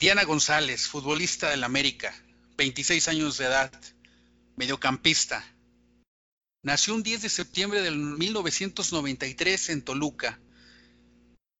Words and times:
Diana 0.00 0.22
González, 0.22 0.86
futbolista 0.86 1.50
del 1.50 1.64
América, 1.64 2.14
26 2.56 3.08
años 3.08 3.36
de 3.36 3.46
edad, 3.46 3.72
mediocampista. 4.54 5.44
Nació 6.62 6.94
un 6.94 7.02
10 7.02 7.22
de 7.22 7.28
septiembre 7.28 7.82
del 7.82 7.96
1993 7.96 9.70
en 9.70 9.82
Toluca 9.82 10.38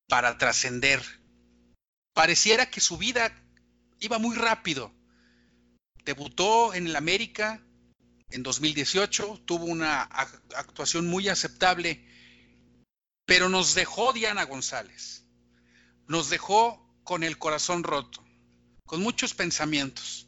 para 0.06 0.38
trascender. 0.38 1.02
Pareciera 2.12 2.70
que 2.70 2.80
su 2.80 2.96
vida 2.96 3.44
iba 3.98 4.20
muy 4.20 4.36
rápido. 4.36 4.94
Debutó 6.04 6.74
en 6.74 6.86
el 6.86 6.94
América 6.94 7.60
en 8.30 8.44
2018, 8.44 9.42
tuvo 9.46 9.64
una 9.64 10.02
actuación 10.02 11.08
muy 11.08 11.28
aceptable, 11.28 12.06
pero 13.24 13.48
nos 13.48 13.74
dejó 13.74 14.12
Diana 14.12 14.44
González. 14.44 15.24
Nos 16.06 16.30
dejó 16.30 16.88
con 17.02 17.24
el 17.24 17.36
corazón 17.36 17.82
roto 17.82 18.27
con 18.88 19.02
muchos 19.02 19.34
pensamientos, 19.34 20.26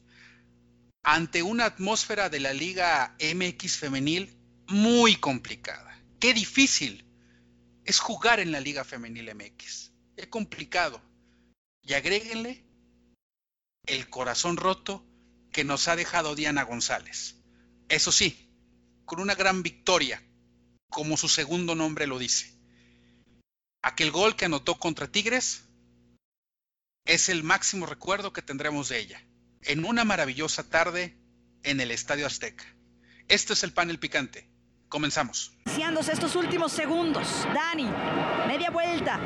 ante 1.02 1.42
una 1.42 1.64
atmósfera 1.64 2.28
de 2.28 2.40
la 2.40 2.52
Liga 2.52 3.16
MX 3.18 3.78
femenil 3.78 4.36
muy 4.68 5.16
complicada. 5.16 5.98
Qué 6.20 6.34
difícil 6.34 7.06
es 7.86 7.98
jugar 7.98 8.38
en 8.38 8.52
la 8.52 8.60
Liga 8.60 8.84
Femenil 8.84 9.34
MX. 9.34 9.92
Es 10.14 10.26
complicado. 10.26 11.00
Y 11.82 11.94
agréguenle 11.94 12.62
el 13.86 14.10
corazón 14.10 14.58
roto 14.58 15.06
que 15.50 15.64
nos 15.64 15.88
ha 15.88 15.96
dejado 15.96 16.34
Diana 16.34 16.62
González. 16.64 17.36
Eso 17.88 18.12
sí, 18.12 18.46
con 19.06 19.20
una 19.20 19.34
gran 19.34 19.62
victoria, 19.62 20.22
como 20.90 21.16
su 21.16 21.30
segundo 21.30 21.74
nombre 21.74 22.06
lo 22.06 22.18
dice. 22.18 22.54
Aquel 23.80 24.10
gol 24.10 24.36
que 24.36 24.44
anotó 24.44 24.78
contra 24.78 25.10
Tigres 25.10 25.64
es 27.04 27.28
el 27.28 27.42
máximo 27.42 27.86
recuerdo 27.86 28.32
que 28.32 28.42
tendremos 28.42 28.88
de 28.88 28.98
ella, 28.98 29.22
en 29.62 29.84
una 29.84 30.04
maravillosa 30.04 30.68
tarde 30.68 31.16
en 31.62 31.80
el 31.80 31.90
Estadio 31.90 32.26
Azteca. 32.26 32.64
Esto 33.28 33.52
es 33.52 33.62
el 33.62 33.72
panel 33.72 33.98
picante. 33.98 34.48
Comenzamos. 34.88 35.52
Iniciándose 35.66 36.12
estos 36.12 36.34
últimos 36.34 36.72
segundos. 36.72 37.46
Dani, 37.54 37.88
media 38.48 38.70
vuelta. 38.70 39.20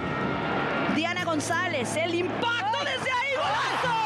Diana 0.94 1.24
González, 1.24 1.88
el 1.96 2.14
impacto 2.14 2.78
desde 2.84 3.10
ahí, 3.10 3.34
golazo. 3.34 4.03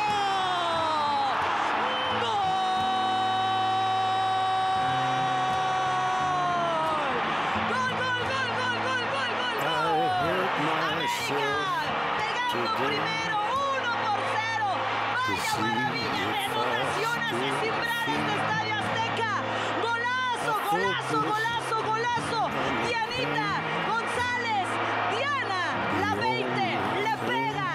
Golazo, 20.71 21.21
golazo, 21.23 21.77
golazo. 21.83 22.41
Dianita 22.87 23.49
González, 23.89 24.67
Diana, 25.15 25.63
la 26.01 26.15
20, 26.15 26.61
le 27.05 27.15
pega 27.27 27.71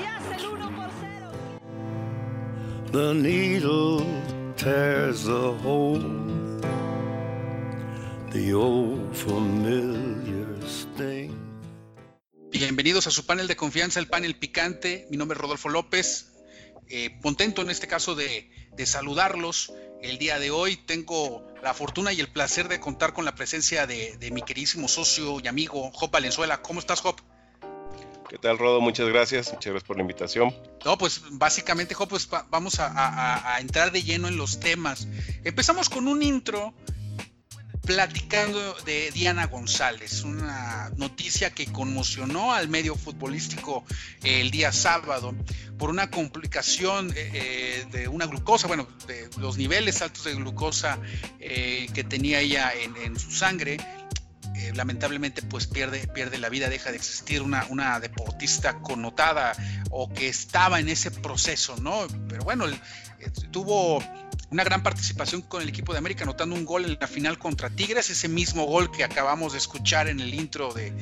y 0.00 0.04
hace 0.04 0.34
el 0.36 0.46
1 0.46 0.76
por 0.76 0.90
0. 1.00 1.32
The 2.92 3.14
needle 3.14 4.04
tears 4.56 5.24
the 5.24 5.52
hole, 5.62 6.02
the 8.32 8.54
old 8.54 9.14
familiar 9.14 10.48
sting. 10.66 11.34
Bienvenidos 12.50 13.06
a 13.06 13.10
su 13.10 13.26
panel 13.26 13.48
de 13.48 13.56
confianza, 13.56 14.00
el 14.00 14.06
panel 14.06 14.36
picante. 14.36 15.06
Mi 15.10 15.16
nombre 15.16 15.36
es 15.36 15.40
Rodolfo 15.42 15.68
López. 15.68 16.35
Eh, 16.88 17.18
contento 17.22 17.62
en 17.62 17.70
este 17.70 17.86
caso 17.86 18.14
de, 18.14 18.50
de 18.76 18.86
saludarlos 18.86 19.72
el 20.02 20.18
día 20.18 20.38
de 20.38 20.50
hoy. 20.50 20.76
Tengo 20.76 21.44
la 21.62 21.74
fortuna 21.74 22.12
y 22.12 22.20
el 22.20 22.28
placer 22.28 22.68
de 22.68 22.80
contar 22.80 23.12
con 23.12 23.24
la 23.24 23.34
presencia 23.34 23.86
de, 23.86 24.30
mi 24.32 24.42
queridísimo 24.42 24.88
socio 24.88 25.40
y 25.42 25.48
amigo 25.48 25.90
Job 25.92 26.10
Valenzuela. 26.10 26.62
¿Cómo 26.62 26.80
estás, 26.80 27.00
Job? 27.00 27.16
¿Qué 28.28 28.38
tal, 28.38 28.58
Rodo? 28.58 28.80
Muchas 28.80 29.08
gracias. 29.08 29.52
Muchas 29.52 29.72
gracias 29.72 29.86
por 29.86 29.96
la 29.96 30.02
invitación. 30.02 30.54
No, 30.84 30.98
pues 30.98 31.22
básicamente, 31.30 31.94
Job, 31.94 32.08
pues 32.08 32.28
vamos 32.50 32.78
a, 32.80 33.54
a 33.54 33.60
entrar 33.60 33.92
de 33.92 34.02
lleno 34.02 34.28
en 34.28 34.36
los 34.36 34.60
temas. 34.60 35.08
Empezamos 35.44 35.88
con 35.88 36.08
un 36.08 36.22
intro 36.22 36.74
platicando 37.86 38.74
de 38.84 39.12
Diana 39.12 39.46
González, 39.46 40.24
una 40.24 40.90
noticia 40.96 41.50
que 41.50 41.66
conmocionó 41.66 42.52
al 42.52 42.68
medio 42.68 42.96
futbolístico 42.96 43.84
el 44.24 44.50
día 44.50 44.72
sábado 44.72 45.32
por 45.78 45.90
una 45.90 46.10
complicación 46.10 47.12
eh, 47.14 47.30
eh, 47.32 47.86
de 47.92 48.08
una 48.08 48.26
glucosa, 48.26 48.66
bueno, 48.66 48.88
de 49.06 49.30
los 49.38 49.56
niveles 49.56 50.02
altos 50.02 50.24
de 50.24 50.34
glucosa 50.34 50.98
eh, 51.38 51.86
que 51.94 52.02
tenía 52.02 52.40
ella 52.40 52.72
en, 52.74 53.16
su 53.18 53.30
sangre. 53.30 53.78
lamentablemente 54.74 55.42
pues 55.42 55.68
pierde, 55.68 56.08
pierde 56.08 56.38
la 56.38 56.48
vida, 56.48 56.68
deja 56.68 56.90
de 56.90 56.96
existir 56.96 57.40
una 57.40 58.00
deportista 58.00 58.80
connotada 58.80 59.52
o 59.90 60.12
que 60.12 60.28
estaba 60.28 60.80
en 60.80 60.88
ese 60.88 61.12
proceso, 61.12 61.76
¿no? 61.76 62.06
Pero 62.28 62.42
bueno, 62.42 62.64
tuvo 63.52 64.02
una 64.50 64.62
gran 64.62 64.82
participación 64.82 65.42
con 65.42 65.62
el 65.62 65.68
equipo 65.68 65.92
de 65.92 65.98
América, 65.98 66.22
anotando 66.22 66.54
un 66.54 66.64
gol 66.64 66.84
en 66.84 66.96
la 67.00 67.06
final 67.08 67.38
contra 67.38 67.68
Tigres, 67.68 68.10
ese 68.10 68.28
mismo 68.28 68.64
gol 68.64 68.90
que 68.90 69.02
acabamos 69.02 69.52
de 69.52 69.58
escuchar 69.58 70.08
en 70.08 70.20
el 70.20 70.34
intro 70.34 70.72
de, 70.72 70.92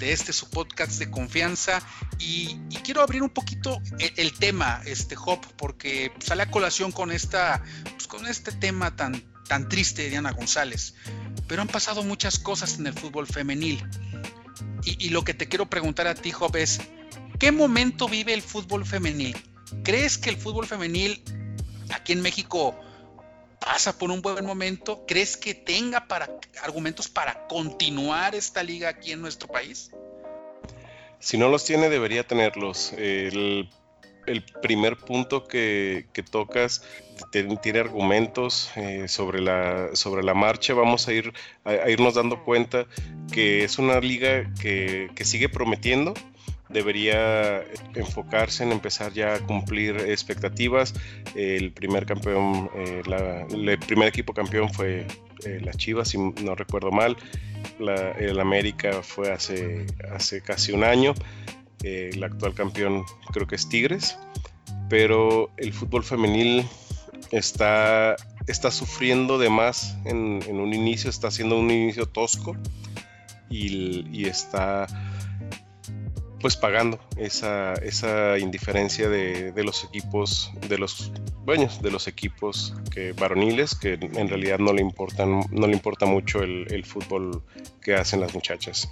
este 0.00 0.32
su 0.32 0.50
podcast 0.50 0.98
de 0.98 1.10
confianza. 1.10 1.82
Y, 2.18 2.58
quiero 2.84 3.02
abrir 3.02 3.22
un 3.22 3.30
poquito 3.30 3.80
el, 3.98 4.32
tema, 4.32 4.82
este 4.84 5.16
Hop, 5.16 5.40
porque 5.56 6.12
sale 6.18 6.42
a 6.42 6.50
colación 6.50 6.92
con 6.92 7.12
esta, 7.12 7.62
pues, 7.84 8.06
con 8.06 8.26
este 8.26 8.52
tema 8.52 8.96
tan, 8.96 9.22
tan 9.46 9.68
triste 9.68 10.02
de 10.02 10.10
Diana 10.10 10.32
González. 10.32 10.94
Pero 11.46 11.62
han 11.62 11.68
pasado 11.68 12.02
muchas 12.02 12.38
cosas 12.38 12.78
en 12.78 12.86
el 12.86 12.94
fútbol 12.94 13.26
femenil. 13.26 13.82
Y, 14.84 15.06
y 15.06 15.10
lo 15.10 15.24
que 15.24 15.34
te 15.34 15.48
quiero 15.48 15.70
preguntar 15.70 16.06
a 16.06 16.14
ti, 16.14 16.32
Hop, 16.38 16.56
es 16.56 16.80
¿qué 17.38 17.52
momento 17.52 18.08
vive 18.08 18.34
el 18.34 18.42
fútbol 18.42 18.84
femenil? 18.84 19.36
¿Crees 19.84 20.18
que 20.18 20.30
el 20.30 20.36
fútbol 20.36 20.66
femenil 20.66 21.22
aquí 21.90 22.12
en 22.12 22.22
México 22.22 22.78
pasa 23.60 23.96
por 23.96 24.10
un 24.10 24.22
buen 24.22 24.44
momento? 24.44 25.04
¿Crees 25.06 25.36
que 25.36 25.54
tenga 25.54 26.08
para, 26.08 26.28
argumentos 26.62 27.08
para 27.08 27.46
continuar 27.46 28.34
esta 28.34 28.62
liga 28.62 28.88
aquí 28.88 29.12
en 29.12 29.20
nuestro 29.20 29.48
país? 29.48 29.92
Si 31.20 31.38
no 31.38 31.48
los 31.48 31.64
tiene, 31.64 31.88
debería 31.88 32.26
tenerlos. 32.26 32.92
El, 32.94 33.68
primer 34.62 34.96
punto 34.96 35.46
que, 35.46 36.06
tocas 36.30 36.84
tiene, 37.32 37.80
argumentos 37.80 38.70
eh, 38.76 39.08
sobre, 39.08 39.40
la, 39.40 39.90
sobre 39.94 40.22
la 40.22 40.34
marcha. 40.34 40.72
Vamos 40.72 41.08
a, 41.08 41.12
ir, 41.12 41.32
a, 41.64 41.90
irnos 41.90 42.14
dando 42.14 42.44
cuenta 42.44 42.86
que 43.32 43.64
es 43.64 43.78
una 43.78 44.00
liga 44.00 44.52
que, 44.60 45.10
que 45.14 45.24
sigue 45.24 45.48
prometiendo 45.48 46.14
debería 46.72 47.64
enfocarse 47.94 48.62
en 48.62 48.72
empezar 48.72 49.12
ya 49.12 49.34
a 49.34 49.38
cumplir 49.40 49.96
expectativas. 49.96 50.94
El 51.34 51.72
primer 51.72 52.06
campeón, 52.06 52.70
eh, 52.76 53.02
el 53.52 53.78
primer 53.78 54.08
equipo 54.08 54.32
campeón 54.32 54.72
fue 54.72 55.06
eh, 55.44 55.60
la 55.62 55.72
Chivas, 55.72 56.08
si 56.08 56.18
no 56.18 56.54
recuerdo 56.54 56.90
mal. 56.90 57.16
el 57.78 58.40
América 58.40 59.02
fue 59.02 59.32
hace, 59.32 59.86
hace 60.12 60.42
casi 60.42 60.72
un 60.72 60.84
año. 60.84 61.14
Eh, 61.82 62.10
el 62.12 62.22
actual 62.22 62.54
campeón 62.54 63.04
creo 63.32 63.46
que 63.46 63.56
es 63.56 63.68
Tigres. 63.68 64.18
Pero 64.88 65.50
el 65.56 65.72
fútbol 65.72 66.02
femenil 66.02 66.64
está, 67.30 68.16
está 68.46 68.70
sufriendo 68.70 69.38
de 69.38 69.48
más 69.48 69.96
en, 70.04 70.42
un 70.48 70.74
inicio, 70.74 71.10
está 71.10 71.28
haciendo 71.28 71.58
un 71.58 71.70
inicio 71.70 72.06
tosco 72.06 72.56
y 73.48 74.26
está 74.26 74.86
pues 76.40 76.56
pagando 76.56 76.98
esa, 77.16 77.74
esa 77.74 78.38
indiferencia 78.38 79.08
de, 79.08 79.52
los 79.62 79.84
equipos, 79.84 80.50
de 80.68 80.78
los 80.78 81.12
dueños 81.44 81.82
de 81.82 81.90
los 81.90 82.08
equipos 82.08 82.74
que 82.90 83.12
varoniles, 83.12 83.74
que 83.74 83.94
en 83.94 84.28
realidad 84.28 84.58
no 84.58 84.72
le 84.72 84.80
importan, 84.80 85.40
no 85.50 85.66
le 85.66 85.72
importa 85.72 86.06
mucho 86.06 86.42
el, 86.42 86.84
fútbol 86.84 87.42
que 87.82 87.94
hacen 87.94 88.20
las 88.20 88.34
muchachas. 88.34 88.88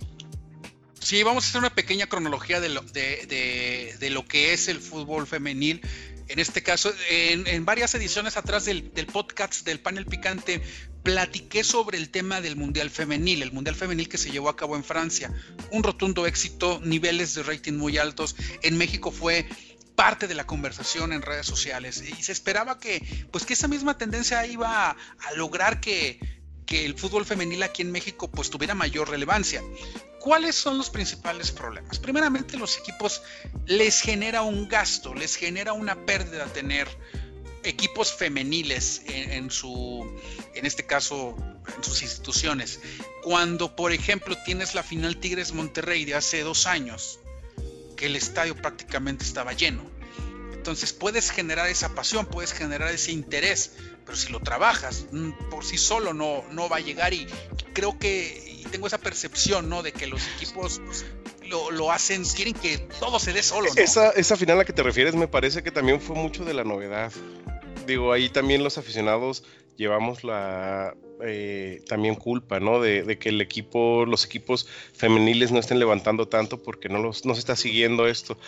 Sí, 1.01 1.23
vamos 1.23 1.45
a 1.45 1.49
hacer 1.49 1.61
una 1.61 1.75
pequeña 1.75 2.07
cronología 2.07 2.61
de 2.61 2.69
lo, 2.69 2.83
de, 2.83 3.97
de 3.99 4.11
lo 4.11 4.27
que 4.27 4.53
es 4.53 4.69
el 4.69 4.81
fútbol 4.81 5.27
femenil 5.27 5.81
en 6.29 6.39
este 6.39 6.63
caso, 6.63 6.93
en, 7.11 7.65
varias 7.65 7.95
ediciones 7.95 8.37
atrás 8.37 8.67
del, 8.67 8.91
podcast 9.11 9.65
del 9.65 9.81
panel 9.81 10.05
picante, 10.05 10.61
platiqué 11.09 11.65
sobre 11.65 11.97
el 11.97 12.11
tema 12.11 12.43
del 12.43 12.55
Mundial 12.55 12.91
Femenil, 12.91 13.41
el 13.41 13.51
Mundial 13.51 13.75
Femenil 13.75 14.11
que 14.11 14.19
se 14.19 14.31
llevó 14.31 14.51
a 14.51 14.57
cabo 14.57 14.77
en 14.77 14.85
Francia. 14.85 15.33
Un 15.71 15.83
rotundo 15.83 16.27
éxito, 16.27 16.83
niveles 16.85 17.35
de 17.35 17.43
rating 17.45 17.73
muy 17.73 17.97
altos. 17.97 18.37
En 18.63 18.77
México 18.77 19.11
fue 19.11 19.49
parte 19.95 20.29
de 20.29 20.35
la 20.35 20.47
conversación 20.47 21.15
en 21.15 21.23
redes 21.23 21.47
sociales 21.47 22.05
y 22.07 22.23
se 22.23 22.33
esperaba 22.33 22.79
que, 22.79 23.03
pues, 23.31 23.47
que 23.47 23.55
esa 23.55 23.69
misma 23.69 23.97
tendencia 23.97 24.47
iba 24.47 24.91
a, 24.91 24.97
lograr 25.35 25.81
que, 25.81 26.21
que 26.67 26.85
el 26.85 26.95
fútbol 26.95 27.25
femenil 27.25 27.63
aquí 27.63 27.81
en 27.81 27.91
México 27.91 28.31
pues 28.31 28.51
tuviera 28.51 28.75
mayor 28.75 29.09
relevancia. 29.09 29.63
¿Cuáles 30.21 30.57
son 30.57 30.77
los 30.77 30.91
principales 30.91 31.53
problemas? 31.53 31.99
Primeramente, 32.01 32.59
los 32.59 32.77
equipos 32.77 33.23
les 33.65 34.03
genera 34.03 34.43
un 34.43 34.69
gasto, 34.69 35.15
les 35.15 35.37
genera 35.37 35.73
una 35.73 36.05
pérdida 36.05 36.45
tener 36.53 36.87
equipos 37.63 38.13
femeniles 38.13 39.03
en, 39.07 39.51
su, 39.51 40.21
en 40.55 40.67
este 40.67 40.87
caso, 40.87 41.37
en 41.77 41.85
sus 41.85 42.03
instituciones. 42.03 42.81
Cuando, 43.23 43.75
por 43.75 43.93
ejemplo, 43.93 44.37
tienes 44.45 44.75
la 44.75 44.83
final 44.83 45.19
Tigres 45.19 45.53
Monterrey 45.53 46.05
de 46.05 46.15
hace 46.15 46.43
dos 46.43 46.67
años, 46.67 47.21
que 47.97 48.07
el 48.07 48.17
estadio 48.17 48.57
prácticamente 48.57 49.25
estaba 49.25 49.53
lleno. 49.53 49.83
Entonces 50.53 50.93
puedes 50.93 51.31
generar 51.31 51.69
esa 51.69 51.95
pasión, 51.95 52.27
puedes 52.27 52.53
generar 52.53 52.93
ese 52.93 53.13
interés, 53.13 53.73
pero 54.05 54.17
si 54.17 54.31
lo 54.33 54.41
trabajas 54.41 55.07
mm, 55.13 55.31
por 55.51 55.65
sí 55.65 55.79
solo 55.79 56.13
no, 56.13 56.45
no 56.51 56.69
va 56.69 56.77
a 56.77 56.81
llegar 56.81 57.15
y 57.15 57.27
creo 57.73 57.99
que 57.99 58.65
tengo 58.71 58.87
esa 58.87 58.99
percepción, 58.99 59.69
¿no? 59.69 59.83
De 59.83 59.93
que 59.93 60.07
los 60.07 60.27
equipos 60.37 60.81
lo, 61.49 61.91
hacen, 61.91 62.25
quieren 62.25 62.55
que 62.55 62.79
todo 63.01 63.19
se 63.19 63.33
dé 63.33 63.43
solo. 63.43 63.69
Esa, 63.77 64.11
esa 64.11 64.37
final 64.37 64.57
a 64.57 64.59
la 64.59 64.65
que 64.65 64.73
te 64.73 64.83
refieres 64.83 65.15
me 65.15 65.29
parece 65.29 65.63
que 65.63 65.71
también 65.71 66.01
fue 66.01 66.17
mucho 66.17 66.45
de 66.45 66.55
la 66.55 66.65
novedad. 66.65 67.13
Digo, 67.87 68.13
ahí 68.13 68.29
también 68.29 68.63
los 68.63 68.79
aficionados 68.79 69.45
llevamos 69.77 70.25
la 70.25 70.95
eh, 71.25 71.83
también 71.89 72.15
culpa, 72.15 72.61
¿no? 72.61 72.81
De, 72.81 73.19
que 73.19 73.31
el 73.31 73.41
equipo, 73.41 74.05
los 74.07 74.25
equipos 74.25 74.69
femeniles 74.95 75.51
no 75.51 75.59
estén 75.59 75.79
levantando 75.79 76.29
tanto 76.29 76.63
porque 76.63 76.89
no, 76.89 76.99
los, 76.99 77.25
no 77.25 77.35
se 77.35 77.41
está 77.41 77.57
siguiendo 77.57 78.07
esto, 78.07 78.39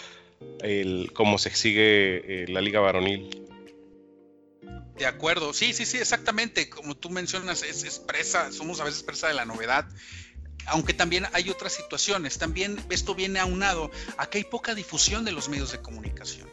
el, 0.61 1.13
como 1.13 1.39
se 1.39 1.51
sigue 1.51 2.43
eh, 2.43 2.47
la 2.49 2.61
liga 2.61 2.81
varonil. 2.81 3.49
De 5.01 5.07
acuerdo, 5.07 5.55
sí, 5.55 5.73
sí, 5.73 5.87
sí, 5.87 5.97
exactamente. 5.97 6.69
Como 6.69 6.95
tú 6.95 7.09
mencionas, 7.09 7.63
es, 7.63 7.85
expresa, 7.85 8.53
somos 8.53 8.81
a 8.81 8.85
veces 8.85 9.03
presa 9.03 9.29
de 9.29 9.35
la 9.35 9.47
novedad 9.47 9.87
aunque 10.67 10.95
también 10.95 11.27
hay 11.33 11.51
otras 11.51 11.73
situaciones. 11.73 12.39
También 12.39 12.83
esto 12.91 13.15
viene 13.15 13.39
aunado 13.39 13.91
a 14.17 14.29
que 14.29 14.39
hay 14.39 14.45
poca 14.45 14.75
difusión 14.75 15.25
de 15.25 15.33
los 15.33 15.49
medios 15.49 15.73
de 15.73 15.81
comunicación. 15.81 16.49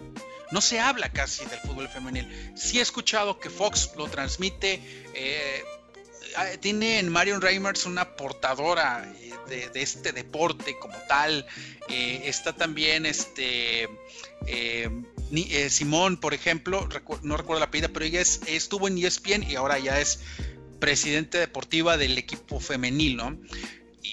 No 0.52 0.62
se 0.62 0.80
habla 0.80 1.12
casi 1.12 1.46
del 1.46 1.60
fútbol 1.60 1.90
femenil. 1.90 2.28
Sí 2.56 2.80
he 2.80 2.82
escuchado 2.82 3.40
que 3.40 3.50
Fox 3.50 3.92
lo 3.98 4.08
transmite. 4.08 4.82
Eh, 5.14 5.64
tiene 6.62 7.00
en 7.00 7.10
Marion 7.10 7.42
Reimers 7.42 7.86
una 7.86 8.16
portadora 8.16 9.14
eh, 9.20 9.70
de, 9.74 9.82
este 9.82 10.14
deporte 10.14 10.78
como 10.80 10.96
tal. 11.08 11.46
Eh, 11.90 12.24
está 12.26 12.54
también 12.54 13.06
este 13.06 13.90
Simón, 15.70 16.18
por 16.18 16.34
ejemplo, 16.34 16.88
no 17.24 17.36
recuerdo 17.36 17.60
la 17.60 17.72
pedida, 17.72 17.90
pero 17.90 18.06
ella 18.06 18.22
estuvo 18.22 18.88
en 18.88 18.98
ESPN 18.98 19.44
y 19.44 19.56
ahora 19.56 19.78
ya 19.80 20.00
es 20.00 20.22
presidente 20.80 21.38
deportiva 21.40 21.98
del 21.98 22.18
equipo 22.18 22.60
femenil, 22.60 23.18
¿no? 23.18 23.38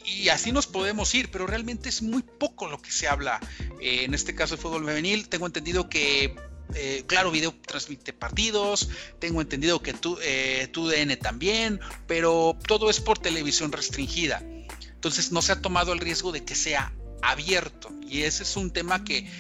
Y, 0.05 0.29
así 0.29 0.53
nos 0.53 0.67
podemos 0.67 1.15
ir, 1.15 1.31
pero 1.31 1.47
realmente 1.47 1.89
es 1.89 2.03
muy 2.03 2.23
poco 2.23 2.69
lo 2.69 2.81
que 2.81 2.91
se 2.91 3.09
habla 3.09 3.41
eh, 3.81 4.05
en 4.05 4.15
este 4.15 4.35
caso 4.35 4.57
de 4.57 4.63
fútbol 4.63 4.85
femenil. 4.85 5.29
Tengo 5.29 5.47
entendido 5.47 5.89
que 5.89 6.35
eh, 6.75 7.05
claro, 7.07 7.31
video 7.31 7.55
transmite 7.67 8.13
partidos, 8.13 8.89
tengo 9.19 9.41
entendido 9.41 9.83
que 9.83 9.93
tu, 9.93 10.19
eh, 10.23 10.69
DN 10.73 11.17
también, 11.19 11.81
pero 12.07 12.57
todo 12.67 12.91
es 12.91 13.01
por 13.01 13.19
televisión 13.19 13.71
restringida. 13.71 14.43
Entonces 14.95 15.31
no 15.31 15.43
se 15.43 15.53
ha 15.53 15.61
tomado 15.61 15.93
el 15.93 16.01
riesgo 16.01 16.33
de 16.33 16.45
que 16.45 16.55
sea 16.55 16.93
abierto 17.23 17.91
y 18.09 18.23
ese 18.23 18.43
es 18.43 18.57
un 18.57 18.71
tema 18.71 19.05
que, 19.05 19.31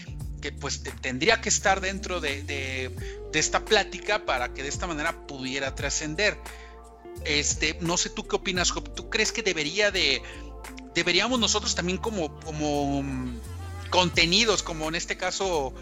pues 0.60 0.82
tendría 1.00 1.40
que 1.40 1.48
estar 1.48 1.80
dentro 1.80 2.20
de, 2.20 2.42
de, 2.42 2.92
esta 3.32 3.64
plática 3.64 4.26
para 4.26 4.52
que 4.52 4.62
de 4.62 4.68
esta 4.68 4.86
manera 4.86 5.26
pudiera 5.26 5.74
trascender. 5.74 6.38
Este, 7.24 7.78
no 7.80 7.96
sé 7.96 8.10
tú 8.10 8.26
qué 8.26 8.36
opinas, 8.36 8.72
¿tú 8.94 9.08
crees 9.08 9.32
que 9.32 9.42
debería 9.42 9.90
de, 9.90 10.22
deberíamos 10.94 11.40
nosotros 11.40 11.74
también 11.74 11.98
como, 11.98 12.38
como 12.40 13.02
mm, 13.02 13.38
contenidos, 13.90 14.62
como 14.62 14.88
en 14.88 14.94
este 14.94 15.16
caso 15.16 15.74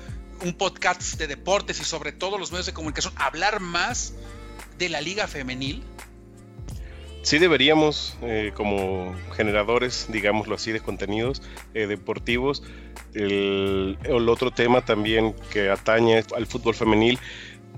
un 0.42 0.54
podcast 0.54 1.18
de 1.18 1.26
deportes 1.26 1.80
y 1.80 1.84
sobre 1.84 2.12
todo 2.12 2.38
los 2.38 2.50
medios 2.52 2.66
de 2.66 2.72
comunicación, 2.72 3.14
hablar 3.16 3.60
más 3.60 4.14
de 4.78 4.88
la 4.88 5.00
liga 5.00 5.26
femenil? 5.26 5.82
Sí 7.22 7.38
deberíamos, 7.38 8.16
eh, 8.22 8.50
como 8.54 9.14
generadores, 9.36 10.08
digámoslo 10.10 10.56
así, 10.56 10.72
de 10.72 10.80
contenidos 10.80 11.40
eh, 11.72 11.86
deportivos. 11.86 12.64
El, 13.14 13.96
el, 14.02 14.28
otro 14.28 14.50
tema 14.50 14.84
también 14.84 15.34
que 15.52 15.70
atañe 15.70 16.24
al 16.34 16.46
fútbol 16.46 16.74
femenil 16.74 17.20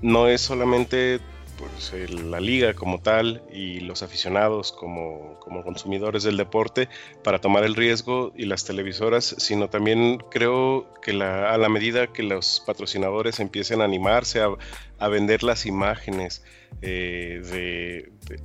no 0.01 0.27
es 0.27 0.41
solamente 0.41 1.19
pues, 1.57 1.93
la 2.09 2.39
liga 2.39 2.73
como 2.73 2.99
tal 2.99 3.43
y 3.51 3.79
los 3.81 4.03
aficionados 4.03 4.71
como, 4.71 5.39
como, 5.39 5.63
consumidores 5.63 6.23
del 6.23 6.37
deporte 6.37 6.89
para 7.23 7.39
tomar 7.39 7.63
el 7.63 7.75
riesgo 7.75 8.31
y 8.35 8.45
las 8.45 8.65
televisoras, 8.65 9.35
sino 9.37 9.69
también 9.69 10.19
creo 10.29 10.93
que 11.01 11.13
la, 11.13 11.53
a 11.53 11.57
la 11.57 11.69
medida 11.69 12.07
que 12.07 12.23
los 12.23 12.63
patrocinadores 12.65 13.39
empiecen 13.39 13.81
a 13.81 13.85
animarse 13.85 14.41
a, 14.41 14.49
a 14.97 15.07
vender 15.07 15.43
las 15.43 15.65
imágenes 15.65 16.43
eh, 16.81 17.41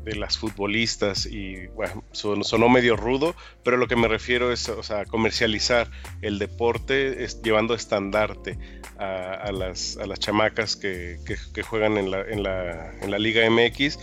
de, 0.05 0.17
las 0.17 0.39
futbolistas 0.39 1.27
y 1.27 1.67
bueno, 1.69 2.05
sonó 2.13 2.69
medio 2.69 2.97
rudo, 2.97 3.35
pero 3.65 3.77
lo 3.77 3.89
que 3.89 3.97
me 3.97 4.09
refiero 4.09 4.53
es 4.53 4.69
o 4.69 4.83
sea, 4.83 5.05
comercializar 5.05 5.91
el 6.21 6.39
deporte 6.39 7.25
es, 7.25 7.43
llevando 7.43 7.75
estandarte 7.75 8.59
a, 8.99 9.51
las, 9.53 9.97
a 9.97 10.07
las 10.07 10.19
chamacas 10.19 10.77
que, 10.77 11.19
que, 11.55 11.63
juegan 11.63 11.97
en 11.97 12.11
la, 12.11 12.21
en, 12.23 12.43
la, 12.43 12.93
en 13.01 13.11
la 13.11 13.19
Liga 13.19 13.49
MX 13.49 13.99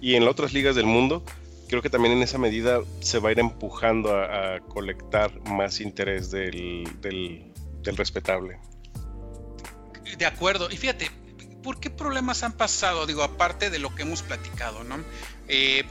y 0.00 0.14
en 0.14 0.28
otras 0.28 0.52
ligas 0.52 0.76
del 0.76 0.86
mundo. 0.86 1.24
Creo 1.68 1.82
que 1.82 1.90
también 1.90 2.14
en 2.14 2.22
esa 2.22 2.38
medida 2.38 2.80
se 3.00 3.18
va 3.18 3.30
a 3.30 3.32
ir 3.32 3.40
empujando 3.40 4.14
a, 4.14 4.60
colectar 4.68 5.32
más 5.50 5.80
interés 5.80 6.30
del, 6.30 6.88
del, 7.00 7.52
del 7.82 7.96
respetable. 7.96 8.58
De 10.16 10.26
acuerdo. 10.26 10.68
Y 10.70 10.76
fíjate, 10.76 11.10
¿por 11.66 11.80
qué 11.80 11.90
problemas 11.90 12.44
han 12.44 12.52
pasado? 12.52 13.06
Digo, 13.06 13.24
aparte 13.24 13.70
de 13.70 13.80
lo 13.80 13.92
que 13.92 14.02
hemos 14.02 14.22
platicado, 14.22 14.84
¿no? 14.84 15.00
Eh, 15.48 15.84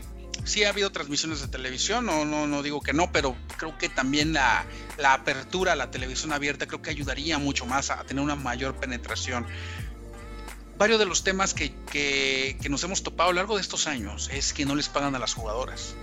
sí 0.46 0.64
ha 0.64 0.70
habido 0.70 0.90
transmisiones 0.90 1.42
de 1.42 1.50
televisión, 1.50 2.06
no, 2.06 2.24
no, 2.24 2.64
digo 2.64 2.80
que 2.80 2.94
no, 2.94 3.12
pero 3.12 3.36
creo 3.58 3.78
que 3.78 3.90
también 3.90 4.32
la, 4.32 4.66
apertura 5.04 5.74
a 5.74 5.76
la 5.76 5.92
televisión 5.92 6.32
abierta 6.32 6.66
creo 6.66 6.82
que 6.82 6.92
ayudaría 6.92 7.40
mucho 7.40 7.66
más 7.66 7.90
a 7.90 8.02
tener 8.06 8.24
una 8.24 8.38
mayor 8.38 8.78
penetración. 8.78 9.46
Varios 10.78 10.98
de 10.98 11.06
los 11.06 11.26
temas 11.26 11.54
que 11.54 12.56
nos 12.70 12.82
hemos 12.86 13.04
topado 13.04 13.32
a 13.32 13.34
lo 13.34 13.42
largo 13.42 13.56
de 13.56 13.62
estos 13.62 13.86
años 13.88 14.30
es 14.32 14.54
que 14.54 14.66
no 14.66 14.76
les 14.76 14.88
pagan 14.88 15.14
a 15.16 15.20
las 15.20 15.34
jugadoras 15.34 15.94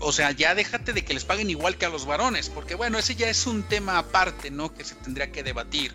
o 0.00 0.12
sea, 0.12 0.32
ya 0.32 0.54
déjate 0.54 0.92
de 0.92 1.04
que 1.04 1.12
les 1.12 1.24
paguen 1.24 1.50
igual 1.50 1.76
que 1.76 1.84
a 1.84 1.90
los 1.90 2.06
varones, 2.06 2.48
porque 2.48 2.74
bueno, 2.74 2.98
ese 2.98 3.14
ya 3.14 3.28
es 3.28 3.46
un 3.46 3.62
tema 3.62 3.98
aparte, 3.98 4.50
¿no? 4.50 4.74
Que 4.74 4.82
se 4.82 4.94
tendría 4.94 5.30
que 5.30 5.42
debatir. 5.42 5.94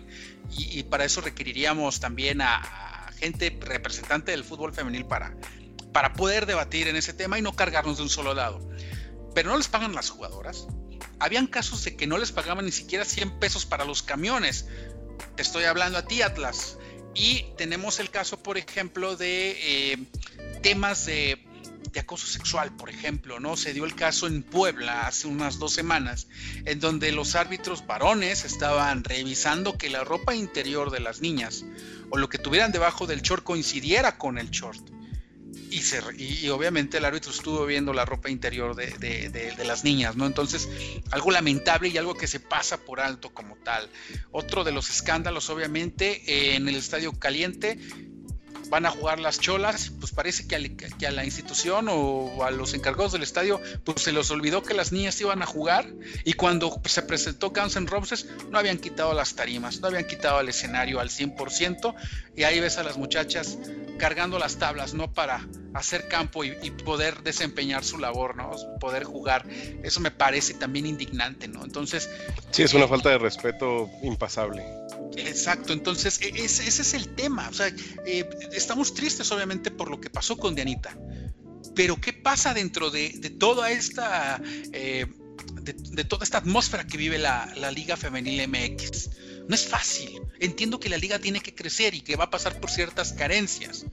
Y, 0.56 0.84
para 0.84 1.04
eso 1.04 1.20
requeriríamos 1.20 1.98
también 1.98 2.40
a, 2.40 3.10
gente 3.18 3.58
representante 3.60 4.30
del 4.30 4.44
fútbol 4.44 4.72
femenil 4.72 5.06
para, 5.06 5.34
para 5.92 6.12
poder 6.12 6.46
debatir 6.46 6.86
en 6.86 6.96
ese 6.96 7.14
tema 7.14 7.38
y 7.38 7.42
no 7.42 7.56
cargarnos 7.56 7.96
de 7.96 8.04
un 8.04 8.08
solo 8.08 8.32
lado. 8.32 8.60
Pero 9.34 9.50
no 9.50 9.56
les 9.56 9.68
pagan 9.68 9.94
las 9.94 10.10
jugadoras. 10.10 10.66
Habían 11.18 11.46
casos 11.46 11.82
de 11.84 11.96
que 11.96 12.06
no 12.06 12.18
les 12.18 12.30
pagaban 12.30 12.64
ni 12.64 12.72
siquiera 12.72 13.04
100 13.04 13.40
pesos 13.40 13.66
para 13.66 13.84
los 13.84 14.02
camiones. 14.02 14.66
Te 15.34 15.42
estoy 15.42 15.64
hablando 15.64 15.98
a 15.98 16.06
ti, 16.06 16.22
Atlas. 16.22 16.78
Y 17.14 17.46
tenemos 17.56 17.98
el 17.98 18.10
caso, 18.10 18.42
por 18.42 18.58
ejemplo, 18.58 19.16
de 19.16 19.92
eh, 19.92 19.98
temas 20.62 21.06
de 21.06 21.42
de 21.92 22.00
acoso 22.00 22.26
sexual, 22.26 22.74
por 22.76 22.90
ejemplo, 22.90 23.40
¿no? 23.40 23.56
Se 23.56 23.72
dio 23.72 23.84
el 23.84 23.94
caso 23.94 24.26
en 24.26 24.42
Puebla 24.42 25.06
hace 25.06 25.26
unas 25.26 25.58
dos 25.58 25.72
semanas, 25.72 26.28
en 26.64 26.80
donde 26.80 27.12
los 27.12 27.34
árbitros 27.34 27.86
varones 27.86 28.44
estaban 28.44 29.04
revisando 29.04 29.78
que 29.78 29.90
la 29.90 30.04
ropa 30.04 30.34
interior 30.34 30.90
de 30.90 31.00
las 31.00 31.20
niñas 31.20 31.64
o 32.10 32.18
lo 32.18 32.28
que 32.28 32.38
tuvieran 32.38 32.72
debajo 32.72 33.06
del 33.06 33.22
short 33.22 33.44
coincidiera 33.44 34.18
con 34.18 34.38
el 34.38 34.50
short. 34.50 34.96
Y, 35.70 36.48
obviamente 36.48 36.98
el 36.98 37.04
árbitro 37.04 37.30
estuvo 37.30 37.66
viendo 37.66 37.92
la 37.92 38.04
ropa 38.04 38.30
interior 38.30 38.74
de, 38.74 39.54
las 39.64 39.84
niñas, 39.84 40.16
¿no? 40.16 40.26
Entonces, 40.26 40.68
algo 41.10 41.30
lamentable 41.30 41.88
y 41.88 41.98
algo 41.98 42.14
que 42.14 42.26
se 42.26 42.40
pasa 42.40 42.78
por 42.78 43.00
alto 43.00 43.34
como 43.34 43.56
tal. 43.56 43.88
Otro 44.30 44.64
de 44.64 44.72
los 44.72 44.90
escándalos, 44.90 45.50
obviamente, 45.50 46.54
en 46.54 46.68
el 46.68 46.76
Estadio 46.76 47.12
Caliente, 47.12 47.78
van 48.68 48.86
a 48.86 48.90
jugar 48.90 49.18
las 49.18 49.40
cholas, 49.40 49.92
pues 50.00 50.12
parece 50.12 50.46
que 50.46 50.56
a, 51.06 51.10
la 51.10 51.24
institución 51.24 51.88
o 51.90 52.44
a 52.44 52.50
los 52.50 52.74
encargados 52.74 53.12
del 53.12 53.22
estadio, 53.22 53.60
pues 53.84 54.02
se 54.02 54.12
les 54.12 54.30
olvidó 54.30 54.62
que 54.62 54.74
las 54.74 54.92
niñas 54.92 55.20
iban 55.20 55.42
a 55.42 55.46
jugar 55.46 55.86
y 56.24 56.34
cuando 56.34 56.80
se 56.84 57.02
presentó 57.02 57.50
Guns 57.50 57.76
N' 57.76 57.86
Roses 57.86 58.26
no 58.50 58.58
habían 58.58 58.78
quitado 58.78 59.14
las 59.14 59.34
tarimas, 59.34 59.80
no 59.80 59.88
habían 59.88 60.06
quitado 60.06 60.40
el 60.40 60.48
escenario 60.48 61.00
al 61.00 61.10
100% 61.10 61.94
y 62.36 62.42
ahí 62.42 62.60
ves 62.60 62.78
a 62.78 62.82
las 62.82 62.96
muchachas 62.96 63.58
cargando 63.98 64.38
las 64.38 64.56
tablas, 64.56 64.94
¿no? 64.94 65.12
Para 65.12 65.46
hacer 65.74 66.08
campo 66.08 66.44
y, 66.44 66.70
poder 66.84 67.22
desempeñar 67.22 67.84
su 67.84 67.98
labor, 67.98 68.36
¿no? 68.36 68.52
Poder 68.80 69.04
jugar. 69.04 69.46
Eso 69.82 70.00
me 70.00 70.10
parece 70.10 70.54
también 70.54 70.86
indignante, 70.86 71.48
¿no? 71.48 71.64
Entonces... 71.64 72.10
Sí, 72.50 72.62
es 72.62 72.74
una 72.74 72.84
eh, 72.84 72.88
falta 72.88 73.10
de 73.10 73.18
respeto 73.18 73.88
impasable. 74.02 74.64
Exacto, 75.16 75.72
entonces 75.72 76.20
e, 76.20 76.44
ese, 76.44 76.68
es 76.68 76.94
el 76.94 77.14
tema. 77.14 77.48
O 77.48 77.52
sea, 77.52 77.72
eh, 78.06 78.28
estamos 78.52 78.94
tristes 78.94 79.30
obviamente 79.32 79.70
por 79.70 79.90
lo 79.90 80.00
que 80.00 80.10
pasó 80.10 80.36
con 80.36 80.54
Dianita, 80.54 80.96
pero 81.74 82.00
¿qué 82.00 82.12
pasa 82.12 82.54
dentro 82.54 82.90
de, 82.90 83.10
toda 83.38 83.70
esta... 83.70 84.40
Eh, 84.72 85.06
de, 85.62 86.04
toda 86.04 86.24
esta 86.24 86.38
atmósfera 86.38 86.86
que 86.86 86.96
vive 86.96 87.18
la, 87.18 87.46
Liga 87.74 87.96
Femenil 87.96 88.48
MX. 88.48 89.10
No 89.48 89.54
es 89.54 89.66
fácil. 89.66 90.20
Entiendo 90.40 90.80
que 90.80 90.88
la 90.88 90.96
liga 90.96 91.18
tiene 91.18 91.40
que 91.40 91.54
crecer 91.54 91.94
y 91.94 92.00
que 92.00 92.16
va 92.16 92.24
a 92.24 92.30
pasar 92.30 92.60
por 92.60 92.70
ciertas 92.70 93.12
carencias, 93.12 93.86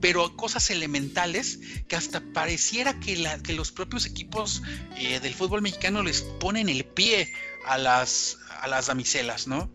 pero 0.00 0.36
cosas 0.36 0.70
elementales 0.70 1.60
que 1.88 1.96
hasta 1.96 2.20
pareciera 2.32 2.98
que 3.00 3.52
los 3.54 3.72
propios 3.72 4.06
equipos 4.06 4.62
eh, 4.96 5.20
del 5.20 5.34
fútbol 5.34 5.62
mexicano 5.62 6.02
les 6.02 6.22
ponen 6.22 6.68
el 6.68 6.84
pie 6.84 7.32
a 7.66 7.78
las, 7.78 8.38
a 8.60 8.68
las 8.68 8.86
damiselas, 8.86 9.46
¿no? 9.46 9.72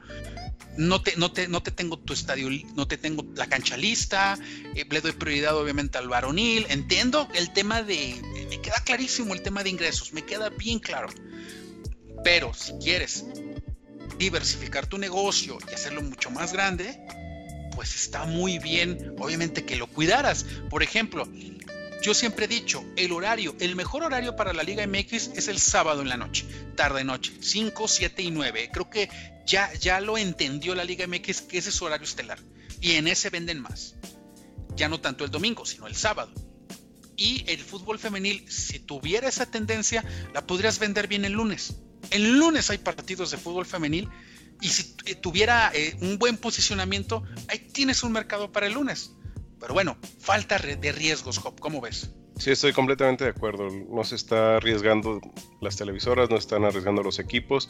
No 0.78 1.02
te, 1.02 1.16
no 1.18 1.32
te, 1.32 1.48
no 1.48 1.62
te 1.62 1.72
tengo 1.72 1.98
tu 1.98 2.14
estadio, 2.14 2.50
no 2.76 2.88
te 2.88 2.98
tengo 2.98 3.26
la 3.36 3.48
cancha 3.48 3.78
lista, 3.78 4.38
eh, 4.76 4.86
le 4.90 5.02
doy 5.02 5.12
prioridad 5.14 5.56
obviamente 5.56 5.98
al 5.98 6.08
varonil, 6.08 6.66
entiendo 6.70 7.28
el 7.34 7.52
tema 7.54 7.84
de, 7.84 8.16
me 8.50 8.62
queda 8.62 8.82
clarísimo 8.84 9.34
el 9.34 9.42
tema 9.42 9.64
de 9.64 9.70
ingresos, 9.70 10.14
me 10.14 10.24
queda 10.24 10.50
bien 10.50 10.80
claro, 10.80 11.10
pero 12.24 12.54
si 12.54 12.74
quieres 12.74 13.26
diversificar 14.18 14.88
tu 14.88 14.98
negocio 14.98 15.58
y 15.70 15.74
hacerlo 15.74 16.02
mucho 16.02 16.30
más 16.30 16.54
grande, 16.54 17.00
pues 17.76 17.96
está 17.96 18.26
muy 18.26 18.58
bien, 18.60 19.16
obviamente 19.20 19.66
que 19.66 19.76
lo 19.76 19.88
cuidaras, 19.88 20.46
por 20.70 20.82
ejemplo, 20.82 21.28
yo 22.02 22.14
siempre 22.14 22.46
he 22.46 22.48
dicho, 22.48 22.86
el 22.96 23.12
horario, 23.12 23.56
el 23.60 23.76
mejor 23.76 24.04
horario 24.04 24.36
para 24.36 24.54
la 24.54 24.64
Liga 24.64 24.86
MX 24.86 25.32
es 25.36 25.48
el 25.48 25.60
sábado 25.60 26.02
en 26.02 26.10
la 26.10 26.18
noche, 26.18 26.46
tarde 26.76 27.04
noche, 27.04 27.34
5, 27.40 27.88
7 27.88 28.22
y 28.22 28.32
9. 28.32 28.70
Creo 28.72 28.90
que 28.90 29.10
ya, 29.46 29.74
ya 29.74 30.00
lo 30.02 30.18
entendió 30.18 30.76
la 30.76 30.84
Liga 30.84 31.08
MX 31.08 31.42
que 31.42 31.58
ese 31.58 31.70
es 31.70 31.76
su 31.76 31.86
horario 31.86 32.06
estelar. 32.06 32.40
Y 32.80 32.94
en 32.94 33.08
ese 33.08 33.30
venden 33.30 33.60
más. 33.60 33.96
Ya 34.76 34.90
no 34.90 35.02
tanto 35.02 35.26
el 35.26 35.32
domingo, 35.32 35.66
sino 35.66 35.88
el 35.88 35.96
sábado. 35.96 36.32
Y 37.16 37.44
el 37.48 37.60
fútbol 37.60 37.98
femenil, 37.98 38.46
si 38.50 38.78
tuviera 38.80 39.28
esa 39.28 39.50
tendencia, 39.50 40.06
la 40.34 40.46
podrías 40.46 40.78
vender 40.78 41.08
bien 41.08 41.26
el 41.26 41.34
lunes. 41.34 41.78
El 42.12 42.38
lunes 42.38 42.70
hay 42.70 42.78
partidos 42.78 43.32
de 43.32 43.38
fútbol 43.38 43.66
femenil 43.66 44.08
y 44.62 44.70
si 44.70 44.96
tuviera 45.22 45.72
eh, 45.74 45.98
un 46.02 46.18
buen 46.20 46.38
posicionamiento, 46.38 47.24
ahí 47.48 47.60
tienes 47.60 48.04
un 48.04 48.12
mercado 48.12 48.52
para 48.52 48.68
el 48.68 48.74
lunes. 48.74 49.12
Pero 49.60 49.74
bueno, 49.74 49.98
falta 50.20 50.58
de 50.58 50.92
riesgos, 50.92 51.40
Job, 51.40 51.60
¿cómo 51.60 51.82
ves? 51.82 52.12
Sí, 52.38 52.52
estoy 52.52 52.72
completamente 52.72 53.24
de 53.24 53.32
acuerdo. 53.32 53.68
No 53.90 54.04
se 54.04 54.16
está 54.16 54.58
arriesgando 54.58 55.20
las 55.60 55.76
televisoras, 55.76 56.30
no 56.30 56.38
están 56.38 56.66
arriesgando 56.66 57.02
los 57.02 57.18
equipos, 57.18 57.68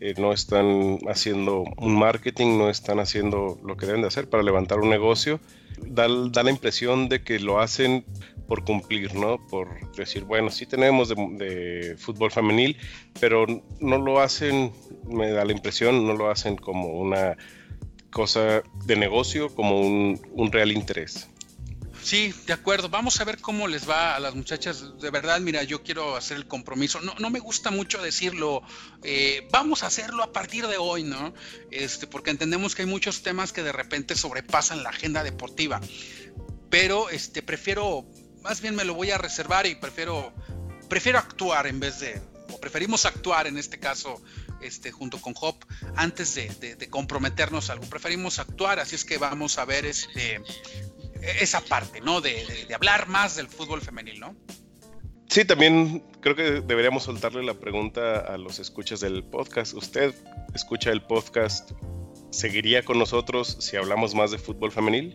eh, 0.00 0.14
no 0.16 0.32
están 0.32 0.98
haciendo 1.06 1.64
un 1.76 1.98
marketing, 1.98 2.56
no 2.56 2.70
están 2.70 2.98
haciendo 2.98 3.60
lo 3.62 3.76
que 3.76 3.84
deben 3.84 4.00
de 4.00 4.08
hacer 4.08 4.30
para 4.30 4.42
levantar 4.42 4.78
un 4.78 4.88
negocio. 4.88 5.38
Da, 5.78 6.08
la 6.08 6.50
impresión 6.50 7.10
de 7.10 7.22
que 7.22 7.38
lo 7.38 7.60
hacen 7.60 8.06
por 8.48 8.64
cumplir, 8.64 9.14
¿no? 9.14 9.36
Por 9.48 9.92
decir, 9.94 10.24
bueno, 10.24 10.50
sí 10.50 10.64
tenemos 10.64 11.10
de, 11.10 11.96
fútbol 11.98 12.30
femenil, 12.30 12.78
pero 13.20 13.44
no 13.80 13.98
lo 13.98 14.20
hacen, 14.20 14.72
me 15.06 15.30
da 15.30 15.44
la 15.44 15.52
impresión, 15.52 16.06
no 16.06 16.14
lo 16.14 16.30
hacen 16.30 16.56
como 16.56 16.88
una 16.88 17.36
cosa 18.16 18.62
de 18.86 18.96
negocio, 18.96 19.54
como 19.54 19.82
un 19.82 20.48
real 20.50 20.72
interés. 20.72 21.28
Sí, 22.06 22.32
de 22.46 22.54
acuerdo. 22.54 22.88
Vamos 22.88 23.20
a 23.20 23.24
ver 23.24 23.40
cómo 23.40 23.68
les 23.68 23.86
va 23.86 24.16
a 24.16 24.20
las 24.20 24.34
muchachas. 24.34 24.98
De 25.00 25.10
verdad, 25.10 25.38
mira, 25.40 25.64
yo 25.64 25.82
quiero 25.82 26.16
hacer 26.16 26.38
el 26.38 26.46
compromiso. 26.46 27.00
No, 27.02 27.12
no 27.18 27.28
me 27.28 27.40
gusta 27.40 27.70
mucho 27.70 28.00
decirlo. 28.00 28.62
Eh, 29.02 29.46
vamos 29.50 29.82
a 29.82 29.88
hacerlo 29.88 30.22
a 30.22 30.32
partir 30.32 30.66
de 30.66 30.78
hoy, 30.78 31.02
¿no? 31.02 31.34
Este, 31.70 32.06
porque 32.06 32.30
entendemos 32.30 32.74
que 32.74 32.82
hay 32.82 32.88
muchos 32.88 33.22
temas 33.22 33.52
que 33.52 33.62
de 33.62 33.72
repente 33.72 34.14
sobrepasan 34.14 34.82
la 34.82 34.90
agenda 34.90 35.24
deportiva. 35.24 35.80
Pero, 36.70 37.10
este, 37.10 37.42
prefiero, 37.42 38.06
más 38.40 38.62
bien 38.62 38.76
me 38.76 38.84
lo 38.84 38.94
voy 38.94 39.10
a 39.10 39.18
reservar 39.18 39.66
y 39.66 39.74
prefiero, 39.74 40.32
prefiero 40.88 41.18
actuar 41.18 41.66
en 41.66 41.80
vez 41.80 42.00
de, 42.00 42.22
o 42.50 42.58
preferimos 42.60 43.04
actuar 43.04 43.46
en 43.46 43.58
este 43.58 43.78
caso 43.78 44.22
este, 44.60 44.92
junto 44.92 45.20
con 45.20 45.34
Hop 45.40 45.56
antes 45.96 46.34
de, 46.34 46.76
de, 46.76 46.88
comprometernos 46.88 47.70
algo. 47.70 47.86
Preferimos 47.86 48.38
actuar, 48.38 48.78
así 48.78 48.94
es 48.94 49.04
que 49.04 49.18
vamos 49.18 49.58
a 49.58 49.64
ver 49.64 49.86
este, 49.86 50.40
esa 51.40 51.60
parte, 51.60 52.00
¿no? 52.00 52.20
De, 52.20 52.66
hablar 52.74 53.08
más 53.08 53.36
del 53.36 53.48
fútbol 53.48 53.80
femenil, 53.80 54.20
¿no? 54.20 54.36
Sí, 55.28 55.44
también 55.44 56.04
creo 56.20 56.36
que 56.36 56.60
deberíamos 56.60 57.04
soltarle 57.04 57.42
la 57.42 57.54
pregunta 57.54 58.20
a 58.20 58.38
los 58.38 58.58
escuchas 58.58 59.00
del 59.00 59.24
podcast. 59.24 59.74
¿Usted 59.74 60.14
escucha 60.54 60.90
el 60.90 61.02
podcast? 61.02 61.72
¿Seguiría 62.30 62.84
con 62.84 62.98
nosotros 62.98 63.56
si 63.60 63.76
hablamos 63.76 64.14
más 64.14 64.30
de 64.30 64.38
fútbol 64.38 64.70
femenil? 64.70 65.14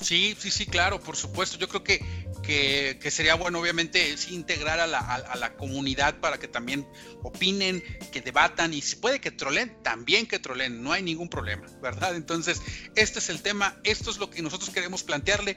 Sí, 0.00 0.36
sí, 0.38 0.50
sí, 0.50 0.66
claro, 0.66 1.00
por 1.00 1.16
supuesto. 1.16 1.58
Yo 1.58 1.68
creo 1.68 1.82
que, 1.82 2.04
que, 2.42 3.10
sería 3.10 3.34
bueno, 3.34 3.60
obviamente, 3.60 4.14
integrar 4.30 4.80
a 4.80 4.86
la, 4.86 5.54
comunidad 5.56 6.20
para 6.20 6.38
que 6.38 6.48
también 6.48 6.86
opinen, 7.22 7.82
que 8.12 8.20
debatan 8.20 8.72
y 8.74 8.82
si 8.82 8.96
puede 8.96 9.20
que 9.20 9.30
trolen, 9.30 9.82
también 9.82 10.26
que 10.26 10.38
trolen, 10.38 10.82
no 10.82 10.92
hay 10.92 11.02
ningún 11.02 11.28
problema, 11.28 11.66
¿verdad? 11.82 12.14
Entonces, 12.16 12.60
este 12.94 13.18
es 13.18 13.28
el 13.28 13.42
tema, 13.42 13.80
esto 13.82 14.10
es 14.10 14.18
lo 14.18 14.30
que 14.30 14.42
nosotros 14.42 14.70
queremos 14.70 15.02
plantearle. 15.02 15.56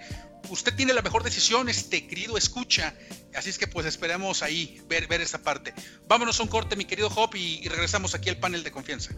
Usted 0.50 0.74
tiene 0.76 0.94
la 0.94 1.02
mejor 1.02 1.24
decisión, 1.24 1.70
este 1.70 2.08
querido 2.08 2.38
escucha, 2.38 2.96
así 3.36 3.50
es 3.50 3.58
que 3.58 3.68
pues 3.68 3.86
esperemos 3.86 4.42
ahí 4.44 4.82
ver, 4.88 5.08
ver 5.08 5.22
esa 5.22 5.42
parte. 5.44 5.74
Vámonos 6.08 6.40
a 6.40 6.44
un 6.44 6.50
corte, 6.50 6.76
mi 6.76 6.86
querido 6.86 7.10
Hop, 7.16 7.36
y 7.36 7.68
regresamos 7.68 8.16
aquí 8.16 8.30
al 8.30 8.38
panel 8.38 8.64
de 8.64 8.72
confianza. 8.72 9.12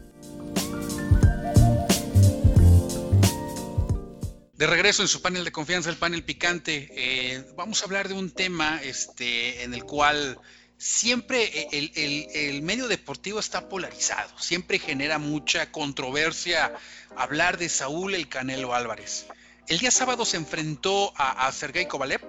De 4.63 4.67
regreso 4.67 5.01
en 5.01 5.10
su 5.10 5.22
panel 5.22 5.43
de 5.43 5.51
confianza, 5.51 5.89
el 5.89 5.98
panel 5.98 6.24
picante, 6.24 6.89
eh, 6.96 7.46
vamos 7.58 7.82
a 7.82 7.86
hablar 7.86 8.08
de 8.08 8.13
un 8.13 8.32
tema 8.32 8.79
este, 8.82 9.63
en 9.63 9.74
el 9.74 9.84
cual 9.84 10.39
siempre 10.77 11.67
el, 11.74 12.62
medio 12.62 12.88
deportivo 12.88 13.41
está 13.41 13.67
polarizado, 13.67 14.39
siempre 14.39 14.79
genera 14.79 15.20
mucha 15.20 15.70
controversia 15.70 16.72
hablar 17.17 17.58
de 17.58 17.67
Saúl 17.67 18.15
el 18.15 18.29
Canelo 18.29 18.74
Álvarez. 18.74 19.25
El 19.67 19.79
día 19.79 19.91
sábado 19.91 20.24
se 20.24 20.38
enfrentó 20.38 21.12
a, 21.17 21.51
Sergei 21.51 21.86
Kovalev 21.86 22.22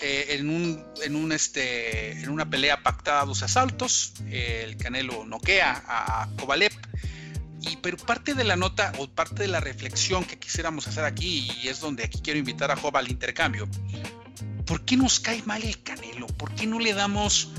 eh, 0.00 0.40
este, 1.32 2.12
en 2.12 2.28
una 2.28 2.48
pelea 2.48 2.80
pactada 2.84 3.22
a 3.22 3.26
dos 3.26 3.42
asaltos. 3.42 4.12
el 4.30 4.76
Canelo 4.76 5.26
noquea 5.26 5.82
a 5.84 6.28
Kovalev 6.38 6.89
y 7.62 7.76
pero 7.76 7.96
parte 7.96 8.34
de 8.34 8.44
la 8.44 8.56
nota 8.56 8.92
o 8.98 9.08
parte 9.08 9.42
de 9.42 9.48
la 9.48 9.60
reflexión 9.60 10.24
que 10.24 10.38
quisiéramos 10.38 10.86
hacer 10.86 11.04
aquí, 11.04 11.50
y 11.62 11.68
es 11.68 11.80
donde 11.80 12.04
aquí 12.04 12.20
quiero 12.22 12.38
invitar 12.38 12.70
a 12.70 12.76
Job 12.76 12.96
al 12.96 13.10
intercambio, 13.10 13.68
¿por 14.66 14.84
qué 14.84 14.96
nos 14.96 15.20
cae 15.20 15.42
mal 15.42 15.62
el 15.62 15.82
Canelo? 15.82 16.26
¿Por 16.26 16.54
qué 16.54 16.66
no 16.66 16.78
le 16.78 16.92
damos 16.94 17.50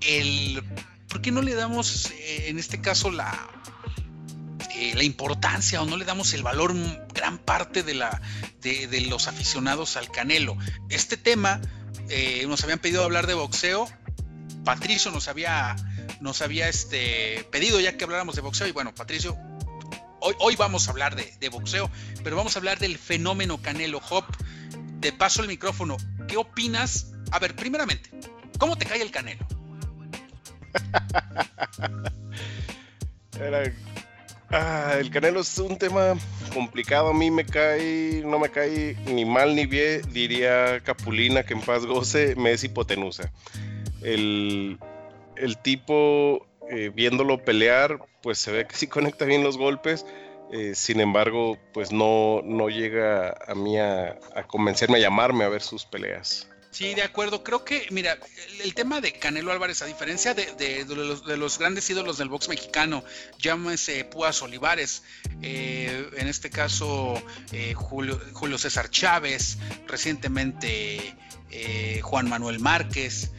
el... 0.00 0.62
¿Por 1.08 1.20
qué 1.20 1.30
no 1.30 1.42
le 1.42 1.54
damos 1.54 2.10
eh, 2.12 2.48
en 2.48 2.58
este 2.58 2.80
caso 2.80 3.10
la, 3.10 3.30
eh, 4.74 4.94
la 4.94 5.04
importancia 5.04 5.82
o 5.82 5.84
no 5.84 5.98
le 5.98 6.06
damos 6.06 6.32
el 6.32 6.42
valor 6.42 6.74
gran 7.12 7.36
parte 7.36 7.82
de, 7.82 7.92
la, 7.92 8.22
de, 8.62 9.00
los 9.02 9.28
aficionados 9.28 9.98
al 9.98 10.10
Canelo? 10.10 10.56
Este 10.88 11.18
tema, 11.18 11.60
eh, 12.08 12.46
nos 12.48 12.62
habían 12.64 12.78
pedido 12.78 13.04
hablar 13.04 13.26
de 13.26 13.34
boxeo, 13.34 13.86
Patricio 14.64 15.10
nos 15.10 15.28
había 15.28 15.76
nos 16.22 16.40
había 16.40 16.68
este, 16.68 17.44
pedido 17.50 17.80
ya 17.80 17.96
que 17.96 18.04
habláramos 18.04 18.36
de 18.36 18.40
boxeo. 18.40 18.66
Y 18.68 18.72
bueno, 18.72 18.94
Patricio, 18.94 19.36
hoy, 20.20 20.34
hoy 20.38 20.56
vamos 20.56 20.88
a 20.88 20.92
hablar 20.92 21.16
de, 21.16 21.48
boxeo, 21.48 21.90
pero 22.22 22.36
vamos 22.36 22.56
a 22.56 22.60
hablar 22.60 22.78
del 22.78 22.96
fenómeno 22.96 23.60
Canelo 23.60 24.00
Hop. 24.10 24.24
De 25.00 25.12
paso 25.12 25.42
el 25.42 25.48
micrófono, 25.48 25.96
¿qué 26.28 26.36
opinas? 26.36 27.12
A 27.32 27.40
ver, 27.40 27.56
primeramente, 27.56 28.08
¿cómo 28.58 28.78
te 28.78 28.86
cae 28.86 29.02
el 29.02 29.10
Canelo? 29.10 29.44
Ah, 34.54 34.96
el 35.00 35.10
Canelo 35.10 35.40
es 35.40 35.58
un 35.58 35.78
tema 35.78 36.14
complicado. 36.52 37.08
A 37.08 37.14
mí 37.14 37.30
me 37.30 37.46
cae, 37.46 38.22
no 38.24 38.38
me 38.38 38.50
cae 38.50 38.96
ni 39.06 39.24
mal 39.24 39.56
ni 39.56 39.64
bien, 39.64 40.02
diría 40.12 40.78
Capulina, 40.80 41.42
que 41.42 41.54
en 41.54 41.62
paz 41.62 41.86
goce, 41.86 42.36
me 42.36 42.52
es 42.52 42.62
hipotenusa. 42.62 43.32
El, 44.02 44.78
el 45.36 45.58
tipo, 45.58 46.46
eh, 46.70 46.90
viéndolo 46.94 47.44
pelear, 47.44 47.98
pues 48.22 48.38
se 48.38 48.52
ve 48.52 48.66
que 48.66 48.76
sí 48.76 48.86
conecta 48.86 49.24
bien 49.24 49.42
los 49.42 49.58
golpes. 49.58 50.06
Eh, 50.52 50.74
sin 50.74 51.00
embargo, 51.00 51.58
pues 51.72 51.92
no, 51.92 52.42
no 52.44 52.68
llega 52.68 53.34
a 53.46 53.54
mí 53.54 53.78
a, 53.78 54.18
convencerme, 54.46 54.98
a 54.98 55.00
llamarme 55.00 55.44
a 55.44 55.48
ver 55.48 55.62
sus 55.62 55.86
peleas. 55.86 56.48
Sí, 56.70 56.94
de 56.94 57.02
acuerdo. 57.02 57.42
Creo 57.42 57.64
que, 57.64 57.86
mira, 57.90 58.18
el, 58.62 58.74
tema 58.74 59.00
de 59.00 59.12
Canelo 59.12 59.52
Álvarez, 59.52 59.82
a 59.82 59.86
diferencia 59.86 60.34
de, 60.34 60.84
los, 60.86 61.58
grandes 61.58 61.88
ídolos 61.90 62.16
del 62.16 62.28
box 62.28 62.48
mexicano, 62.48 63.04
llámese 63.38 64.04
Púas 64.04 64.40
Olivares, 64.40 65.02
eh, 65.42 66.08
en 66.16 66.28
este 66.28 66.48
caso 66.48 67.22
Julio, 67.74 68.58
César 68.58 68.88
Chávez, 68.88 69.58
recientemente 69.86 71.14
Juan 72.02 72.28
Manuel 72.30 72.58
Márquez, 72.58 73.32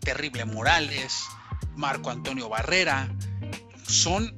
Terrible 0.00 0.46
Morales, 0.46 1.26
Marco 1.78 2.10
Antonio 2.10 2.48
Barrera, 2.48 3.08
son 3.86 4.34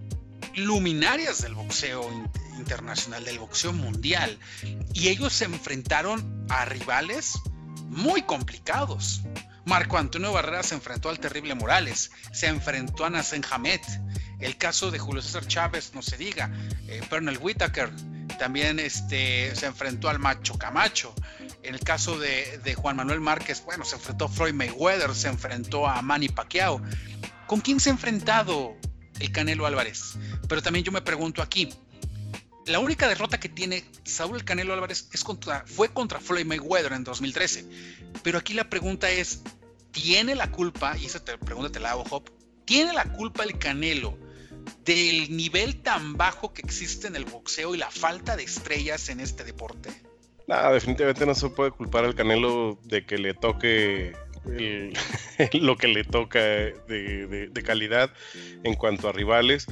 luminarias 0.54 1.40
del 1.40 1.54
boxeo 1.54 2.06
internacional, 2.58 3.24
del 3.24 3.38
boxeo 3.38 3.72
mundial. 3.72 4.38
Y 4.92 5.08
ellos 5.08 5.32
se 5.32 5.46
enfrentaron 5.46 6.46
a 6.50 6.66
rivales 6.66 7.40
muy 7.88 8.22
complicados. 8.22 9.22
Marco 9.64 9.96
Antonio 9.96 10.32
Barrera 10.32 10.62
se 10.62 10.74
enfrentó 10.74 11.08
al 11.08 11.18
terrible 11.18 11.54
Morales, 11.54 12.10
se 12.30 12.48
enfrentó 12.48 13.06
a 13.06 13.10
Nassim 13.10 13.42
Hamed, 13.50 13.80
el 14.38 14.58
caso 14.58 14.90
de 14.90 14.98
Julio 14.98 15.22
César 15.22 15.46
Chávez, 15.46 15.92
no 15.94 16.02
se 16.02 16.18
diga, 16.18 16.50
eh, 16.88 17.00
Pernell 17.08 17.38
Whitaker, 17.38 17.90
también 18.38 18.78
este, 18.78 19.54
se 19.56 19.66
enfrentó 19.66 20.10
al 20.10 20.18
Macho 20.18 20.58
Camacho. 20.58 21.14
En 21.62 21.74
el 21.74 21.80
caso 21.80 22.18
de, 22.18 22.74
Juan 22.74 22.96
Manuel 22.96 23.20
Márquez, 23.20 23.62
bueno, 23.64 23.84
se 23.84 23.96
enfrentó 23.96 24.24
a 24.26 24.28
Floyd 24.28 24.54
Mayweather, 24.54 25.14
se 25.14 25.28
enfrentó 25.28 25.86
a 25.86 26.00
Manny 26.00 26.28
Pacquiao. 26.28 26.80
¿Con 27.46 27.60
quién 27.60 27.80
se 27.80 27.90
ha 27.90 27.92
enfrentado 27.92 28.76
el 29.18 29.30
Canelo 29.30 29.66
Álvarez? 29.66 30.14
Pero 30.48 30.62
también 30.62 30.84
yo 30.84 30.92
me 30.92 31.02
pregunto 31.02 31.42
aquí, 31.42 31.68
la 32.66 32.78
única 32.78 33.08
derrota 33.08 33.38
que 33.38 33.48
tiene 33.48 33.84
Saúl 34.04 34.36
el 34.36 34.44
Canelo 34.44 34.72
Álvarez 34.72 35.08
es 35.12 35.22
contra, 35.22 35.64
fue 35.66 35.92
contra 35.92 36.20
Floyd 36.20 36.46
Mayweather 36.46 36.92
en 36.92 37.04
2013. 37.04 37.66
Pero 38.22 38.38
aquí 38.38 38.54
la 38.54 38.70
pregunta 38.70 39.10
es, 39.10 39.42
¿tiene 39.90 40.34
la 40.34 40.50
culpa, 40.50 40.96
y 40.96 41.06
esa 41.06 41.22
te, 41.22 41.36
pregunta 41.36 41.70
te 41.70 41.80
la 41.80 41.90
hago, 41.90 42.04
Hop, 42.10 42.30
¿tiene 42.64 42.92
la 42.92 43.04
culpa 43.12 43.44
el 43.44 43.58
Canelo 43.58 44.16
del 44.84 45.36
nivel 45.36 45.82
tan 45.82 46.16
bajo 46.16 46.54
que 46.54 46.62
existe 46.62 47.06
en 47.06 47.16
el 47.16 47.24
boxeo 47.24 47.74
y 47.74 47.78
la 47.78 47.90
falta 47.90 48.36
de 48.36 48.44
estrellas 48.44 49.08
en 49.10 49.20
este 49.20 49.44
deporte? 49.44 49.90
No, 50.50 50.72
definitivamente 50.72 51.24
no 51.26 51.34
se 51.36 51.48
puede 51.48 51.70
culpar 51.70 52.04
al 52.04 52.16
Canelo 52.16 52.76
de 52.82 53.06
que 53.06 53.18
le 53.18 53.34
toque 53.34 54.16
lo 55.52 55.76
que 55.76 55.86
le 55.86 56.02
toca 56.02 56.40
de, 56.40 57.62
calidad 57.64 58.10
en 58.64 58.74
cuanto 58.74 59.08
a 59.08 59.12
rivales. 59.12 59.68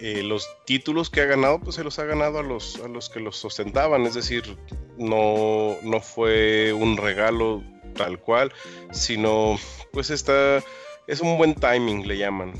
Eh, 0.00 0.22
los 0.22 0.48
títulos 0.64 1.10
que 1.10 1.20
ha 1.20 1.26
ganado, 1.26 1.60
pues 1.60 1.76
se 1.76 1.84
los 1.84 1.98
ha 1.98 2.06
ganado 2.06 2.38
a 2.38 2.42
los, 2.42 2.80
a 2.80 2.88
los 2.88 3.10
que 3.10 3.20
los 3.20 3.36
sustentaban, 3.36 4.06
es 4.06 4.14
decir, 4.14 4.56
no, 4.96 5.76
no 5.82 6.00
fue 6.00 6.72
un 6.72 6.96
regalo 6.96 7.62
tal 7.94 8.18
cual, 8.18 8.52
sino 8.90 9.58
pues 9.92 10.08
está, 10.08 10.64
es 11.06 11.20
un 11.20 11.36
buen 11.36 11.54
timing, 11.54 12.08
le 12.08 12.16
llaman 12.16 12.54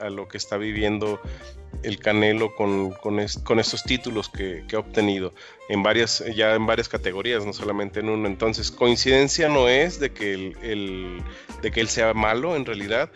a 0.00 0.10
lo 0.10 0.26
que 0.26 0.38
está 0.38 0.56
viviendo 0.56 1.20
el 1.82 1.98
Canelo 1.98 2.54
con, 2.54 2.90
con, 2.90 3.20
estos 3.20 3.84
títulos 3.84 4.28
que, 4.28 4.64
ha 4.72 4.78
obtenido 4.78 5.32
en 5.68 5.82
varias, 5.82 6.24
ya 6.34 6.54
en 6.54 6.66
varias 6.66 6.88
categorías, 6.88 7.44
no 7.44 7.52
solamente 7.52 8.00
en 8.00 8.08
uno. 8.08 8.26
Entonces, 8.26 8.70
coincidencia 8.70 9.48
no 9.48 9.68
es 9.68 10.00
de 10.00 10.12
que, 10.12 10.34
el, 10.34 11.22
de 11.62 11.70
que 11.70 11.80
él 11.80 11.88
sea 11.88 12.14
malo 12.14 12.56
en 12.56 12.64
realidad, 12.64 13.10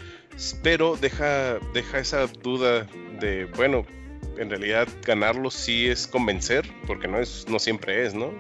pero 0.62 0.97
deja, 0.97 1.59
deja 1.73 1.99
esa 1.99 2.26
duda 2.26 2.87
de, 3.21 3.47
bueno, 3.56 3.87
en 4.38 4.50
realidad 4.50 4.88
ganarlo 5.02 5.50
sí 5.50 5.88
es 5.88 6.06
convencer, 6.06 6.68
porque 6.87 7.09
no 7.09 7.18
es, 7.21 7.47
no 7.49 7.59
siempre 7.59 8.06
es, 8.06 8.14
¿no? 8.14 8.33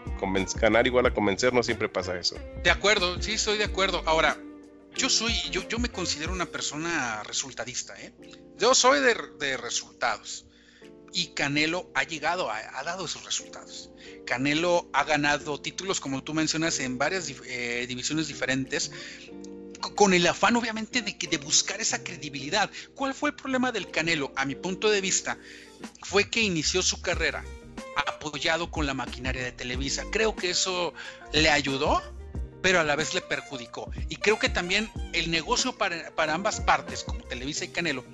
ganar 0.60 0.86
igual 0.86 1.06
a 1.06 1.12
convencer, 1.12 1.52
no 1.52 1.62
siempre 1.62 1.88
pasa 1.88 2.18
eso. 2.18 2.36
De 2.62 2.70
acuerdo, 2.70 3.20
sí, 3.22 3.32
estoy 3.32 3.58
de 3.58 3.64
acuerdo. 3.64 4.02
Ahora, 4.06 4.36
yo 4.96 5.10
soy, 5.10 5.32
yo, 5.50 5.66
yo 5.68 5.78
me 5.78 5.88
considero 5.88 6.32
una 6.32 6.46
persona 6.46 7.22
resultadista, 7.24 7.94
¿eh? 8.00 8.12
Yo 8.58 8.74
soy 8.74 9.00
de, 9.00 9.56
resultados. 9.56 10.46
Y 11.12 11.28
Canelo 11.28 11.90
ha 11.94 12.02
llegado, 12.02 12.50
ha, 12.50 12.82
dado 12.82 13.04
esos 13.04 13.24
resultados. 13.24 13.90
Canelo 14.26 14.90
ha 14.92 15.04
ganado 15.04 15.60
títulos, 15.60 16.00
como 16.00 16.24
tú 16.24 16.34
mencionas, 16.34 16.80
en 16.80 16.98
varias 16.98 17.32
eh, 17.46 17.84
divisiones 17.86 18.26
diferentes, 18.26 18.90
con 19.94 20.12
el 20.12 20.26
afán 20.26 20.56
obviamente 20.56 21.02
de, 21.02 21.12
de 21.12 21.36
buscar 21.38 21.80
esa 21.80 22.02
credibilidad. 22.02 22.68
¿Cuál 22.94 23.14
fue 23.14 23.30
el 23.30 23.36
problema 23.36 23.70
del 23.70 23.90
Canelo? 23.90 24.32
A 24.34 24.44
mi 24.44 24.56
punto 24.56 24.90
de 24.90 25.00
vista, 25.00 25.38
fue 26.02 26.28
que 26.28 26.40
inició 26.40 26.82
su 26.82 27.00
carrera 27.00 27.44
apoyado 28.08 28.70
con 28.70 28.86
la 28.86 28.94
maquinaria 28.94 29.44
de 29.44 29.52
Televisa. 29.52 30.04
Creo 30.10 30.34
que 30.34 30.50
eso 30.50 30.94
le 31.32 31.50
ayudó 31.50 32.02
pero 32.64 32.80
a 32.80 32.82
la 32.82 32.96
vez 32.96 33.12
le 33.12 33.20
perjudicó. 33.20 33.90
Y 34.08 34.16
creo 34.16 34.38
que 34.38 34.48
también 34.48 34.90
el 35.12 35.30
negocio 35.30 35.76
para, 35.76 36.32
ambas 36.32 36.62
partes, 36.62 37.04
como 37.04 37.22
Televisa 37.22 37.66
y 37.66 37.68
Canelo, 37.68 38.06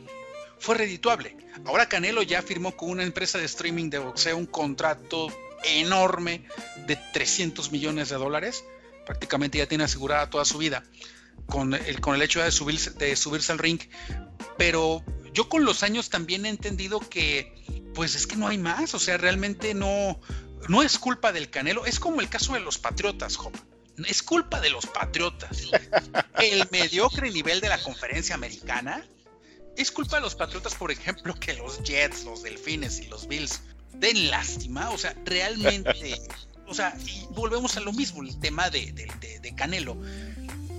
fue 0.59 0.75
redituable. 0.75 1.37
Ahora 1.67 1.89
Canelo 1.89 2.21
ya 2.23 2.43
firmó 2.43 2.77
con 2.77 2.91
una 2.91 3.05
empresa 3.05 3.39
de 3.39 3.45
streaming 3.45 3.91
de 3.91 4.01
boxeo 4.01 4.37
un 4.37 4.47
contrato 4.47 5.29
enorme 5.63 6.49
de 6.89 6.97
300 7.13 7.71
millones 7.71 8.09
de 8.09 8.17
dólares. 8.17 8.65
Prácticamente 9.07 9.59
ya 9.59 9.69
tiene 9.69 9.85
asegurada 9.85 10.29
toda 10.31 10.45
su 10.45 10.59
vida 10.59 10.83
con 11.47 11.73
el, 11.73 12.23
hecho 12.23 12.43
de 12.43 12.51
subirse, 12.51 13.53
al 13.53 13.59
ring. 13.61 13.79
Pero 14.59 15.05
yo 15.33 15.49
con 15.49 15.65
los 15.65 15.85
años 15.85 16.11
también 16.11 16.45
he 16.45 16.49
entendido 16.49 16.99
que 16.99 17.55
pues 17.95 18.17
es 18.17 18.27
que 18.27 18.35
no 18.35 18.49
hay 18.49 18.59
más. 18.59 18.95
O 18.95 18.99
sea, 18.99 19.17
realmente 19.17 19.75
no, 19.75 20.19
no 20.67 20.83
es 20.83 20.99
culpa 20.99 21.31
del 21.31 21.51
Canelo. 21.51 21.87
Es 21.87 22.01
como 22.01 22.21
el 22.21 22.29
caso 22.29 22.55
de 22.55 22.61
los 22.61 22.79
Patriotas, 22.79 23.39
es 24.09 24.23
culpa 24.23 24.61
de 24.61 24.71
los 24.71 24.87
Patriotas. 24.87 25.69
El 26.41 26.67
mediocre 26.71 27.31
nivel 27.31 27.61
de 27.61 27.69
la 27.69 27.83
conferencia 27.83 28.35
americana 28.35 29.07
es 29.77 29.91
culpa 29.91 30.17
de 30.17 30.23
los 30.23 30.35
Patriotas, 30.35 30.75
por 30.75 30.91
ejemplo, 30.91 31.35
que 31.35 31.55
los 31.55 31.83
Jets, 31.83 32.25
los 32.25 32.43
Delfines 32.43 33.01
y 33.01 33.07
los 33.07 33.27
Bills 33.27 33.63
den 33.95 34.31
lástima. 34.31 34.91
O 34.91 34.99
sea, 34.99 35.15
realmente, 35.25 36.21
o 36.67 36.75
sea, 36.75 36.97
y 37.05 37.27
volvemos 37.31 37.77
a 37.77 37.81
lo 37.81 37.93
mismo, 37.93 38.23
el 38.23 38.39
tema 38.41 38.71
de, 38.71 38.95
Canelo. 39.57 39.97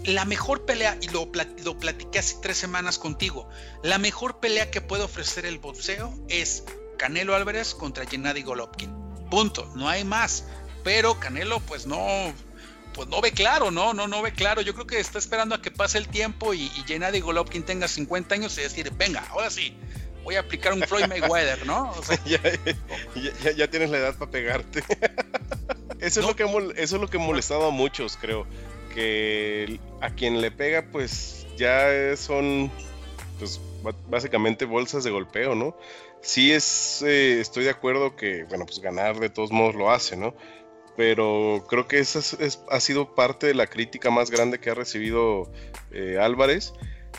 La 0.03 0.25
mejor 0.25 0.65
pelea, 0.65 0.97
y 0.99 1.07
lo, 1.09 1.29
lo 1.63 1.77
platiqué 1.77 2.19
hace 2.19 2.37
tres 2.41 2.57
semanas 2.57 2.97
contigo, 2.97 3.47
la 3.83 3.99
mejor 3.99 4.39
pelea 4.39 4.71
que 4.71 4.81
puede 4.81 5.03
ofrecer 5.03 5.45
el 5.45 5.59
boxeo 5.59 6.17
es 6.27 6.63
Canelo 6.97 7.35
Álvarez 7.35 7.75
contra 7.75 8.07
Gennady 8.07 8.41
Golovkin. 8.41 8.91
Punto, 9.29 9.71
no 9.75 9.87
hay 9.87 10.03
más. 10.03 10.45
Pero 10.83 11.19
Canelo, 11.19 11.59
pues 11.59 11.85
no, 11.85 12.33
pues 12.93 13.07
no 13.07 13.21
ve 13.21 13.31
claro, 13.31 13.71
¿no? 13.71 13.93
No, 13.93 14.07
no 14.07 14.21
ve 14.21 14.33
claro. 14.33 14.61
Yo 14.61 14.73
creo 14.73 14.87
que 14.87 14.99
está 14.99 15.19
esperando 15.19 15.55
a 15.55 15.61
que 15.61 15.71
pase 15.71 15.97
el 15.97 16.07
tiempo 16.07 16.53
y, 16.53 16.63
y 16.63 16.83
Gennady 16.85 17.19
Golovkin 17.19 17.63
tenga 17.63 17.87
50 17.87 18.35
años 18.35 18.57
y 18.57 18.61
decir, 18.61 18.91
venga, 18.97 19.25
ahora 19.29 19.49
sí, 19.49 19.75
voy 20.23 20.35
a 20.35 20.41
aplicar 20.41 20.73
un 20.73 20.81
Floyd 20.81 21.07
Mayweather, 21.07 21.65
¿no? 21.65 21.93
ya, 23.55 23.67
tienes 23.69 23.89
la 23.89 23.97
edad 23.97 24.15
para 24.15 24.31
pegarte. 24.31 24.83
eso, 25.99 26.19
es 26.19 26.25
lo 26.25 26.35
que, 26.35 26.43
eso 26.77 26.95
es 26.95 27.01
lo 27.01 27.07
que 27.07 27.17
ha 27.17 27.19
molestado 27.19 27.67
a 27.67 27.71
muchos, 27.71 28.17
creo. 28.17 28.45
Que 28.93 29.79
a 30.01 30.09
quien 30.09 30.41
le 30.41 30.51
pega, 30.51 30.85
pues 30.91 31.47
ya 31.57 32.15
son, 32.17 32.71
pues 33.39 33.59
básicamente 34.09 34.65
bolsas 34.65 35.03
de 35.03 35.11
golpeo, 35.11 35.55
¿no? 35.55 35.77
Sí 36.21 36.51
es, 36.51 37.01
eh, 37.01 37.39
estoy 37.39 37.63
de 37.63 37.71
acuerdo 37.71 38.15
que, 38.15 38.43
bueno, 38.43 38.65
pues 38.65 38.79
ganar 38.79 39.19
de 39.19 39.29
todos 39.29 39.51
modos 39.51 39.75
lo 39.75 39.89
hace, 39.89 40.17
¿no? 40.17 40.35
Pero 40.97 41.65
creo 41.69 41.87
que 41.87 41.99
esa 41.99 42.19
ha 42.69 42.79
sido 42.79 43.15
parte 43.15 43.47
de 43.47 43.53
la 43.53 43.67
crítica 43.67 44.09
más 44.09 44.29
grande 44.31 44.59
que 44.59 44.69
ha 44.69 44.73
recibido 44.73 45.51
eh, 45.91 46.17
Álvarez, 46.19 46.73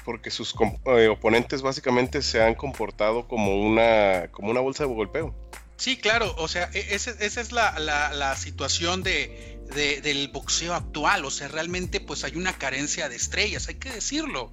porque 0.04 0.30
sus 0.30 0.54
eh, 0.96 1.08
oponentes 1.08 1.62
básicamente 1.62 2.22
se 2.22 2.42
han 2.42 2.54
comportado 2.54 3.28
como 3.28 3.56
una, 3.61 4.28
como 4.30 4.50
una 4.50 4.61
bolsa 4.61 4.85
de 4.85 4.92
golpeo. 4.92 5.35
Sí, 5.76 5.96
claro, 5.96 6.35
o 6.38 6.48
sea, 6.48 6.70
e, 6.72 6.94
esa, 6.94 7.11
es 7.11 7.52
la, 7.52 8.37
situación 8.37 9.02
de, 9.02 9.58
del 10.02 10.28
boxeo 10.28 10.74
actual, 10.74 11.24
o 11.24 11.30
sea, 11.30 11.48
realmente 11.48 12.00
pues 12.00 12.24
hay 12.24 12.37
una 12.37 12.52
carencia 12.56 13.08
de 13.08 13.16
estrellas, 13.16 13.68
hay 13.68 13.76
que 13.76 13.90
decirlo 13.90 14.52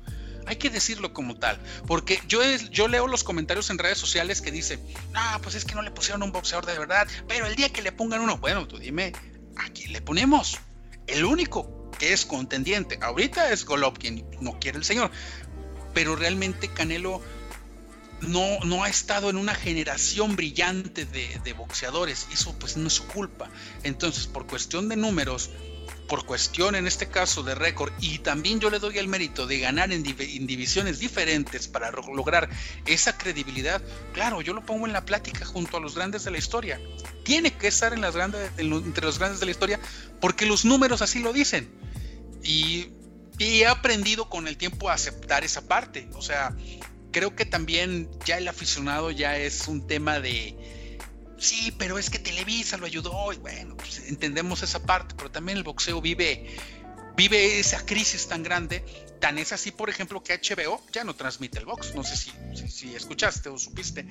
hay 0.49 0.55
que 0.55 0.71
decirlo 0.71 1.13
como 1.13 1.37
tal. 1.37 1.59
Porque 1.85 2.19
yo, 2.27 2.41
leo 2.87 3.07
los 3.07 3.23
comentarios 3.23 3.69
en 3.69 3.77
redes 3.77 3.99
sociales 3.99 4.41
que 4.41 4.51
dicen, 4.51 4.83
no, 5.11 5.21
pues 5.43 5.53
es 5.53 5.63
que 5.63 5.75
no 5.75 5.83
le 5.83 5.91
pusieron 5.91 6.23
un 6.23 6.31
boxeador 6.31 6.65
de 6.65 6.77
verdad, 6.77 7.07
pero 7.27 7.45
el 7.45 7.55
día 7.55 7.69
que 7.69 7.83
le 7.83 7.91
pongan 7.91 8.21
uno, 8.21 8.37
bueno, 8.39 8.67
tú 8.67 8.79
dime, 8.79 9.13
¿a 9.55 9.69
quién 9.69 9.93
le 9.93 10.01
ponemos? 10.01 10.57
El 11.05 11.23
único 11.23 11.91
que 11.99 12.13
es 12.13 12.25
contendiente 12.25 12.97
ahorita 12.99 13.51
es 13.51 13.63
Golovkin, 13.63 14.25
no 14.41 14.59
quiere 14.59 14.79
el 14.79 14.85
señor. 14.85 15.11
Pero 15.93 16.15
realmente 16.15 16.67
Canelo 16.67 17.21
no, 18.21 18.59
no 18.63 18.83
ha 18.83 18.89
estado 18.89 19.29
en 19.29 19.37
una 19.37 19.53
generación 19.53 20.35
brillante 20.35 21.05
de, 21.05 21.39
de 21.43 21.53
boxeadores. 21.53 22.27
Eso 22.33 22.57
pues 22.57 22.75
no 22.75 22.87
es 22.87 22.93
su 22.93 23.05
culpa. 23.05 23.51
Entonces, 23.83 24.25
por 24.25 24.47
cuestión 24.47 24.89
de 24.89 24.95
números, 24.95 25.51
por 26.09 26.25
cuestión 26.25 26.75
en 26.75 26.87
este 26.87 27.07
caso 27.07 27.43
de 27.43 27.55
récord 27.55 27.93
y 28.01 28.19
también 28.19 28.59
yo 28.59 28.69
le 28.69 28.79
doy 28.79 28.97
el 28.97 29.07
mérito 29.07 29.47
de 29.47 29.59
ganar 29.59 29.93
en, 29.93 30.03
divisiones 30.03 30.99
diferentes 30.99 31.67
para 31.67 31.91
lograr 31.91 32.49
esa 32.85 33.17
credibilidad, 33.17 33.81
claro, 34.11 34.41
yo 34.41 34.53
lo 34.53 34.65
pongo 34.65 34.87
en 34.87 34.93
la 34.93 35.05
plática 35.05 35.45
junto 35.45 35.77
a 35.77 35.79
los 35.79 35.95
grandes 35.95 36.23
de 36.23 36.31
la 36.31 36.39
historia. 36.39 36.81
Tiene 37.23 37.51
que 37.51 37.67
estar 37.67 37.93
en 37.93 38.03
entre 38.03 39.05
los 39.05 39.19
grandes 39.19 39.39
de 39.39 39.45
la 39.45 39.51
historia 39.51 39.79
porque 40.19 40.45
los 40.45 40.65
números 40.65 41.01
así 41.01 41.19
lo 41.19 41.31
dicen. 41.31 41.69
Y, 42.43 42.87
y 43.37 43.61
he 43.61 43.67
aprendido 43.67 44.29
con 44.29 44.47
el 44.47 44.57
tiempo 44.57 44.89
a 44.89 44.93
aceptar 44.93 45.43
esa 45.43 45.67
parte. 45.67 46.09
O 46.15 46.21
sea, 46.21 46.55
creo 47.11 47.35
que 47.35 47.45
también 47.45 48.09
ya 48.25 48.37
el 48.37 48.47
aficionado 48.47 49.11
ya 49.11 49.37
es 49.37 49.67
un 49.67 49.85
tema 49.85 50.19
de 50.19 50.78
sí, 51.39 51.73
pero 51.77 51.97
es 51.97 52.09
que 52.09 52.19
Televisa 52.19 52.77
lo 52.77 52.85
ayudó 52.85 53.33
y 53.33 53.37
bueno, 53.37 53.75
pues 53.77 53.99
entendemos 54.07 54.63
esa 54.63 54.83
parte, 54.83 55.15
pero 55.17 55.31
también 55.31 55.57
el 55.57 55.63
boxeo 55.63 56.01
vive, 56.01 56.55
vive 57.15 57.59
esa 57.59 57.85
crisis 57.85 58.27
tan 58.27 58.43
grande. 58.43 58.83
Tan 59.19 59.37
es 59.37 59.51
así, 59.51 59.71
por 59.71 59.89
ejemplo, 59.89 60.23
que 60.23 60.33
HBO 60.33 60.81
ya 60.93 61.03
no 61.03 61.13
transmite 61.13 61.59
el 61.59 61.65
box. 61.65 61.93
No 61.93 62.03
sé 62.03 62.15
si, 62.15 62.31
si, 62.69 62.95
escuchaste 62.95 63.49
o 63.49 63.57
supiste 63.57 64.07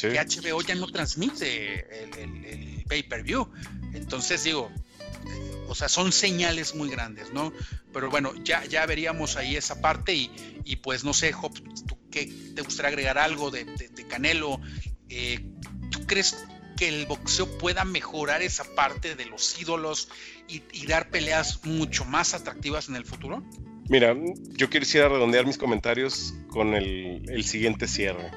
que 0.00 0.12
HBO 0.12 0.62
ya 0.62 0.76
no 0.76 0.86
transmite 0.86 2.04
el, 2.04 2.44
el 2.44 2.84
pay-per-view. 2.86 3.50
Entonces 3.94 4.44
digo, 4.44 4.70
o 5.66 5.74
sea, 5.74 5.88
son 5.88 6.12
señales 6.12 6.76
muy 6.76 6.88
grandes, 6.88 7.32
¿no? 7.32 7.52
pero 7.94 8.10
bueno, 8.10 8.34
ya, 8.42 8.64
ya 8.66 8.84
veríamos 8.84 9.36
ahí 9.36 9.56
esa 9.56 9.80
parte 9.80 10.14
y, 10.14 10.30
y 10.64 10.76
pues 10.76 11.04
no 11.04 11.14
sé, 11.14 11.32
Job, 11.32 11.54
¿tú 11.86 11.96
qué 12.10 12.26
te 12.54 12.60
gustaría 12.60 12.88
agregar 12.88 13.16
algo 13.16 13.50
de, 13.50 13.64
Canelo? 14.08 14.60
Eh, 15.08 15.48
¿Tú 15.90 16.04
crees 16.04 16.44
que 16.84 16.88
el 16.90 17.06
boxeo 17.06 17.46
pueda 17.58 17.84
mejorar 17.84 18.42
esa 18.42 18.64
parte 18.74 19.14
de 19.14 19.24
los 19.24 19.58
ídolos 19.60 20.08
y, 20.48 20.86
dar 20.86 21.08
peleas 21.08 21.64
mucho 21.64 22.04
más 22.04 22.34
atractivas 22.34 22.90
en 22.90 22.96
el 22.96 23.06
futuro? 23.06 23.42
Mira, 23.88 24.14
yo 24.58 24.68
quisiera 24.68 25.08
redondear 25.08 25.46
mis 25.46 25.56
comentarios 25.56 26.34
con 26.48 26.74
el, 26.74 27.42
siguiente 27.44 27.86
cierre. 27.86 28.30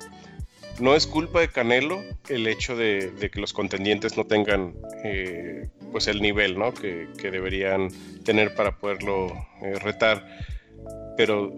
No 0.79 0.95
es 0.95 1.07
culpa 1.07 1.41
de 1.41 1.49
Canelo 1.49 2.01
el 2.29 2.47
hecho 2.47 2.77
de, 2.77 3.12
que 3.31 3.39
los 3.41 3.51
contendientes 3.51 4.15
no 4.15 4.25
tengan 4.25 4.75
eh, 5.03 5.69
pues 5.91 6.07
el 6.07 6.21
nivel 6.21 6.57
¿no? 6.57 6.73
que, 6.73 7.10
deberían 7.21 7.89
tener 8.23 8.55
para 8.55 8.77
poderlo 8.77 9.27
eh, 9.62 9.73
retar. 9.79 10.25
Pero 11.17 11.51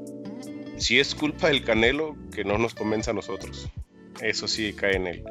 si 0.78 1.00
es 1.00 1.14
culpa 1.14 1.50
del 1.50 1.64
Canelo 1.64 2.16
que 2.34 2.44
no 2.44 2.58
nos 2.58 2.74
convenza 2.74 3.12
a 3.12 3.14
nosotros. 3.14 3.70
Eso 4.22 4.48
sí 4.48 4.74
cae 4.74 4.96
en 4.96 5.08
él. 5.08 5.24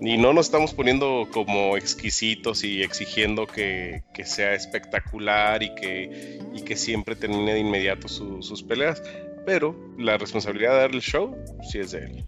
Y 0.00 0.18
no 0.18 0.32
nos 0.32 0.46
estamos 0.46 0.74
poniendo 0.74 1.28
como 1.32 1.76
exquisitos 1.76 2.64
y 2.64 2.82
exigiendo 2.82 3.46
que, 3.46 4.02
sea 4.24 4.54
espectacular 4.54 5.62
y 5.62 5.74
que, 5.74 6.40
y 6.54 6.62
que 6.62 6.76
siempre 6.76 7.16
termine 7.16 7.54
de 7.54 7.60
inmediato 7.60 8.08
sus 8.08 8.62
peleas. 8.62 9.02
Pero 9.46 9.94
la 9.98 10.16
responsabilidad 10.18 10.72
de 10.72 10.78
dar 10.78 10.90
el 10.90 11.02
show 11.02 11.36
sí 11.70 11.78
es 11.78 11.92
de 11.92 11.98
él. 11.98 12.24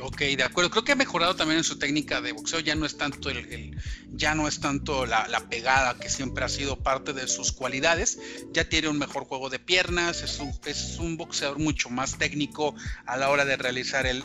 Ok, 0.00 0.18
de 0.18 0.42
acuerdo. 0.42 0.70
Creo 0.70 0.84
que 0.84 0.92
ha 0.92 0.96
mejorado 0.96 1.36
también 1.36 1.58
en 1.58 1.64
su 1.64 1.78
técnica 1.78 2.20
de 2.20 2.32
boxeo. 2.32 2.60
Ya 2.60 2.74
no 2.74 2.84
es 2.84 2.96
tanto 2.96 3.30
el, 3.30 3.78
ya 4.12 4.34
no 4.34 4.48
es 4.48 4.60
tanto 4.60 5.06
la, 5.06 5.26
pegada 5.48 5.98
que 5.98 6.10
siempre 6.10 6.44
ha 6.44 6.48
sido 6.48 6.82
parte 6.82 7.12
de 7.12 7.28
sus 7.28 7.52
cualidades. 7.52 8.18
Ya 8.52 8.68
tiene 8.68 8.88
un 8.88 8.98
mejor 8.98 9.24
juego 9.24 9.50
de 9.50 9.60
piernas. 9.60 10.22
Es 10.22 10.40
un, 10.40 10.52
es 10.66 10.98
un 10.98 11.16
boxeador 11.16 11.58
mucho 11.58 11.90
más 11.90 12.18
técnico 12.18 12.74
a 13.06 13.16
la 13.16 13.30
hora 13.30 13.44
de 13.44 13.56
realizar 13.56 14.06
el 14.06 14.22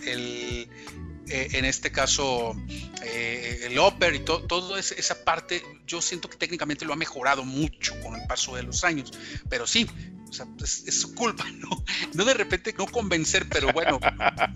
eh, 1.29 1.49
en 1.53 1.65
este 1.65 1.91
caso 1.91 2.55
eh, 3.03 3.61
el 3.63 3.79
upper 3.79 4.15
y 4.15 4.19
todo, 4.19 4.43
toda 4.43 4.79
esa 4.79 5.23
parte. 5.23 5.63
Yo 5.85 6.01
siento 6.01 6.29
que 6.29 6.37
técnicamente 6.37 6.85
lo 6.85 6.93
ha 6.93 6.97
mejorado 6.97 7.43
mucho 7.43 7.99
con 8.01 8.15
el 8.15 8.25
paso 8.27 8.55
de 8.55 8.63
los 8.63 8.83
años. 8.83 9.11
Pero 9.49 9.65
sí, 9.65 9.87
o 10.29 10.33
sea, 10.33 10.47
es, 10.63 10.99
su 10.99 11.15
culpa, 11.15 11.45
¿no? 11.53 11.83
No 12.13 12.25
de 12.25 12.33
repente 12.33 12.73
no 12.77 12.85
convencer, 12.85 13.47
pero 13.49 13.71
bueno, 13.73 13.99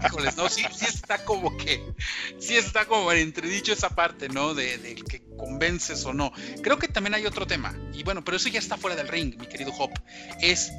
híjoles, 0.05 0.37
no, 0.37 0.49
sí, 0.49 0.63
sí 0.75 0.85
está 0.85 1.23
como 1.25 1.57
que, 1.57 1.83
sí 2.39 2.55
está 2.55 2.85
como 2.85 3.11
entredicho 3.11 3.73
esa 3.73 3.89
parte, 3.89 4.29
¿no? 4.29 4.53
De, 4.53 4.95
que 5.09 5.23
convences 5.37 6.05
o 6.05 6.13
no. 6.13 6.31
Creo 6.61 6.77
que 6.77 6.87
también 6.87 7.15
hay 7.15 7.25
otro 7.25 7.47
tema, 7.47 7.75
y 7.93 8.03
bueno, 8.03 8.23
pero 8.23 8.37
eso 8.37 8.49
ya 8.49 8.59
está 8.59 8.77
fuera 8.77 8.95
del 8.95 9.07
ring, 9.07 9.35
mi 9.39 9.47
querido 9.47 9.73
Hop, 9.77 9.91
es 10.41 10.71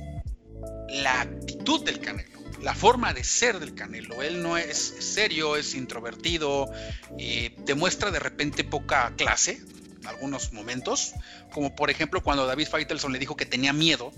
la 0.88 1.22
actitud 1.22 1.84
del 1.84 2.00
Canelo, 2.00 2.38
la 2.64 2.74
forma 2.74 3.12
de 3.12 3.22
ser 3.22 3.60
del 3.60 3.74
Canelo. 3.74 4.22
Él 4.22 4.42
no 4.42 4.56
es 4.56 4.78
serio, 4.78 5.56
es 5.56 5.74
introvertido, 5.74 6.70
eh, 7.18 7.54
demuestra 7.58 8.10
de 8.10 8.18
repente 8.18 8.64
poca 8.64 9.14
clase 9.16 9.62
en 10.00 10.06
algunos 10.06 10.52
momentos, 10.52 11.12
como 11.52 11.76
por 11.76 11.90
ejemplo 11.90 12.22
cuando 12.22 12.46
David 12.46 12.68
Faitelson 12.68 13.12
le 13.12 13.18
dijo 13.18 13.36
que 13.36 13.46
tenía 13.46 13.72
miedo 13.72 14.12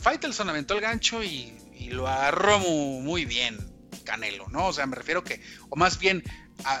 Faitelson 0.00 0.48
aventó 0.48 0.74
el 0.74 0.80
gancho 0.80 1.22
y, 1.22 1.58
lo 1.90 2.08
agarró 2.08 2.60
muy, 2.60 3.26
bien 3.26 3.58
Canelo, 4.04 4.48
¿no? 4.48 4.68
O 4.68 4.72
sea, 4.72 4.86
me 4.86 4.96
refiero 4.96 5.22
que, 5.22 5.40
o 5.68 5.76
más 5.76 5.98
bien, 5.98 6.24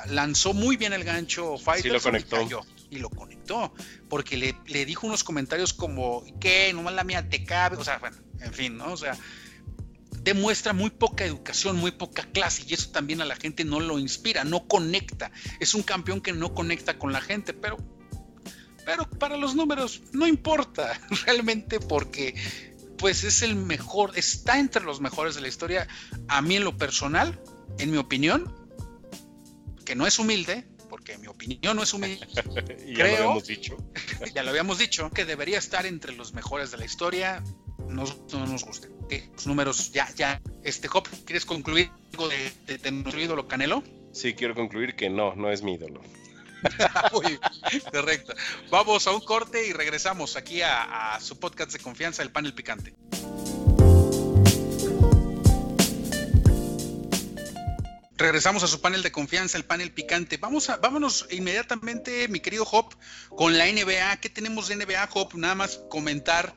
lanzó 0.06 0.54
muy 0.54 0.76
bien 0.76 0.92
el 0.92 1.04
gancho 1.04 1.58
Faitelson 1.58 2.16
y 2.16 2.22
cayó. 2.22 2.60
Y 2.90 2.98
lo 2.98 3.10
conectó, 3.10 3.74
porque 4.08 4.36
le, 4.66 4.84
dijo 4.86 5.06
unos 5.06 5.24
comentarios 5.24 5.74
como, 5.74 6.24
¿qué? 6.40 6.72
Nomás 6.72 6.94
la 6.94 7.04
mía 7.04 7.28
te 7.28 7.44
cabe, 7.44 7.76
o 7.76 7.84
sea, 7.84 7.98
bueno, 7.98 8.16
en 8.40 8.52
fin, 8.52 8.76
¿no? 8.76 8.92
O 8.92 8.96
sea, 8.96 9.16
demuestra 10.24 10.72
muy 10.72 10.90
poca 10.90 11.24
educación, 11.24 11.76
muy 11.76 11.92
poca 11.92 12.24
clase 12.24 12.64
y 12.66 12.74
eso 12.74 12.90
también 12.90 13.20
a 13.20 13.26
la 13.26 13.36
gente 13.36 13.64
no 13.64 13.78
lo 13.78 13.98
inspira, 13.98 14.42
no 14.42 14.66
conecta. 14.66 15.30
Es 15.60 15.74
un 15.74 15.82
campeón 15.82 16.22
que 16.22 16.32
no 16.32 16.54
conecta 16.54 16.98
con 16.98 17.12
la 17.12 17.20
gente, 17.20 17.52
pero 17.52 17.76
pero 18.86 19.08
para 19.08 19.36
los 19.36 19.54
números 19.54 20.02
no 20.12 20.26
importa 20.26 20.98
realmente 21.26 21.78
porque 21.78 22.34
pues 22.96 23.22
es 23.24 23.42
el 23.42 23.54
mejor, 23.54 24.16
está 24.16 24.58
entre 24.58 24.82
los 24.82 25.00
mejores 25.00 25.34
de 25.34 25.42
la 25.42 25.48
historia. 25.48 25.86
A 26.28 26.40
mí 26.40 26.56
en 26.56 26.64
lo 26.64 26.76
personal, 26.76 27.38
en 27.78 27.90
mi 27.90 27.98
opinión, 27.98 28.54
que 29.84 29.94
no 29.94 30.06
es 30.06 30.18
humilde, 30.18 30.66
porque 30.88 31.18
mi 31.18 31.26
opinión 31.26 31.76
no 31.76 31.82
es 31.82 31.92
humilde, 31.92 32.26
ya 32.34 32.42
creo, 32.42 32.94
lo 32.94 33.04
habíamos 33.04 33.46
dicho. 33.46 33.76
ya 34.34 34.42
lo 34.42 34.50
habíamos 34.50 34.78
dicho, 34.78 35.10
que 35.10 35.26
debería 35.26 35.58
estar 35.58 35.84
entre 35.84 36.14
los 36.14 36.32
mejores 36.32 36.70
de 36.70 36.78
la 36.78 36.86
historia. 36.86 37.42
no 37.88 38.04
nos 38.46 38.64
guste. 38.64 38.93
Los 39.34 39.46
números, 39.46 39.92
ya, 39.92 40.08
ya. 40.14 40.40
Este 40.62 40.88
Hop, 40.92 41.06
¿quieres 41.24 41.44
concluir 41.44 41.90
algo 42.12 42.28
de, 42.28 42.52
de, 42.66 42.78
de 42.78 43.22
ídolo 43.22 43.48
Canelo? 43.48 43.82
Sí, 44.12 44.34
quiero 44.34 44.54
concluir 44.54 44.94
que 44.96 45.10
no, 45.10 45.34
no 45.34 45.50
es 45.50 45.62
mi 45.62 45.74
ídolo. 45.74 46.00
correcto. 47.92 48.34
Vamos 48.70 49.06
a 49.06 49.12
un 49.12 49.20
corte 49.20 49.66
y 49.66 49.72
regresamos 49.72 50.36
aquí 50.36 50.62
a, 50.62 51.18
su 51.20 51.38
podcast 51.38 51.72
de 51.72 51.78
confianza, 51.78 52.22
El 52.22 52.30
Panel 52.30 52.54
Picante. 52.54 52.94
Regresamos 58.16 58.62
a 58.62 58.68
su 58.68 58.80
panel 58.80 59.02
de 59.02 59.10
confianza, 59.10 59.58
el 59.58 59.64
panel 59.64 59.90
picante. 59.90 60.36
Vamos 60.36 60.70
a, 60.70 60.76
vámonos 60.76 61.26
inmediatamente, 61.30 62.28
mi 62.28 62.38
querido 62.38 62.64
Hop, 62.70 62.94
con 63.28 63.58
la 63.58 63.66
NBA. 63.66 64.18
¿Qué 64.18 64.30
tenemos 64.30 64.68
de 64.68 64.76
NBA, 64.76 65.10
Hop? 65.14 65.34
Nada 65.34 65.56
más 65.56 65.80
comentar 65.90 66.54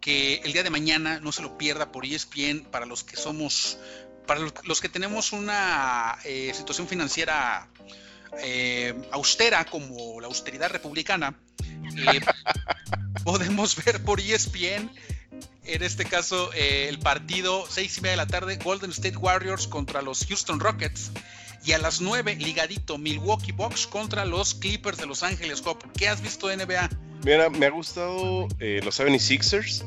que 0.00 0.36
el 0.44 0.52
día 0.52 0.62
de 0.62 0.70
mañana 0.70 1.20
no 1.20 1.32
se 1.32 1.42
lo 1.42 1.58
pierda 1.58 1.92
por 1.92 2.04
ESPN 2.04 2.64
para 2.70 2.86
los 2.86 3.04
que 3.04 3.16
somos, 3.16 3.78
para 4.26 4.40
los 4.64 4.80
que 4.80 4.88
tenemos 4.88 5.32
una 5.32 6.18
eh, 6.24 6.52
situación 6.54 6.88
financiera 6.88 7.68
eh, 8.42 8.94
austera 9.12 9.64
como 9.66 10.20
la 10.20 10.28
austeridad 10.28 10.70
republicana, 10.70 11.38
eh, 11.96 12.20
podemos 13.24 13.76
ver 13.84 14.02
por 14.02 14.20
ESPN, 14.20 14.90
en 15.64 15.82
este 15.82 16.04
caso, 16.06 16.50
el 16.52 16.98
partido 16.98 17.66
seis 17.68 17.98
y 17.98 18.00
media 18.00 18.12
de 18.12 18.16
la 18.16 18.26
tarde, 18.26 18.56
Golden 18.56 18.90
State 18.90 19.16
Warriors 19.16 19.66
contra 19.66 20.02
los 20.02 20.26
Houston 20.26 20.58
Rockets. 20.58 21.12
Y 21.62 21.72
a 21.72 21.78
las 21.78 22.00
9, 22.00 22.36
ligadito, 22.36 22.96
Milwaukee 22.96 23.52
Bucks 23.52 23.86
contra 23.86 24.24
los 24.24 24.54
Clippers 24.54 24.96
de 24.96 25.04
Los 25.04 25.22
Ángeles. 25.22 25.62
¿Qué 25.94 26.08
has 26.08 26.22
visto 26.22 26.48
de 26.48 26.56
NBA? 26.56 26.88
Mira, 27.24 27.50
me 27.50 27.66
ha 27.66 27.70
gustado 27.70 28.48
los 28.58 29.00
76ers. 29.00 29.84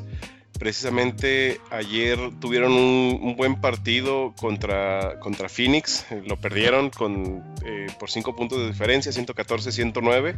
Precisamente 0.60 1.60
ayer 1.72 2.18
tuvieron 2.40 2.72
un, 2.72 3.36
buen 3.36 3.60
partido 3.60 4.34
contra, 4.40 5.20
contra 5.20 5.50
Phoenix, 5.50 6.06
lo 6.26 6.38
perdieron 6.38 6.90
con, 6.90 7.44
eh, 7.66 7.88
por 8.00 8.10
5 8.10 8.36
puntos 8.36 8.60
de 8.60 8.68
diferencia, 8.68 9.12
114-109, 9.12 10.38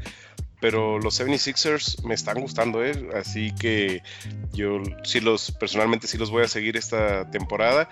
pero 0.62 0.99
los 0.99 1.19
76ers 1.19 2.01
me 2.05 2.15
están 2.15 2.39
gustando, 2.39 2.84
¿eh? 2.84 3.10
así 3.13 3.53
que 3.53 4.01
yo 4.53 4.81
sí 5.03 5.19
los, 5.19 5.51
personalmente 5.51 6.08
sí 6.08 6.17
los 6.17 6.31
voy 6.31 6.43
a 6.43 6.47
seguir 6.47 6.77
esta 6.77 7.29
temporada. 7.29 7.89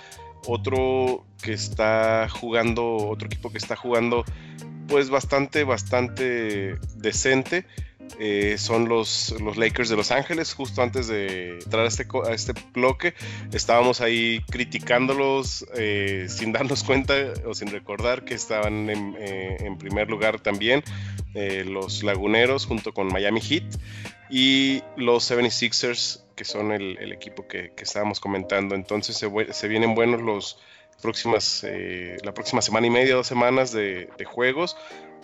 Otro 0.48 1.26
que 1.42 1.54
está 1.54 2.28
jugando, 2.30 2.96
otro 2.96 3.28
equipo 3.28 3.52
que 3.52 3.58
está 3.58 3.76
jugando 3.76 4.26
pues 4.88 5.10
bastante, 5.10 5.64
bastante 5.66 6.78
decente 6.96 7.66
eh, 8.20 8.58
son 8.58 8.88
los, 8.88 9.36
los, 9.42 9.58
Lakers 9.58 9.90
de 9.90 9.96
Los 9.96 10.12
Ángeles. 10.12 10.54
Justo 10.54 10.82
antes 10.82 11.08
de 11.08 11.60
entrar 11.60 11.86
a 11.86 11.88
este, 11.88 12.08
a 12.26 12.34
este 12.34 12.54
bloque, 12.74 13.14
estábamos 13.52 14.02
ahí 14.02 14.42
criticándolos 14.50 15.66
eh, 15.76 16.28
sin 16.30 16.52
darnos 16.52 16.84
cuenta 16.86 17.14
o 17.46 17.54
sin 17.54 17.70
recordar 17.70 18.24
que 18.24 18.36
estaban 18.36 18.90
en, 18.90 19.16
eh, 19.18 19.76
primer 19.80 20.10
lugar 20.10 20.40
también 20.40 20.84
los 21.66 22.04
Laguneros 22.04 22.68
junto 22.68 22.94
con 22.94 23.08
Miami 23.08 23.42
Heat 23.42 23.64
y 24.30 24.84
los 24.96 25.32
76ers, 25.32 26.24
que 26.36 26.46
son 26.46 26.72
el, 26.72 27.12
equipo 27.12 27.48
que, 27.48 27.74
estábamos 27.76 28.20
comentando. 28.20 28.76
Entonces 28.76 29.18
se, 29.18 29.68
vienen 29.68 29.96
buenos 29.96 30.22
los 30.22 30.60
próximas, 31.02 31.66
la 32.24 32.34
próxima 32.36 32.62
semana 32.62 32.86
y 32.86 32.92
media, 32.92 33.16
dos 33.16 33.26
semanas 33.26 33.72
de 33.72 34.26
juegos 34.26 34.78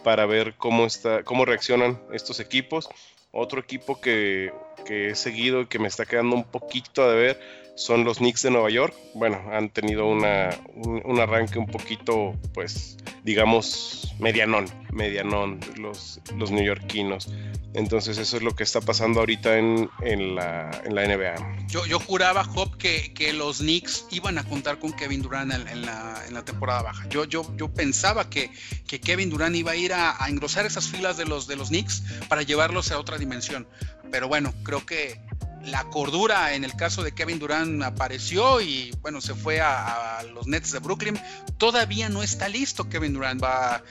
para 0.04 0.26
ver 0.26 0.56
cómo, 0.58 0.86
está, 0.86 1.24
cómo 1.24 1.46
reaccionan 1.46 2.00
estos 2.14 2.40
equipos. 2.40 2.90
Otro 3.32 3.60
equipo 3.60 4.02
que, 4.02 4.52
que 4.86 5.10
he 5.10 5.16
seguido 5.16 5.62
y 5.62 5.66
que 5.68 5.80
me 5.80 5.88
está 5.88 6.06
quedando 6.06 6.36
un 6.36 6.44
poquito 6.44 7.04
a 7.04 7.14
ver 7.14 7.40
son 7.80 8.04
los 8.04 8.18
Knicks 8.18 8.42
de 8.42 8.52
Nueva 8.52 8.70
York. 8.70 8.94
Bueno, 9.14 9.42
han 9.54 9.70
tenido 9.70 10.06
una, 10.06 10.50
un, 10.76 11.18
arranque 11.18 11.58
un 11.58 11.66
poquito, 11.66 12.34
pues, 12.54 12.98
digamos, 13.24 14.14
medianón, 14.20 14.66
medianón, 14.92 15.62
los, 15.78 16.20
los 16.36 16.52
neoyorquinos. 16.52 17.30
Entonces 17.74 18.18
eso 18.18 18.36
es 18.36 18.44
lo 18.44 18.54
que 18.54 18.64
está 18.64 18.82
pasando 18.82 19.22
ahorita 19.22 19.58
en, 19.58 19.90
en, 20.02 20.36
la, 20.36 20.70
en 20.84 20.94
la, 20.94 21.08
NBA. 21.08 21.68
Yo, 21.68 21.86
yo 21.86 22.00
juraba, 22.00 22.44
Job, 22.44 22.76
que, 22.78 23.14
que, 23.14 23.32
los 23.32 23.60
Knicks 23.60 24.08
iban 24.12 24.38
a 24.38 24.44
contar 24.44 24.80
con 24.80 24.92
Kevin 24.92 25.22
Durant 25.22 25.54
en, 25.54 25.86
la, 25.86 26.22
en 26.28 26.34
la, 26.34 26.44
temporada 26.44 26.82
baja. 26.82 27.08
Yo, 27.08 27.24
yo, 27.24 27.50
yo 27.56 27.74
pensaba 27.74 28.30
que, 28.30 28.52
que, 28.88 29.00
Kevin 29.00 29.30
Durant 29.30 29.56
iba 29.56 29.72
a 29.72 29.76
ir 29.78 29.94
a, 29.94 30.22
a, 30.22 30.28
engrosar 30.28 30.66
esas 30.66 30.90
filas 30.90 31.16
de 31.16 31.24
los, 31.24 31.48
de 31.48 31.56
los 31.56 31.70
Knicks 31.70 32.04
para 32.28 32.42
llevarlos 32.42 32.92
a 32.92 33.00
otra 33.00 33.18
dimensión. 33.18 33.68
Pero 34.12 34.28
bueno, 34.28 34.54
creo 34.64 34.86
que 34.86 35.22
la 35.66 35.84
cordura 35.86 36.54
en 36.54 36.64
el 36.64 36.76
caso 36.76 37.04
de 37.04 37.12
Kevin 37.12 37.40
Durant 37.40 37.84
apareció 37.84 38.62
y 38.62 38.92
bueno, 39.02 39.22
se 39.22 39.36
fue 39.36 39.62
a, 39.62 40.24
los 40.34 40.48
Nets 40.48 40.72
de 40.72 40.80
Brooklyn. 40.80 41.20
Todavía 41.58 42.10
no 42.10 42.24
está 42.24 42.50
listo 42.50 42.90
Kevin 42.90 43.14
Durant, 43.14 43.44
va, 43.44 43.84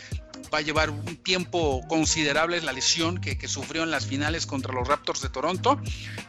va 0.53 0.59
a 0.59 0.61
llevar 0.63 0.91
un 0.91 1.17
tiempo 1.17 1.83
considerable 1.89 2.61
la 2.61 2.73
lesión 2.73 3.19
que, 3.19 3.37
sufrió 3.49 3.83
en 3.83 3.91
las 3.91 4.07
finales 4.07 4.47
contra 4.47 4.73
los 4.73 4.87
Raptors 4.87 5.23
de 5.23 5.29
Toronto, 5.29 5.81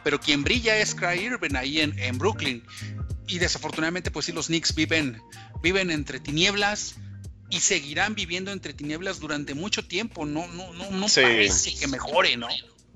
pero 0.04 0.20
quien 0.20 0.44
brilla 0.44 0.76
es 0.76 0.94
Cry 0.94 1.20
Irving 1.20 1.56
ahí 1.56 1.80
en, 1.80 1.98
en 1.98 2.18
Brooklyn. 2.18 2.64
Y 3.26 3.38
desafortunadamente, 3.38 4.10
pues 4.10 4.26
sí, 4.26 4.32
los 4.32 4.46
Knicks 4.46 4.74
viven, 4.74 5.22
viven 5.62 5.90
entre 5.90 6.18
tinieblas, 6.18 6.96
y 7.50 7.60
seguirán 7.60 8.14
viviendo 8.14 8.52
entre 8.52 8.72
tinieblas 8.72 9.18
durante 9.18 9.54
mucho 9.54 9.84
tiempo. 9.84 10.24
No, 10.24 10.46
no, 10.48 10.72
no, 10.72 10.90
no 10.90 11.06
parece 11.12 11.74
que 11.74 11.88
mejore, 11.88 12.36
¿no? 12.36 12.48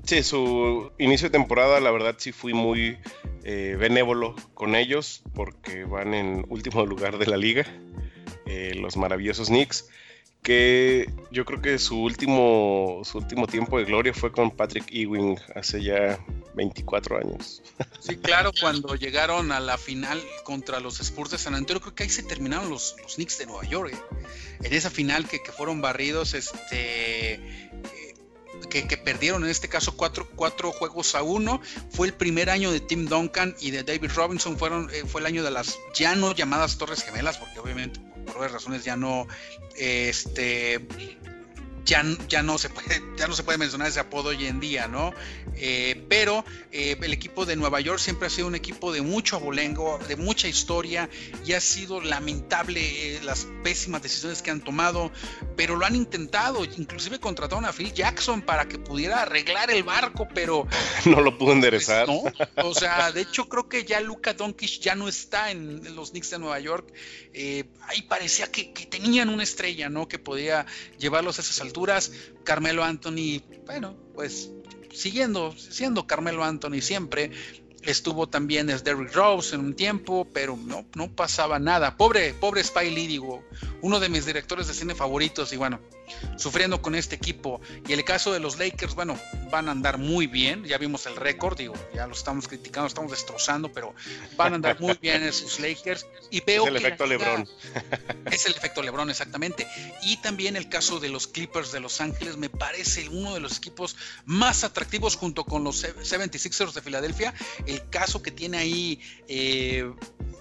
Sí, 0.05 0.23
su 0.23 0.93
inicio 0.99 1.29
de 1.29 1.33
temporada, 1.39 1.81
la 1.81 1.91
verdad, 1.91 2.17
sí 2.19 2.31
fui 2.31 2.53
muy 2.53 2.99
eh, 3.43 3.77
benévolo 3.79 4.37
con 4.53 4.75
ellos 4.75 5.23
porque 5.35 5.85
van 5.85 6.13
en 6.13 6.45
último 6.51 6.85
lugar 6.87 7.17
de 7.19 7.27
la 7.27 7.39
liga, 7.39 7.65
eh, 8.47 8.75
los 8.75 8.99
maravillosos 8.99 9.49
Knicks, 9.49 9.89
que 10.43 11.11
yo 11.31 11.47
creo 11.47 11.63
que 11.63 11.79
su 11.79 12.03
último, 12.03 13.01
su 13.05 13.17
último 13.17 13.47
tiempo 13.47 13.79
de 13.79 13.87
gloria 13.87 14.13
fue 14.13 14.31
con 14.31 14.51
Patrick 14.51 14.85
Ewing 14.93 15.39
hace 15.55 15.83
ya 15.83 16.19
24 16.55 17.17
años. 17.17 17.63
Sí, 17.99 18.17
claro, 18.17 18.51
cuando 18.61 18.95
llegaron 18.97 19.53
a 19.53 19.61
la 19.61 19.79
final 19.79 20.23
contra 20.45 20.81
los 20.81 21.01
Spurs 21.01 21.31
de 21.31 21.39
San 21.39 21.55
Antonio, 21.55 21.81
creo 21.81 21.95
que 21.95 22.03
ahí 22.03 22.11
se 22.11 22.23
terminaron 22.23 22.69
los, 22.69 22.95
los 23.03 23.15
Knicks 23.15 23.39
de 23.39 23.47
Nueva 23.47 23.65
York. 23.65 23.95
¿eh? 23.95 24.27
En 24.63 24.73
esa 24.75 24.91
final 24.91 25.27
que, 25.27 25.43
que 25.43 25.51
fueron 25.51 25.81
barridos, 25.81 26.35
este 26.35 27.41
que, 28.69 28.97
perdieron 28.97 29.45
en 29.45 29.51
este 29.51 29.69
caso 29.69 29.97
cuatro, 29.97 30.29
cuatro, 30.35 30.73
juegos 30.73 31.15
a 31.15 31.23
uno. 31.23 31.61
Fue 31.91 32.07
el 32.07 32.15
primer 32.15 32.51
año 32.51 32.71
de 32.71 32.81
Tim 32.81 33.07
Duncan 33.07 33.55
y 33.61 33.71
de 33.71 33.83
David 33.83 34.11
Robinson. 34.15 34.59
Fueron, 34.59 34.91
eh, 34.93 35.05
fue 35.07 35.21
el 35.21 35.27
año 35.27 35.43
de 35.43 35.51
las 35.51 35.79
ya 35.95 36.15
no 36.15 36.33
llamadas 36.33 36.79
Torres 36.79 37.03
Gemelas, 37.03 37.39
porque 37.39 37.61
obviamente 37.61 38.01
por 38.25 38.51
razones 38.51 38.85
ya 38.85 38.97
no 38.97 39.27
este, 39.77 40.87
ya, 41.85 42.03
no 42.43 42.59
se 42.59 42.71
puede, 42.71 43.03
ya 43.17 43.29
no 43.29 43.35
se 43.35 43.43
puede 43.43 43.59
mencionar 43.59 43.89
ese 43.89 44.01
apodo 44.01 44.31
hoy 44.31 44.47
en 44.47 44.61
día, 44.61 44.89
¿no? 44.89 45.13
Eh, 45.57 46.05
pero 46.09 46.45
eh, 46.73 46.97
el 47.01 47.13
equipo 47.13 47.45
de 47.45 47.57
Nueva 47.57 47.81
York 47.81 47.99
siempre 47.99 48.27
ha 48.27 48.31
sido 48.31 48.47
un 48.47 48.55
equipo 48.55 48.93
de 48.93 49.03
mucho 49.03 49.37
abolengo, 49.37 49.99
de 50.09 50.17
mucha 50.17 50.49
historia, 50.49 51.09
y 51.45 51.53
ha 51.53 51.61
sido 51.61 52.01
lamentable 52.01 53.17
eh, 53.17 53.21
las 53.23 53.47
pésimas 53.63 54.03
decisiones 54.03 54.43
que 54.43 54.51
han 54.51 54.63
tomado, 54.63 55.13
pero 55.57 55.77
lo 55.77 55.85
han 55.85 55.95
intentado, 55.95 56.65
inclusive 56.65 57.21
contrataron 57.21 57.65
a 57.67 57.73
Phil 57.73 57.93
Jackson 57.93 58.43
para 58.43 58.67
que 58.67 58.79
pudiera 58.79 59.23
arreglar 59.23 59.71
el 59.71 59.83
barco, 59.83 60.27
pero... 60.35 60.67
No 61.05 61.21
lo 61.21 61.37
pudo 61.37 61.53
enderezar. 61.53 62.09
no, 62.09 62.23
o 62.57 62.75
sea, 62.75 63.13
de 63.13 63.21
hecho 63.21 63.49
creo 63.49 63.69
que 63.69 63.85
ya 63.85 64.01
Luca 64.01 64.33
Doncic 64.33 64.81
ya 64.81 64.95
no 64.95 65.07
está 65.07 65.51
en, 65.51 65.95
los 65.95 66.11
Knicks 66.11 66.31
de 66.31 66.39
Nueva 66.39 66.59
York, 66.61 66.93
ahí 67.89 68.03
parecía 68.03 68.51
que, 68.51 68.73
que, 68.73 68.87
tenían 68.87 69.29
una 69.29 69.43
estrella, 69.43 69.89
¿no? 69.89 70.09
Que 70.09 70.19
podía 70.19 70.67
llevarlos 70.99 71.39
a 71.39 71.43
esas 71.43 71.61
alturas 71.61 71.74
Carmelo 72.45 72.85
Anthony, 72.85 73.43
bueno, 73.67 73.97
pues 74.15 74.51
siguiendo, 74.93 75.53
siendo 75.57 76.07
Carmelo 76.07 76.45
Anthony 76.45 76.81
siempre, 76.81 77.31
estuvo 77.83 78.29
también 78.29 78.71
es 78.71 78.85
Derrick 78.85 79.15
Rose 79.15 79.55
en 79.55 79.61
un 79.61 79.75
tiempo, 79.75 80.27
pero 80.33 80.57
no, 80.57 80.87
no 80.95 81.11
pasaba 81.11 81.59
nada. 81.59 81.97
Pobre, 81.97 82.33
pobre 82.35 82.63
Spy 82.63 82.91
Lee, 82.91 83.07
digo, 83.07 83.45
uno 83.83 84.01
de 84.01 84.09
mis 84.09 84.27
directores 84.27 84.69
de 84.69 84.75
cine 84.75 84.95
favoritos, 84.95 85.53
y 85.53 85.57
bueno, 85.57 85.81
sufriendo 86.37 86.83
con 86.83 86.95
este 86.95 87.15
equipo. 87.17 87.61
Y 87.87 87.93
el 87.93 88.05
caso 88.05 88.33
de 88.33 88.41
los 88.41 88.59
Lakers, 88.59 88.95
bueno, 88.95 89.19
van 89.51 89.69
a 89.69 89.73
andar 89.73 89.99
muy 89.99 90.27
bien. 90.27 90.65
Ya 90.65 90.79
vimos 90.79 91.07
el 91.07 91.17
récord, 91.17 91.57
digo, 91.57 91.75
ya 91.95 92.07
lo 92.07 92.15
estamos 92.15 92.49
criticando, 92.49 92.87
estamos 92.87 93.11
destrozando, 93.11 93.73
pero 93.73 93.95
van 94.37 94.53
a 94.53 94.57
andar 94.57 94.81
muy 94.81 94.99
bien 95.01 95.23
esos 95.23 95.61
Lakers. 95.61 96.07
Y 96.31 96.41
veo 96.41 96.65
es 96.65 96.69
el 96.69 96.77
efecto 96.77 97.07
LeBron. 97.07 97.49
Es 98.31 98.47
el 98.47 98.53
efecto 98.53 98.83
LeBron, 98.83 99.11
exactamente. 99.11 99.67
Y 100.03 100.17
también 100.19 100.57
el 100.57 100.69
caso 100.69 101.01
de 101.01 101.09
los 101.09 101.27
Clippers 101.27 101.73
de 101.73 101.81
Los 101.81 102.01
Ángeles 102.01 102.37
me 102.37 102.49
parece 102.49 103.09
uno 103.09 103.35
de 103.35 103.41
los 103.41 103.59
equipos 103.59 103.97
más 104.25 104.65
atractivos 104.65 105.17
junto 105.17 105.45
con 105.45 105.65
los 105.65 105.85
76ers 105.85 106.73
de 106.73 106.83
Filadelfia. 106.83 107.35
El 107.67 107.89
caso 107.89 108.23
que 108.23 108.31
tiene 108.31 108.59
ahí, 108.59 109.01
eh, 109.29 109.93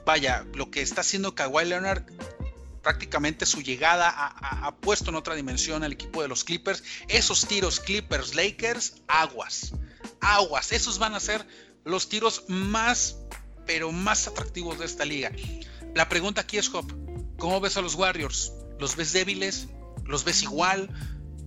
vaya, 0.05 0.45
lo 0.53 0.71
que 0.71 0.81
está 0.81 1.01
haciendo 1.01 1.35
Kawhi 1.35 1.65
Leonard 1.65 2.03
prácticamente 2.83 3.45
su 3.45 3.61
llegada 3.61 4.13
ha, 4.13 4.75
puesto 4.75 5.09
en 5.09 5.15
otra 5.15 5.33
dimensión 5.33 5.83
al 5.83 5.93
equipo 5.93 6.21
de 6.21 6.27
los 6.27 6.43
Clippers. 6.43 6.83
Esos 7.07 7.47
tiros 7.47 7.79
Clippers, 7.79 8.35
Lakers, 8.35 8.95
aguas, 9.07 9.73
aguas. 10.19 10.71
Esos 10.71 10.99
van 10.99 11.15
a 11.15 11.19
ser 11.19 11.47
los 11.85 12.09
tiros 12.09 12.43
más, 12.49 13.17
pero 13.65 13.91
más 13.91 14.27
atractivos 14.27 14.77
de 14.77 14.85
esta 14.85 15.05
liga. 15.05 15.31
La 15.95 16.09
pregunta 16.09 16.41
aquí 16.41 16.57
es, 16.57 16.69
Hop, 16.73 16.91
¿cómo 17.37 17.61
ves 17.61 17.77
a 17.77 17.81
los 17.81 17.95
Warriors? 17.95 18.51
¿Los 18.79 18.95
ves 18.97 19.13
débiles? 19.13 19.67
¿Los 20.05 20.25
ves 20.25 20.43
igual? 20.43 20.89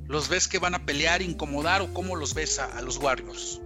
¿Los 0.07 0.29
ves 0.29 0.49
que 0.49 0.59
van 0.59 0.75
a 0.75 0.87
pelear, 0.87 1.21
incomodar 1.21 1.83
o 1.83 1.93
cómo 1.93 2.17
los 2.17 2.33
ves 2.33 2.59
a 2.59 2.81
los 2.81 2.97
Warriors? 2.97 3.61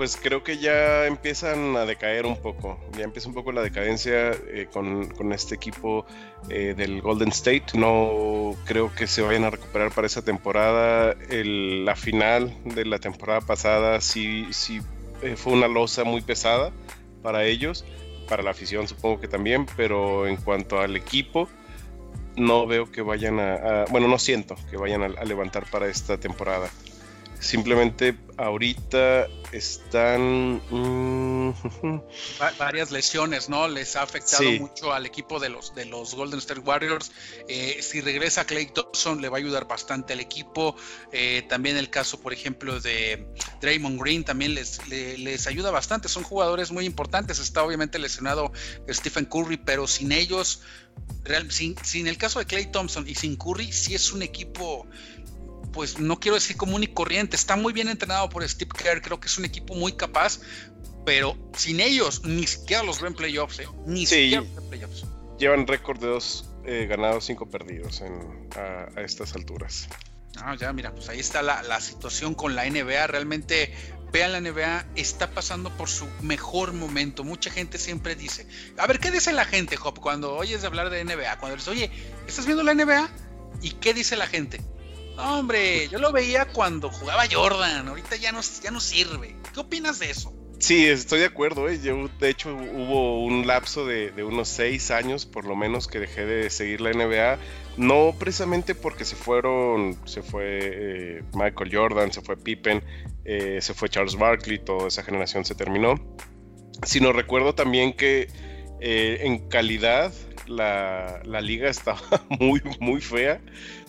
Pues 0.00 0.16
creo 0.16 0.42
que 0.42 0.56
ya 0.56 1.04
empiezan 1.04 1.76
a 1.76 1.84
decaer 1.84 2.24
un 2.24 2.40
poco. 2.40 2.80
Ya 2.96 3.04
empieza 3.04 3.28
un 3.28 3.34
poco 3.34 3.52
la 3.52 3.60
decadencia 3.60 4.30
eh, 4.30 4.66
con, 4.72 5.30
este 5.30 5.54
equipo 5.54 6.06
eh, 6.48 6.72
del 6.74 7.02
Golden 7.02 7.28
State. 7.28 7.66
No 7.74 8.56
creo 8.64 8.94
que 8.94 9.06
se 9.06 9.20
vayan 9.20 9.44
a 9.44 9.50
recuperar 9.50 9.92
para 9.92 10.06
esa 10.06 10.22
temporada. 10.22 11.14
la 11.28 11.96
final 11.96 12.50
de 12.64 12.86
la 12.86 12.98
temporada 12.98 13.42
pasada 13.42 14.00
sí, 14.00 14.46
sí 14.52 14.80
eh, 15.20 15.36
fue 15.36 15.52
una 15.52 15.68
losa 15.68 16.02
muy 16.04 16.22
pesada 16.22 16.72
para 17.22 17.44
ellos, 17.44 17.84
para 18.26 18.42
la 18.42 18.52
afición 18.52 18.88
supongo 18.88 19.20
que 19.20 19.28
también, 19.28 19.66
pero 19.76 20.26
en 20.26 20.36
cuanto 20.38 20.80
al 20.80 20.96
equipo, 20.96 21.46
no 22.36 22.66
veo 22.66 22.90
que 22.90 23.02
vayan 23.02 23.38
a, 23.38 23.84
bueno, 23.90 24.08
no 24.08 24.18
siento 24.18 24.56
que 24.70 24.78
vayan 24.78 25.02
a 25.02 25.24
levantar 25.26 25.68
para 25.70 25.88
esta 25.88 26.16
temporada. 26.16 26.70
Simplemente 27.40 28.18
ahorita 28.36 29.26
están 29.52 30.62
mm, 30.70 31.52
varias 32.58 32.90
lesiones, 32.90 33.48
¿no? 33.48 33.66
Les 33.66 33.96
ha 33.96 34.02
afectado 34.02 34.50
mucho 34.52 34.92
al 34.92 35.06
equipo 35.06 35.40
de 35.40 35.48
los 35.48 35.74
de 35.74 35.86
los 35.86 36.14
Golden 36.14 36.38
State 36.38 36.60
Warriors. 36.60 37.12
Eh, 37.48 37.80
si 37.82 38.02
regresa 38.02 38.44
Clay 38.44 38.66
Thompson, 38.66 39.22
le 39.22 39.30
va 39.30 39.38
a 39.38 39.40
ayudar 39.40 39.66
bastante 39.66 40.12
al 40.12 40.20
equipo. 40.20 40.76
Eh, 41.12 41.44
también 41.48 41.78
el 41.78 41.88
caso, 41.88 42.20
por 42.20 42.32
ejemplo, 42.32 42.78
de 42.78 43.26
Draymond 43.60 44.00
Green 44.00 44.22
también 44.22 44.54
les, 44.54 44.86
les 44.88 45.46
ayuda 45.46 45.70
bastante. 45.70 46.08
Son 46.08 46.22
jugadores 46.22 46.70
muy 46.70 46.84
importantes. 46.84 47.38
Está 47.38 47.62
obviamente 47.62 47.98
lesionado 47.98 48.52
Stephen 48.88 49.24
Curry, 49.24 49.56
pero 49.56 49.86
sin 49.86 50.12
ellos, 50.12 50.62
sin, 51.48 51.74
sin 51.82 52.06
el 52.06 52.18
caso 52.18 52.38
de 52.38 52.46
Clay 52.46 52.70
Thompson 52.70 53.08
y 53.08 53.14
sin 53.14 53.36
Curry, 53.36 53.72
sí 53.72 53.94
es 53.94 54.12
un 54.12 54.22
equipo 54.22 54.86
pues 55.72 55.98
no 55.98 56.18
quiero 56.20 56.34
decir 56.34 56.56
común 56.56 56.82
y 56.82 56.88
corriente, 56.88 57.36
está 57.36 57.56
muy 57.56 57.72
bien 57.72 57.88
entrenado 57.88 58.28
por 58.28 58.46
Steve 58.48 58.70
Kerr, 58.76 59.02
creo 59.02 59.20
que 59.20 59.26
es 59.26 59.38
un 59.38 59.44
equipo 59.44 59.74
muy 59.74 59.92
capaz, 59.92 60.40
pero 61.04 61.36
sin 61.56 61.80
ellos 61.80 62.24
ni 62.24 62.46
siquiera 62.46 62.82
los 62.82 63.00
ven 63.00 63.14
playoffs, 63.14 63.60
¿eh? 63.60 63.68
ni 63.86 64.06
siquiera 64.06 64.42
los 64.42 64.64
playoffs. 64.64 65.04
Llevan 65.38 65.66
récord 65.66 65.98
de 66.00 66.06
dos 66.06 66.50
eh, 66.64 66.86
ganados, 66.86 67.24
cinco 67.24 67.48
perdidos 67.48 68.02
a, 68.02 69.00
estas 69.00 69.34
alturas. 69.34 69.88
Ah, 70.36 70.54
ya, 70.58 70.72
mira, 70.72 70.92
pues 70.92 71.08
ahí 71.08 71.18
está 71.18 71.42
la, 71.42 71.80
situación 71.80 72.34
con 72.34 72.54
la 72.54 72.68
NBA. 72.68 73.06
Realmente, 73.06 73.74
vean 74.12 74.32
la 74.32 74.40
NBA, 74.40 74.86
está 74.96 75.30
pasando 75.30 75.70
por 75.70 75.88
su 75.88 76.06
mejor 76.20 76.72
momento. 76.74 77.24
Mucha 77.24 77.50
gente 77.50 77.78
siempre 77.78 78.14
dice, 78.14 78.46
a 78.76 78.86
ver, 78.86 79.00
¿qué 79.00 79.10
dice 79.10 79.32
la 79.32 79.44
gente, 79.44 79.76
Hop, 79.82 79.98
cuando 79.98 80.34
oyes 80.34 80.62
hablar 80.64 80.90
de 80.90 81.02
NBA? 81.04 81.38
Cuando 81.38 81.56
dices, 81.56 81.68
oye, 81.68 81.90
¿estás 82.26 82.44
viendo 82.44 82.62
la 82.62 82.74
NBA? 82.74 83.08
¿Y 83.62 83.70
qué 83.72 83.94
dice 83.94 84.16
la 84.16 84.26
gente? 84.26 84.60
Hombre, 85.22 85.88
yo 85.88 85.98
lo 85.98 86.12
veía 86.12 86.46
cuando 86.46 86.90
jugaba 86.90 87.24
Jordan, 87.30 87.88
ahorita 87.88 88.16
ya 88.16 88.32
no, 88.32 88.40
ya 88.62 88.70
no 88.70 88.80
sirve. 88.80 89.36
¿Qué 89.52 89.60
opinas 89.60 89.98
de 89.98 90.10
eso? 90.10 90.34
Sí, 90.60 90.86
estoy 90.86 91.20
de 91.20 91.26
acuerdo. 91.26 91.68
¿eh? 91.70 91.78
De 91.78 92.28
hecho, 92.28 92.54
hubo 92.54 93.24
un 93.24 93.46
lapso 93.46 93.86
de, 93.86 94.12
unos 94.22 94.48
seis 94.48 94.90
años, 94.90 95.24
por 95.24 95.46
lo 95.46 95.56
menos, 95.56 95.88
que 95.88 95.98
dejé 95.98 96.26
de 96.26 96.50
seguir 96.50 96.82
la 96.82 96.92
NBA. 96.92 97.38
No 97.78 98.14
precisamente 98.18 98.74
porque 98.74 99.06
se 99.06 99.16
fueron, 99.16 99.96
se 100.04 100.22
fue 100.22 100.58
eh, 100.60 101.22
Michael 101.32 101.74
Jordan, 101.74 102.12
se 102.12 102.20
fue 102.20 102.36
Pippen, 102.36 102.84
eh, 103.24 103.58
se 103.62 103.72
fue 103.72 103.88
Charles 103.88 104.16
Barkley, 104.16 104.58
toda 104.58 104.88
esa 104.88 105.02
generación 105.02 105.46
se 105.46 105.54
terminó. 105.54 105.94
Sino 106.82 107.12
recuerdo 107.12 107.54
también 107.54 107.94
que 107.94 108.28
en 108.82 109.48
calidad 109.48 110.12
la, 110.46 111.20
la 111.24 111.40
liga 111.40 111.70
estaba 111.70 112.00
muy, 112.38 112.60
muy 112.80 113.00
fea. 113.00 113.40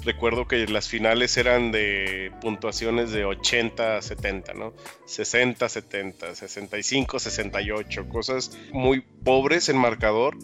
Recuerdo 0.04 0.48
que 0.48 0.66
las 0.68 0.90
finales 0.90 1.38
eran 1.38 1.72
de 1.72 2.32
puntuaciones 2.42 3.12
de 3.12 3.26
80 3.26 3.98
a 3.98 4.02
70, 4.02 4.54
¿no? 4.54 4.74
60 5.06 5.70
70, 5.70 6.36
65 6.36 7.20
68, 7.20 8.10
cosas 8.10 8.58
muy 8.72 9.02
pobres 9.02 9.70
en 9.70 9.78
marcador 9.78 10.38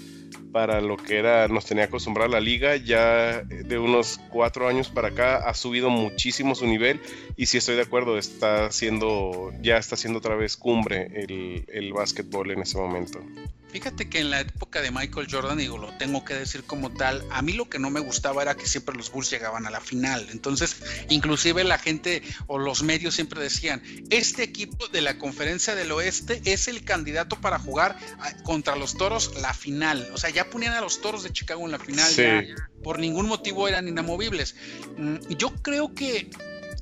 para 0.51 0.81
lo 0.81 0.97
que 0.97 1.17
era 1.17 1.47
nos 1.47 1.65
tenía 1.65 1.85
acostumbrada 1.85 2.29
la 2.29 2.39
liga. 2.39 2.75
Ya 2.75 3.41
de 3.43 3.79
unos 3.79 4.19
cuatro 4.29 4.67
años 4.67 4.89
para 4.89 5.09
acá 5.09 5.37
ha 5.37 5.53
subido 5.53 5.89
muchísimo 5.89 6.55
su 6.55 6.67
nivel 6.67 6.99
y 7.35 7.47
si 7.47 7.57
estoy 7.57 7.75
de 7.75 7.83
acuerdo, 7.83 8.17
está 8.17 8.65
haciendo, 8.65 9.51
ya 9.61 9.77
está 9.77 9.95
haciendo 9.95 10.19
otra 10.19 10.35
vez 10.35 10.57
cumbre 10.57 11.11
el, 11.15 11.65
el 11.67 11.93
básquetbol 11.93 12.51
en 12.51 12.61
ese 12.61 12.77
momento. 12.77 13.23
Fíjate 13.69 14.09
que 14.09 14.19
en 14.19 14.31
la 14.31 14.39
época 14.41 14.81
de 14.81 14.91
Michael 14.91 15.27
Jordan, 15.29 15.57
digo, 15.57 15.77
lo 15.77 15.91
tengo 15.97 16.23
que 16.23 16.33
decir 16.33 16.63
como 16.63 16.89
tal, 16.89 17.23
a 17.29 17.41
mí 17.41 17.53
lo 17.53 17.69
que 17.69 17.79
no 17.79 17.89
me 17.89 17.99
gustaba 17.99 18.41
era 18.41 18.55
que 18.55 18.65
siempre 18.65 18.95
los 18.95 19.11
Bulls 19.11 19.29
llegaban 19.29 19.46
a 19.55 19.71
la 19.71 19.81
final. 19.81 20.27
Entonces, 20.31 20.77
inclusive 21.09 21.63
la 21.63 21.77
gente 21.77 22.21
o 22.47 22.57
los 22.57 22.83
medios 22.83 23.15
siempre 23.15 23.41
decían, 23.41 23.81
este 24.09 24.43
equipo 24.43 24.87
de 24.87 25.01
la 25.01 25.17
conferencia 25.17 25.75
del 25.75 25.91
oeste 25.91 26.41
es 26.45 26.67
el 26.67 26.83
candidato 26.83 27.39
para 27.39 27.59
jugar 27.59 27.97
contra 28.43 28.75
los 28.75 28.97
Toros 28.97 29.41
la 29.41 29.53
final. 29.53 30.09
O 30.13 30.17
sea, 30.17 30.29
ya 30.29 30.49
ponían 30.49 30.73
a 30.73 30.81
los 30.81 31.01
Toros 31.01 31.23
de 31.23 31.31
Chicago 31.31 31.65
en 31.65 31.71
la 31.71 31.79
final, 31.79 32.11
ya, 32.13 32.43
por 32.83 32.99
ningún 32.99 33.27
motivo 33.27 33.67
eran 33.67 33.87
inamovibles. 33.87 34.55
Mm, 34.97 35.17
yo 35.37 35.53
creo 35.61 35.93
que 35.93 36.29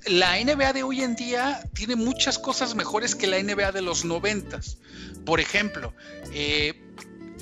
la 0.07 0.39
NBA 0.39 0.73
de 0.73 0.83
hoy 0.83 1.01
en 1.01 1.15
día 1.15 1.67
tiene 1.73 1.95
muchas 1.95 2.37
cosas 2.37 2.75
mejores 2.75 3.15
que 3.15 3.27
la 3.27 3.41
NBA 3.41 3.71
de 3.71 3.81
los 3.81 4.05
noventas. 4.05 4.77
Por 5.25 5.39
ejemplo, 5.39 5.93
eh, 6.31 6.84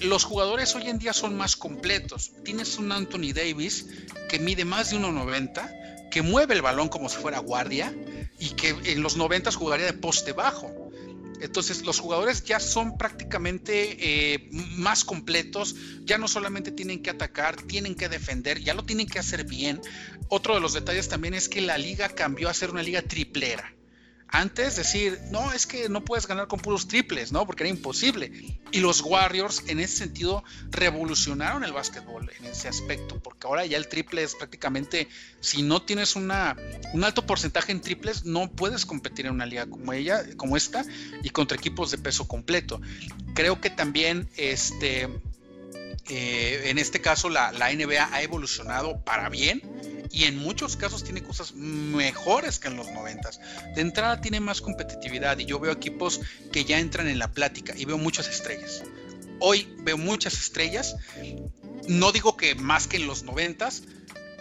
los 0.04 0.24
jugadores 0.24 0.76
hoy 0.76 0.88
en 0.88 1.00
día 1.00 1.14
son 1.14 1.36
más 1.36 1.56
completos. 1.56 2.32
Tienes 2.44 2.78
un 2.78 2.92
Anthony 2.92 3.34
Davis 3.34 3.88
que 4.30 4.40
mide 4.40 4.66
más 4.66 4.92
de 4.92 4.98
1,90, 4.98 6.10
que 6.10 6.22
mueve 6.22 6.54
el 6.56 6.62
balón 6.62 6.90
como 6.90 7.10
si 7.10 7.18
fuera 7.18 7.40
guardia 7.40 7.94
y 8.40 8.50
que 8.50 8.70
en 8.86 9.02
los 9.02 9.18
90 9.18 9.52
jugaría 9.52 9.86
de 9.86 9.94
poste 9.94 10.34
bajo. 10.34 10.72
Entonces 11.42 11.84
los 11.86 12.00
jugadores 12.00 12.46
ya 12.46 12.60
son 12.60 12.98
prácticamente 12.98 13.98
eh, 14.00 14.48
más 14.52 15.04
completos, 15.04 15.76
ya 16.06 16.18
no 16.18 16.30
solamente 16.30 16.72
tienen 16.72 17.02
que 17.02 17.10
atacar, 17.10 17.62
tienen 17.64 17.96
que 17.96 18.08
defender, 18.08 18.62
ya 18.62 18.74
lo 18.74 18.86
tienen 18.86 19.08
que 19.08 19.20
hacer 19.20 19.44
bien. 19.44 19.82
Otro 20.30 20.56
de 20.56 20.62
los 20.62 20.74
detalles 20.74 21.10
también 21.10 21.34
es 21.34 21.50
que 21.50 21.62
la 21.62 21.78
liga 21.78 22.10
cambió 22.10 22.48
a 22.48 22.54
ser 22.54 22.72
una 22.72 22.82
liga 22.82 23.02
triplera. 23.02 23.74
Antes 24.36 24.76
decir, 24.76 25.20
no, 25.30 25.54
es 25.54 25.68
que 25.68 25.90
no 25.90 26.04
puedes 26.04 26.26
ganar 26.26 26.48
con 26.48 26.60
puros 26.60 26.88
triples, 26.88 27.32
¿no? 27.32 27.46
Porque 27.46 27.62
era 27.62 27.70
imposible. 27.70 28.32
Y 28.72 28.80
los 28.80 29.02
Warriors 29.02 29.62
en 29.68 29.80
ese 29.80 29.98
sentido 29.98 30.44
revolucionaron 30.72 31.64
el 31.64 31.72
básquetbol 31.72 32.32
en 32.40 32.46
ese 32.46 32.68
aspecto, 32.68 33.22
porque 33.22 33.46
ahora 33.46 33.64
ya 33.68 33.78
el 33.78 33.88
triple 33.88 34.24
es 34.24 34.34
prácticamente, 34.34 35.08
si 35.40 35.62
no 35.62 35.84
tienes 35.84 36.16
una, 36.16 36.58
un 36.94 37.04
alto 37.04 37.28
porcentaje 37.28 37.72
en 37.72 37.82
triples, 37.82 38.26
no 38.26 38.50
puedes 38.50 38.88
competir 38.88 39.28
en 39.28 39.34
una 39.34 39.46
liga 39.46 39.68
como 39.68 39.94
ella, 39.94 40.26
como 40.36 40.58
esta, 40.58 40.84
y 41.22 41.30
contra 41.30 41.56
equipos 41.56 41.92
de 41.92 42.00
peso 42.00 42.28
completo. 42.28 42.82
Creo 43.36 43.62
que 43.62 43.70
también 43.70 44.28
este 44.36 45.10
eh, 46.10 46.64
en 46.66 46.80
este 46.80 47.00
caso 47.02 47.30
la, 47.30 47.52
NBA 47.52 48.10
ha 48.12 48.22
evolucionado 48.24 49.00
para 49.06 49.30
bien 49.30 49.62
y 50.12 50.26
en 50.26 50.38
muchos 50.38 50.76
casos 50.76 51.04
tiene 51.04 51.24
cosas 51.24 51.54
mejores 51.54 52.60
que 52.60 52.68
en 52.68 52.78
los 52.78 52.92
noventas. 52.92 53.40
De 53.76 53.82
entrada 53.82 54.22
tiene 54.22 54.40
más 54.40 54.62
competitividad 54.62 55.38
y 55.40 55.46
yo 55.46 55.60
veo 55.60 55.72
equipos 55.72 56.22
que 56.52 56.66
ya 56.66 56.80
entran 56.80 57.08
en 57.08 57.20
la 57.20 57.32
plática 57.32 57.74
y 57.76 57.86
veo 57.86 57.98
muchas 57.98 58.28
estrellas. 58.28 58.84
Hoy 59.40 59.68
veo 59.80 59.98
muchas 59.98 60.34
estrellas, 60.36 60.96
no 61.88 62.12
digo 62.12 62.38
que 62.38 62.56
más 62.56 62.88
que 62.88 62.98
en 62.98 63.08
los 63.08 63.24
noventas, 63.24 63.84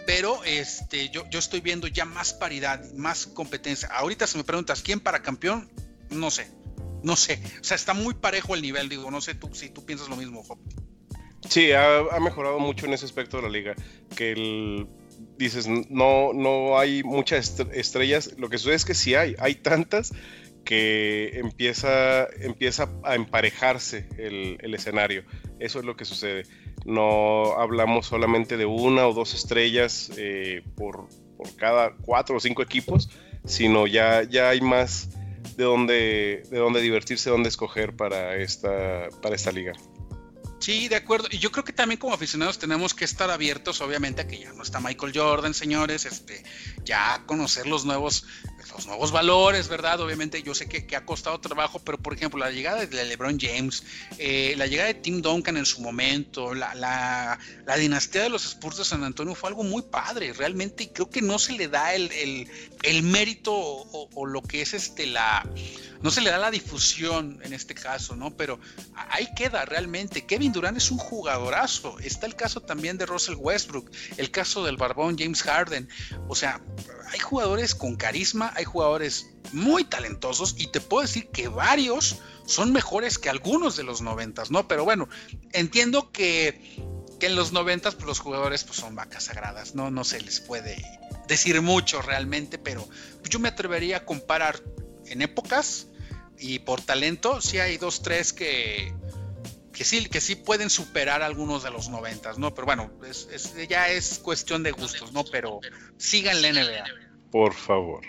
pero 0.05 0.43
este, 0.43 1.09
yo, 1.09 1.29
yo 1.29 1.39
estoy 1.39 1.61
viendo 1.61 1.87
ya 1.87 2.05
más 2.05 2.33
paridad, 2.33 2.83
más 2.93 3.25
competencia. 3.25 3.89
Ahorita 3.89 4.27
si 4.27 4.37
me 4.37 4.43
preguntas 4.43 4.81
quién 4.81 4.99
para 4.99 5.21
campeón, 5.21 5.69
no 6.09 6.31
sé, 6.31 6.49
no 7.03 7.15
sé. 7.15 7.41
O 7.59 7.63
sea, 7.63 7.75
está 7.75 7.93
muy 7.93 8.13
parejo 8.13 8.55
el 8.55 8.61
nivel, 8.61 8.89
digo, 8.89 9.11
no 9.11 9.21
sé 9.21 9.35
tú 9.35 9.53
si 9.53 9.69
tú 9.69 9.85
piensas 9.85 10.09
lo 10.09 10.15
mismo, 10.15 10.43
Job. 10.43 10.57
Sí, 11.49 11.71
ha, 11.73 12.19
mejorado 12.21 12.59
mucho 12.59 12.85
en 12.85 12.93
ese 12.93 13.05
aspecto 13.05 13.37
de 13.37 13.43
la 13.43 13.49
liga. 13.49 13.75
Que 14.15 14.31
el, 14.31 14.87
dices, 15.37 15.67
no, 15.67 16.33
no 16.33 16.77
hay 16.77 17.03
muchas 17.03 17.59
estrellas. 17.73 18.35
Lo 18.37 18.49
que 18.49 18.57
sucede 18.57 18.75
es 18.75 18.85
que 18.85 18.93
sí 18.93 19.15
hay, 19.15 19.35
hay 19.39 19.55
tantas 19.55 20.13
que 20.63 21.39
empieza, 21.39 22.27
empieza 22.39 22.89
a 23.03 23.15
emparejarse 23.15 24.07
el, 24.17 24.73
escenario. 24.73 25.23
Eso 25.59 25.79
es 25.79 25.85
lo 25.85 25.95
que 25.95 26.05
sucede. 26.05 26.43
No 26.85 27.53
hablamos 27.57 28.07
solamente 28.07 28.57
de 28.57 28.65
una 28.65 29.07
o 29.07 29.13
dos 29.13 29.33
estrellas 29.33 30.11
eh, 30.17 30.63
por, 30.75 31.07
por, 31.37 31.55
cada 31.55 31.95
cuatro 31.97 32.37
o 32.37 32.39
cinco 32.39 32.61
equipos, 32.61 33.09
sino 33.45 33.87
ya, 33.87 34.23
ya 34.23 34.49
hay 34.49 34.61
más 34.61 35.09
de 35.57 35.63
dónde, 35.65 36.43
de 36.49 36.57
dónde 36.57 36.81
divertirse, 36.81 37.29
de 37.29 37.33
dónde 37.33 37.49
escoger 37.49 37.95
para 37.95 38.37
esta, 38.37 39.09
para 39.21 39.35
esta 39.35 39.51
liga. 39.51 39.73
Sí, 40.63 40.87
de 40.87 40.95
acuerdo. 40.95 41.27
Y 41.29 41.39
yo 41.39 41.51
creo 41.51 41.65
que 41.65 41.73
también 41.73 41.99
como 41.99 42.13
aficionados 42.13 42.57
tenemos 42.57 42.93
que 42.93 43.03
estar 43.03 43.29
abiertos, 43.29 43.81
obviamente, 43.81 44.21
a 44.21 44.27
que 44.27 44.39
ya 44.39 44.53
no 44.53 44.63
está 44.63 44.79
Michael 44.79 45.11
Jordan, 45.13 45.53
señores, 45.53 46.05
este, 46.05 46.41
ya 46.85 47.21
conocer 47.25 47.67
los 47.67 47.83
nuevos, 47.83 48.25
los 48.73 48.87
nuevos 48.87 49.11
valores, 49.11 49.67
¿verdad? 49.67 49.99
Obviamente 49.99 50.41
yo 50.41 50.55
sé 50.55 50.69
que, 50.69 50.95
ha 50.95 51.05
costado 51.05 51.37
trabajo, 51.41 51.79
pero 51.79 51.97
por 51.97 52.13
ejemplo, 52.13 52.39
la 52.39 52.49
llegada 52.49 52.85
de 52.85 53.03
LeBron 53.03 53.37
James, 53.41 53.83
eh, 54.19 54.53
la 54.55 54.65
llegada 54.65 54.87
de 54.87 54.93
Tim 54.93 55.21
Duncan 55.21 55.57
en 55.57 55.65
su 55.65 55.81
momento, 55.81 56.53
la, 56.53 56.73
la, 56.75 57.37
dinastía 57.75 58.23
de 58.23 58.29
los 58.29 58.45
Spurs 58.45 58.77
de 58.77 58.85
San 58.85 59.03
Antonio 59.03 59.35
fue 59.35 59.49
algo 59.49 59.65
muy 59.65 59.81
padre, 59.81 60.31
realmente, 60.31 60.85
y 60.85 60.87
creo 60.87 61.09
que 61.09 61.21
no 61.21 61.39
se 61.39 61.51
le 61.57 61.67
da 61.67 61.93
el, 61.93 62.09
el, 62.83 63.03
mérito 63.03 63.53
o, 63.53 64.09
o, 64.13 64.25
lo 64.25 64.41
que 64.41 64.61
es 64.61 64.73
este 64.73 65.07
la 65.07 65.45
no 66.03 66.11
se 66.11 66.21
le 66.21 66.29
da 66.29 66.37
la 66.37 66.51
difusión 66.51 67.39
en 67.43 67.53
este 67.53 67.73
caso, 67.73 68.17
¿no? 68.17 68.35
Pero 68.35 68.59
ahí 69.09 69.29
queda 69.35 69.63
realmente. 69.63 70.25
Kevin 70.25 70.51
Durant 70.53 70.77
es 70.77 70.91
un 70.91 70.97
jugadorazo. 70.97 71.99
Está 71.99 72.25
el 72.25 72.35
caso 72.35 72.61
también 72.61 72.97
de 72.97 73.05
Russell 73.05 73.35
Westbrook, 73.37 73.91
el 74.17 74.31
caso 74.31 74.63
del 74.63 74.77
barbón 74.77 75.17
James 75.17 75.43
Harden. 75.43 75.89
O 76.27 76.35
sea, 76.35 76.61
hay 77.11 77.19
jugadores 77.19 77.75
con 77.75 77.95
carisma, 77.95 78.53
hay 78.55 78.63
jugadores 78.63 79.27
muy 79.51 79.83
talentosos 79.83 80.55
y 80.57 80.67
te 80.67 80.81
puedo 80.81 81.01
decir 81.01 81.27
que 81.27 81.47
varios 81.47 82.17
son 82.45 82.71
mejores 82.71 83.19
que 83.19 83.29
algunos 83.29 83.75
de 83.75 83.83
los 83.83 84.01
noventas, 84.01 84.51
¿no? 84.51 84.67
Pero 84.67 84.83
bueno, 84.83 85.07
entiendo 85.51 86.11
que, 86.11 86.61
en 87.21 87.35
los 87.37 87.53
noventas 87.53 87.95
pues, 87.95 88.05
los 88.05 88.19
jugadores 88.19 88.65
pues, 88.65 88.77
son 88.77 88.95
vacas 88.95 89.25
sagradas, 89.25 89.75
¿no? 89.75 89.91
No 89.91 90.03
se 90.03 90.19
les 90.19 90.41
puede 90.41 90.83
decir 91.27 91.61
mucho 91.61 92.01
realmente, 92.01 92.57
pero 92.57 92.87
yo 93.29 93.39
me 93.39 93.47
atrevería 93.47 93.97
a 93.97 94.05
comparar 94.05 94.61
en 95.05 95.21
épocas 95.21 95.87
y 96.37 96.59
por 96.59 96.81
talento, 96.81 97.39
sí 97.39 97.59
hay 97.59 97.77
dos, 97.77 98.01
tres 98.01 98.33
que, 98.33 98.93
que 99.73 99.83
sí, 99.83 100.05
que 100.05 100.21
sí 100.21 100.35
pueden 100.35 100.69
superar 100.69 101.23
algunos 101.23 101.63
de 101.63 101.71
los 101.71 101.89
noventas, 101.89 102.37
¿no? 102.37 102.53
Pero 102.53 102.65
bueno, 102.65 102.91
es, 103.09 103.55
ya 103.67 103.89
es 103.89 104.19
cuestión 104.19 104.63
de 104.63 104.71
gustos, 104.71 105.11
¿no? 105.11 105.23
Pero 105.25 105.59
sigan 105.97 106.41
la 106.41 106.51
NBA. 106.51 106.83
Por 107.31 107.53
favor. 107.53 108.01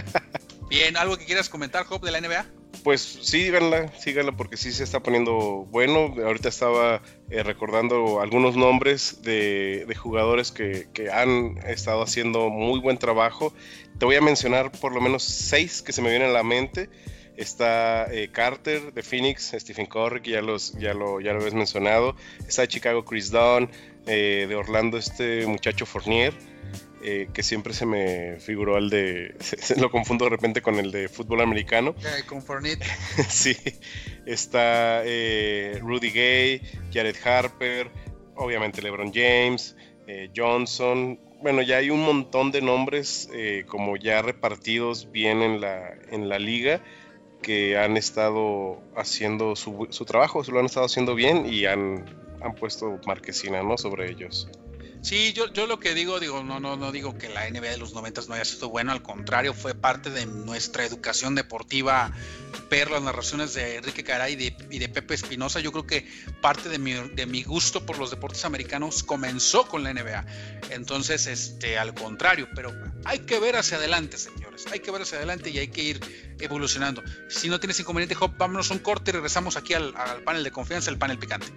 Bien, 0.70 0.96
¿algo 0.96 1.18
que 1.18 1.26
quieras 1.26 1.48
comentar, 1.48 1.84
Job, 1.84 2.02
de 2.02 2.12
la 2.12 2.20
NBA? 2.20 2.46
Pues 2.84 3.00
síganla, 3.00 3.92
síganla 3.98 4.32
porque 4.32 4.56
sí 4.56 4.72
se 4.72 4.84
está 4.84 5.00
poniendo 5.00 5.66
bueno. 5.70 6.14
Ahorita 6.24 6.48
estaba 6.48 7.02
eh, 7.30 7.42
recordando 7.42 8.20
algunos 8.20 8.56
nombres 8.56 9.22
de, 9.22 9.86
jugadores 9.96 10.50
que, 10.50 10.88
que, 10.94 11.10
han 11.10 11.58
estado 11.66 12.02
haciendo 12.02 12.48
muy 12.48 12.80
buen 12.80 12.96
trabajo. 12.96 13.52
Te 13.98 14.06
voy 14.06 14.16
a 14.16 14.20
mencionar 14.20 14.72
por 14.72 14.94
lo 14.94 15.00
menos 15.00 15.24
seis 15.24 15.82
que 15.82 15.92
se 15.92 16.00
me 16.00 16.10
vienen 16.10 16.30
a 16.30 16.32
la 16.32 16.42
mente. 16.42 16.88
Está 17.36 18.12
eh, 18.12 18.28
Carter 18.30 18.92
de 18.92 19.02
Phoenix, 19.02 19.54
Stephen 19.58 19.86
Curry, 19.86 20.20
que 20.20 20.32
ya, 20.32 20.42
los, 20.42 20.72
ya, 20.78 20.92
lo, 20.92 21.20
ya 21.20 21.32
lo 21.32 21.38
habías 21.38 21.54
mencionado. 21.54 22.14
Está 22.46 22.62
de 22.62 22.68
Chicago 22.68 23.04
Chris 23.04 23.30
Dunn, 23.30 23.70
eh, 24.06 24.46
de 24.48 24.54
Orlando 24.54 24.98
este 24.98 25.46
muchacho 25.46 25.86
Fournier, 25.86 26.34
eh, 27.02 27.28
que 27.32 27.42
siempre 27.42 27.72
se 27.72 27.86
me 27.86 28.38
figuró 28.38 28.76
al 28.76 28.90
de... 28.90 29.34
Se, 29.40 29.80
lo 29.80 29.90
confundo 29.90 30.26
de 30.26 30.30
repente 30.30 30.60
con 30.60 30.78
el 30.78 30.90
de 30.90 31.08
fútbol 31.08 31.40
americano. 31.40 31.94
con 32.26 32.42
Fournier. 32.42 32.78
sí. 33.28 33.56
Está 34.26 35.02
Rudy 35.80 36.10
Gay, 36.10 36.60
Jared 36.92 37.16
Harper, 37.24 37.90
obviamente 38.34 38.82
LeBron 38.82 39.10
James, 39.12 39.74
Johnson. 40.36 41.18
Bueno, 41.40 41.62
ya 41.62 41.78
hay 41.78 41.90
un 41.90 42.04
montón 42.04 42.52
de 42.52 42.60
nombres 42.60 43.28
como 43.66 43.96
ya 43.96 44.22
repartidos 44.22 45.10
bien 45.10 45.42
en 45.42 45.60
la, 45.60 45.92
en 46.10 46.28
la 46.28 46.38
liga 46.38 46.82
que 47.42 47.76
han 47.76 47.96
estado 47.96 48.80
haciendo 48.96 49.56
su, 49.56 49.88
su, 49.90 50.04
trabajo, 50.04 50.42
lo 50.50 50.60
han 50.60 50.66
estado 50.66 50.86
haciendo 50.86 51.14
bien 51.14 51.44
y 51.46 51.66
han, 51.66 52.04
han 52.40 52.54
puesto 52.54 52.98
marquesina 53.06 53.62
¿no? 53.62 53.76
sobre 53.76 54.10
ellos. 54.10 54.48
Sí, 55.02 55.32
yo, 55.32 55.52
yo 55.52 55.66
lo 55.66 55.80
que 55.80 55.94
digo, 55.94 56.20
digo, 56.20 56.44
no, 56.44 56.60
no, 56.60 56.76
no 56.76 56.92
digo 56.92 57.18
que 57.18 57.28
la 57.28 57.50
NBA 57.50 57.70
de 57.70 57.78
los 57.78 57.92
90 57.92 58.22
no 58.28 58.34
haya 58.34 58.44
sido 58.44 58.68
bueno, 58.68 58.92
al 58.92 59.02
contrario, 59.02 59.52
fue 59.52 59.74
parte 59.74 60.10
de 60.10 60.26
nuestra 60.26 60.84
educación 60.84 61.34
deportiva 61.34 62.12
ver 62.70 62.90
las 62.90 63.02
narraciones 63.02 63.52
de 63.52 63.76
Enrique 63.76 64.02
Caray 64.04 64.34
y 64.70 64.78
de, 64.78 64.88
Pepe 64.88 65.14
Espinosa. 65.14 65.60
Yo 65.60 65.72
creo 65.72 65.86
que 65.86 66.08
parte 66.40 66.68
de 66.68 66.78
mi, 66.78 66.92
de 66.92 67.26
mi 67.26 67.42
gusto 67.42 67.84
por 67.84 67.98
los 67.98 68.10
deportes 68.10 68.44
americanos 68.44 69.02
comenzó 69.02 69.66
con 69.66 69.82
la 69.82 69.92
NBA. 69.92 70.24
Entonces, 70.70 71.26
este, 71.26 71.78
al 71.78 71.94
contrario, 71.94 72.48
pero 72.54 72.72
hay 73.04 73.20
que 73.20 73.38
ver 73.40 73.56
hacia 73.56 73.76
adelante, 73.76 74.16
señores. 74.16 74.66
Hay 74.70 74.80
que 74.80 74.90
ver 74.90 75.02
hacia 75.02 75.18
adelante 75.18 75.50
y 75.50 75.58
hay 75.58 75.68
que 75.68 75.82
ir 75.82 76.34
evolucionando. 76.38 77.02
Si 77.28 77.48
no 77.48 77.60
tienes 77.60 77.78
inconveniente, 77.80 78.16
Hop, 78.18 78.36
vámonos 78.38 78.70
un 78.70 78.78
corte 78.78 79.10
y 79.10 79.14
regresamos 79.14 79.56
aquí 79.56 79.74
al 79.74 79.92
panel 80.24 80.44
de 80.44 80.50
confianza, 80.50 80.90
el 80.90 80.96
panel 80.96 81.18
picante. 81.18 81.48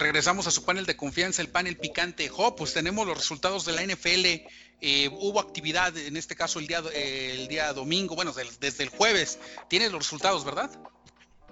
Regresamos 0.00 0.46
a 0.46 0.50
su 0.50 0.64
panel 0.64 0.86
de 0.86 0.96
confianza, 0.96 1.42
el 1.42 1.48
panel 1.48 1.76
picante. 1.76 2.28
Jo, 2.28 2.56
pues 2.56 2.74
tenemos 2.74 3.06
los 3.06 3.16
resultados 3.16 3.64
de 3.64 3.72
la 3.72 3.82
NFL. 3.82 4.48
Eh, 4.82 5.08
hubo 5.12 5.38
actividad, 5.38 5.96
en 5.96 6.16
este 6.16 6.34
caso 6.34 6.58
el 6.58 6.66
día, 6.66 6.82
el 6.94 7.46
día 7.48 7.72
domingo, 7.72 8.16
bueno, 8.16 8.32
desde 8.58 8.82
el 8.82 8.88
jueves. 8.88 9.38
Tienes 9.68 9.92
los 9.92 10.02
resultados, 10.02 10.44
¿verdad? 10.44 10.70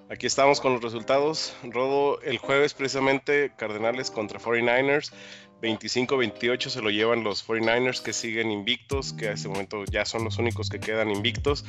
Aquí 0.09 0.25
estamos 0.25 0.59
con 0.59 0.73
los 0.73 0.81
resultados. 0.81 1.53
Rodo, 1.61 2.19
el 2.21 2.39
jueves 2.39 2.73
precisamente 2.73 3.53
Cardenales 3.55 4.09
contra 4.09 4.39
49ers. 4.39 5.11
25-28 5.61 6.69
se 6.69 6.81
lo 6.81 6.89
llevan 6.89 7.23
los 7.23 7.45
49ers 7.47 8.01
que 8.01 8.13
siguen 8.13 8.51
invictos, 8.51 9.13
que 9.13 9.27
a 9.27 9.33
este 9.33 9.49
momento 9.49 9.83
ya 9.85 10.05
son 10.05 10.23
los 10.23 10.37
únicos 10.37 10.69
que 10.69 10.79
quedan 10.79 11.11
invictos, 11.11 11.65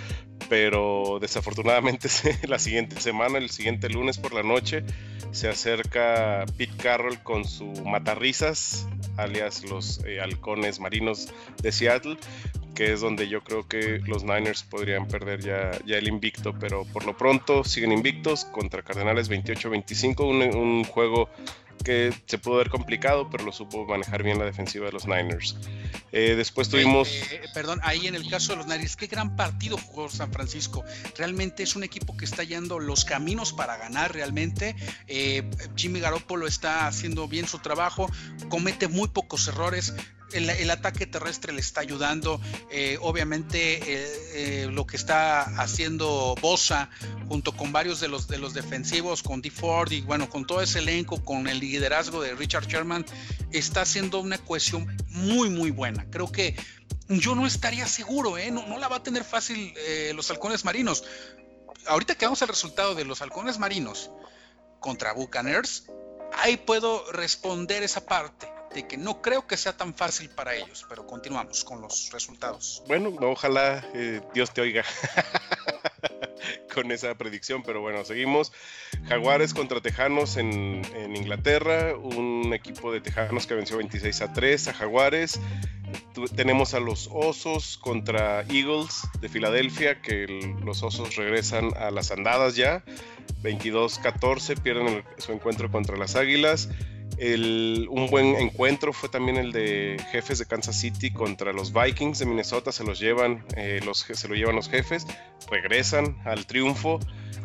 pero 0.49 1.19
desafortunadamente 1.21 2.09
la 2.49 2.59
siguiente 2.59 3.01
semana, 3.01 3.39
el 3.39 3.51
siguiente 3.51 3.89
lunes 3.89 4.19
por 4.19 4.33
la 4.33 4.43
noche, 4.43 4.85
se 5.33 5.49
acerca 5.49 6.45
Pete 6.57 6.77
Carroll 6.77 7.23
con 7.23 7.45
su 7.45 7.67
matarrisas, 7.85 8.87
alias 9.17 9.65
los 9.65 10.05
eh, 10.05 10.21
halcones 10.21 10.81
marinos 10.81 11.29
de 11.63 11.73
Seattle, 11.73 12.17
que 12.75 12.93
es 12.93 13.01
donde 13.01 13.29
yo 13.29 13.43
creo 13.43 13.69
que 13.69 14.01
los 14.07 14.25
Niners 14.25 14.63
podrían 14.63 15.07
perder 15.07 15.41
ya, 15.41 15.73
ya 15.85 15.99
el 15.99 16.09
invicto, 16.09 16.55
pero 16.59 16.85
por 16.85 17.05
lo 17.05 17.17
pronto 17.17 17.65
siguen 17.65 17.93
invictos 17.93 18.45
contra 18.47 18.83
Cardenales 18.83 19.31
28-25, 19.31 20.27
un, 20.27 20.57
un 20.57 20.85
juego 20.85 21.29
que 21.85 22.13
se 22.27 22.39
pudo 22.39 22.57
ver 22.57 22.71
complicado, 22.71 23.29
pero 23.31 23.45
lo 23.45 23.53
supo 23.53 23.85
manejar 23.87 24.23
bien 24.23 24.39
la 24.39 24.45
defensiva 24.45 24.87
de 24.87 24.93
los 24.93 25.07
Niners. 25.07 25.57
Eh, 26.13 26.35
después 26.37 26.69
tuvimos... 26.69 27.09
Eh, 27.09 27.43
perdón, 27.55 27.81
ahí 27.83 28.07
en 28.07 28.15
el 28.15 28.29
caso 28.29 28.53
de 28.53 28.59
los 28.59 28.67
Niners, 28.67 28.97
qué 28.97 29.07
gran 29.07 29.37
partido 29.37 29.77
jugó 29.77 30.09
San 30.09 30.33
Francisco. 30.33 30.85
Realmente 31.17 31.63
es 31.63 31.77
un 31.77 31.85
equipo 31.85 32.17
que 32.17 32.25
está 32.25 32.45
yendo 32.45 32.79
los 32.79 33.05
caminos 33.05 33.53
para 33.53 33.77
ganar 33.77 34.13
realmente. 34.13 34.77
Eh, 35.07 35.49
Jimmy 35.77 36.01
Garoppolo 36.01 36.47
está 36.47 36.87
haciendo 36.87 37.29
bien 37.29 37.47
su 37.47 37.59
trabajo, 37.59 38.11
comete 38.49 38.89
muy 38.89 39.09
pocos 39.09 39.49
errores 39.49 39.95
el, 40.33 40.71
ataque 40.71 41.07
terrestre 41.07 41.53
le 41.53 41.61
está 41.61 41.81
ayudando. 41.81 42.41
Eh, 42.71 42.99
obviamente 43.01 43.79
eh, 43.79 44.09
eh, 44.35 44.69
lo 44.71 44.87
que 44.87 44.97
está 44.97 45.43
haciendo 45.61 46.35
Bosa 46.41 46.91
junto 47.29 47.57
con 47.57 47.73
varios 47.73 48.01
de 48.01 48.09
los, 48.09 48.29
de 48.29 48.39
los 48.39 48.55
defensivos, 48.55 49.23
con 49.23 49.43
D. 49.43 49.51
Ford 49.51 49.91
y 49.93 50.01
bueno, 50.03 50.29
con 50.29 50.47
todo 50.47 50.61
ese 50.61 50.81
elenco, 50.81 51.25
con 51.25 51.49
el 51.49 51.61
liderazgo 51.61 52.23
de 52.23 52.35
Richard 52.35 52.67
Sherman, 52.67 53.05
está 53.53 53.83
haciendo 53.83 54.21
una 54.21 54.39
cohesión 54.39 54.97
muy, 55.09 55.51
muy 55.51 55.71
buena. 55.71 56.07
Creo 56.11 56.31
que 56.31 56.57
yo 57.09 57.35
no 57.35 57.47
estaría 57.47 57.87
seguro, 57.87 58.37
no, 58.53 58.67
no 58.67 58.79
la 58.79 58.89
va 58.89 58.97
a 58.97 59.03
tener 59.03 59.25
fácil 59.25 59.75
los 60.15 60.31
halcones 60.31 60.65
marinos. 60.65 61.05
Ahorita 61.87 62.15
que 62.15 62.27
vamos 62.27 62.43
al 62.43 62.49
resultado 62.49 62.95
de 62.95 63.05
los 63.05 63.23
halcones 63.23 63.59
marinos 63.59 64.11
contra 64.79 65.13
Buccaneers, 65.13 65.87
ahí 66.39 66.57
puedo 66.57 67.11
responder 67.11 67.83
esa 67.83 68.07
parte 68.07 68.49
de 68.75 68.87
que 68.87 68.97
no 68.97 69.21
creo 69.21 69.47
que 69.47 69.57
sea 69.57 69.77
tan 69.77 69.95
fácil 69.95 70.31
para 70.31 70.55
ellos, 70.55 70.87
pero 70.89 71.07
continuamos 71.07 71.65
con 71.65 71.81
los 71.81 72.11
resultados. 72.13 72.83
Bueno, 72.87 73.13
ojalá 73.21 73.85
eh, 73.95 74.21
Dios 74.33 74.53
te 74.53 74.61
oiga 74.61 74.85
con 76.75 76.93
esa 76.93 77.15
predicción, 77.17 77.63
pero 77.65 77.81
bueno, 77.81 78.05
seguimos. 78.05 78.53
Jaguares 79.09 79.55
contra 79.55 79.81
Tejanos 79.81 80.37
en, 80.37 80.83
Inglaterra, 81.17 81.97
un 81.97 82.53
equipo 82.55 82.93
de 82.93 83.01
Tejanos 83.01 83.47
que 83.47 83.55
venció 83.55 83.77
26 83.79 84.21
a 84.23 84.33
3 84.33 84.69
a 84.69 84.75
Jaguares. 84.75 85.41
tenemos 86.37 86.75
a 86.75 86.81
los 86.81 87.09
Osos 87.13 87.77
contra 87.79 88.43
Eagles 88.43 89.03
de 89.21 89.29
Filadelfia, 89.29 90.01
que 90.01 90.27
los 90.65 90.83
Osos 90.85 91.17
regresan 91.17 91.77
a 91.77 91.91
las 91.91 92.13
andadas 92.13 92.55
ya. 92.55 92.85
22-14, 93.43 94.61
pierden 94.61 95.03
su 95.17 95.33
encuentro 95.33 95.71
contra 95.71 95.97
las 95.97 96.15
Águilas 96.15 96.69
un 97.21 98.09
buen 98.11 98.37
encuentro 98.37 98.93
fue 98.93 99.09
también 99.11 99.37
el 99.37 99.53
de 99.53 100.03
jefes 100.11 100.39
de 100.39 100.47
Kansas 100.47 100.77
City 100.77 101.11
contra 101.13 101.53
los 101.53 101.73
Vikings 101.73 102.19
de 102.19 102.27
Minnesota. 102.27 102.73
Se 102.73 102.83
los 102.83 102.99
llevan, 102.99 103.45
eh, 103.57 103.81
los, 103.85 103.99
se 103.99 104.29
lo 104.29 104.35
llevan 104.35 104.57
los 104.57 104.71
jefes, 104.71 105.07
regresan 105.51 106.17
al 106.25 106.47
triunfo, 106.47 106.99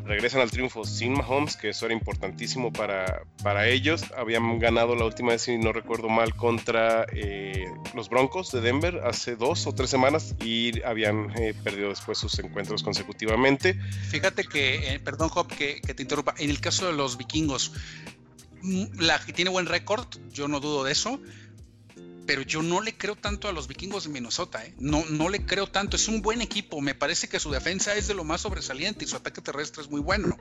regresan 0.06 0.40
al 0.40 0.50
triunfo 0.50 0.86
sin 0.86 1.12
Mahomes, 1.12 1.58
que 1.58 1.70
eso 1.70 1.86
era 1.88 1.94
importantísimo 1.94 2.72
para, 2.72 3.24
para 3.44 3.68
ellos. 3.68 4.06
Habían 4.16 4.60
ganado 4.60 4.96
la 4.96 5.04
última 5.04 5.32
vez, 5.32 5.42
si 5.42 5.58
no 5.58 5.74
recuerdo 5.74 6.08
mal, 6.08 6.36
contra 6.36 7.06
eh, 7.12 7.66
los 7.94 8.08
Broncos 8.08 8.54
de 8.54 8.62
Denver 8.62 9.02
hace 9.04 9.36
dos 9.36 9.68
o 9.68 9.74
tres 9.74 9.90
semanas 9.90 10.36
y 10.42 10.82
habían 10.84 11.38
eh, 11.38 11.54
perdido 11.66 11.90
después 11.90 12.18
sus 12.18 12.40
encuentros 12.40 12.82
consecutivamente. 12.82 13.74
Fíjate 14.10 14.46
que, 14.46 15.02
perdón, 15.04 15.28
Job, 15.28 15.48
que 15.48 15.82
te 15.82 16.02
interrumpa. 16.02 16.34
En 16.38 16.50
el 16.50 16.62
caso 16.62 16.88
de 16.88 16.94
los 16.94 17.18
vikingos, 17.18 17.74
la 18.98 19.24
que 19.24 19.34
tiene 19.34 19.52
buen 19.52 19.66
récord, 19.66 20.08
yo 20.32 20.48
no 20.48 20.60
dudo 20.60 20.84
de 20.84 20.92
eso, 20.92 21.20
pero 22.26 22.42
yo 22.42 22.64
no 22.64 22.82
le 22.82 22.98
creo 22.98 23.16
tanto 23.16 23.48
a 23.48 23.52
los 23.52 23.68
vikingos 23.68 24.04
de 24.06 24.10
Minnesota, 24.10 24.66
¿eh? 24.66 24.74
no, 24.80 25.06
no 25.10 25.30
le 25.30 25.46
creo 25.46 25.68
tanto, 25.68 25.96
es 25.96 26.08
un 26.08 26.22
buen 26.22 26.42
equipo, 26.42 26.82
me 26.82 26.96
parece 26.96 27.28
que 27.28 27.40
su 27.40 27.52
defensa 27.52 27.96
es 27.96 28.08
de 28.08 28.14
lo 28.14 28.24
más 28.24 28.42
sobresaliente 28.42 29.06
y 29.06 29.08
su 29.08 29.16
ataque 29.16 29.42
terrestre 29.42 29.84
es 29.84 29.90
muy 29.90 30.02
bueno, 30.02 30.38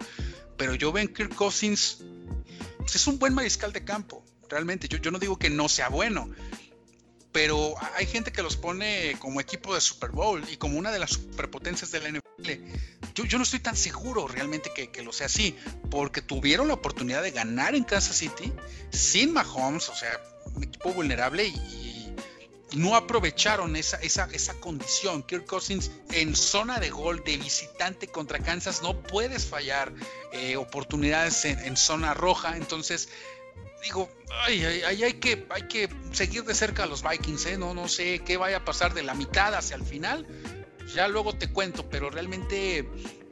pero 0.56 0.74
yo 0.74 0.92
veo 0.92 1.02
en 1.02 1.12
Kirk 1.12 1.34
Cousins, 1.34 1.98
pues, 2.78 2.94
es 2.94 3.06
un 3.06 3.18
buen 3.18 3.34
mariscal 3.34 3.72
de 3.72 3.84
campo, 3.84 4.24
realmente, 4.48 4.88
yo, 4.88 4.98
yo 4.98 5.10
no 5.10 5.18
digo 5.18 5.38
que 5.38 5.50
no 5.50 5.68
sea 5.68 5.88
bueno, 5.88 6.30
pero 7.35 7.74
hay 7.97 8.07
gente 8.07 8.30
que 8.30 8.45
los 8.45 8.57
pone 8.57 9.16
como 9.18 9.41
equipo 9.41 9.74
de 9.74 9.80
Super 9.80 10.11
Bowl 10.11 10.41
y 10.49 10.57
como 10.57 10.78
una 10.78 10.93
de 10.93 11.01
las 11.01 11.11
superpotencias 11.11 11.91
de 11.91 11.99
la 11.99 12.09
NFL. 12.11 12.53
Yo, 13.12 13.24
yo 13.24 13.39
no 13.39 13.43
estoy 13.43 13.59
tan 13.59 13.76
seguro 13.76 14.28
realmente 14.28 14.70
que, 14.72 14.93
que, 14.93 15.03
lo 15.03 15.12
sea 15.12 15.26
así, 15.26 15.57
porque 15.91 16.22
tuvieron 16.22 16.68
la 16.68 16.74
oportunidad 16.74 17.24
de 17.24 17.32
ganar 17.32 17.74
en 17.74 17.82
Kansas 17.82 18.14
City 18.14 18.53
sin 18.91 19.32
Mahomes, 19.32 19.89
o 19.89 19.97
sea, 19.97 20.16
un 20.55 20.62
equipo 20.62 20.93
vulnerable 20.93 21.49
y, 21.49 22.14
no 22.76 22.97
aprovecharon 22.97 23.76
esa, 23.76 23.99
esa, 23.99 24.28
esa 24.32 24.55
condición. 24.55 25.22
Kirk 25.22 25.47
Cousins 25.47 25.93
en 26.11 26.35
zona 26.35 26.80
de 26.80 26.91
gol 26.91 27.22
de 27.24 27.37
visitante 27.37 28.09
contra 28.09 28.41
Kansas 28.41 28.82
no 28.82 29.01
puedes 29.01 29.47
fallar 29.47 29.93
eh, 30.32 30.57
oportunidades 30.57 31.45
en, 31.45 31.59
en 31.61 31.76
zona 31.76 32.14
roja, 32.14 32.57
entonces 32.57 33.09
digo, 33.85 34.09
ay, 34.47 34.64
ay, 34.64 35.03
hay, 35.05 35.12
que, 35.14 35.47
hay 35.51 35.62
que 35.62 35.89
seguir 36.12 36.45
de 36.45 36.55
cerca 36.55 36.85
a 36.85 36.87
los 36.87 37.03
Vikings, 37.03 37.47
¿eh? 37.47 37.59
No, 37.59 37.74
no 37.74 37.87
sé 37.87 38.20
qué 38.20 38.37
vaya 38.37 38.59
a 38.59 38.64
pasar 38.64 38.95
de 38.95 39.03
la 39.03 39.14
mitad 39.14 39.55
hacia 39.55 39.76
el 39.76 39.85
final. 39.85 40.26
Ya 40.95 41.07
luego 41.09 41.35
te 41.35 41.49
cuento, 41.49 41.89
pero 41.89 42.11
realmente, 42.11 42.89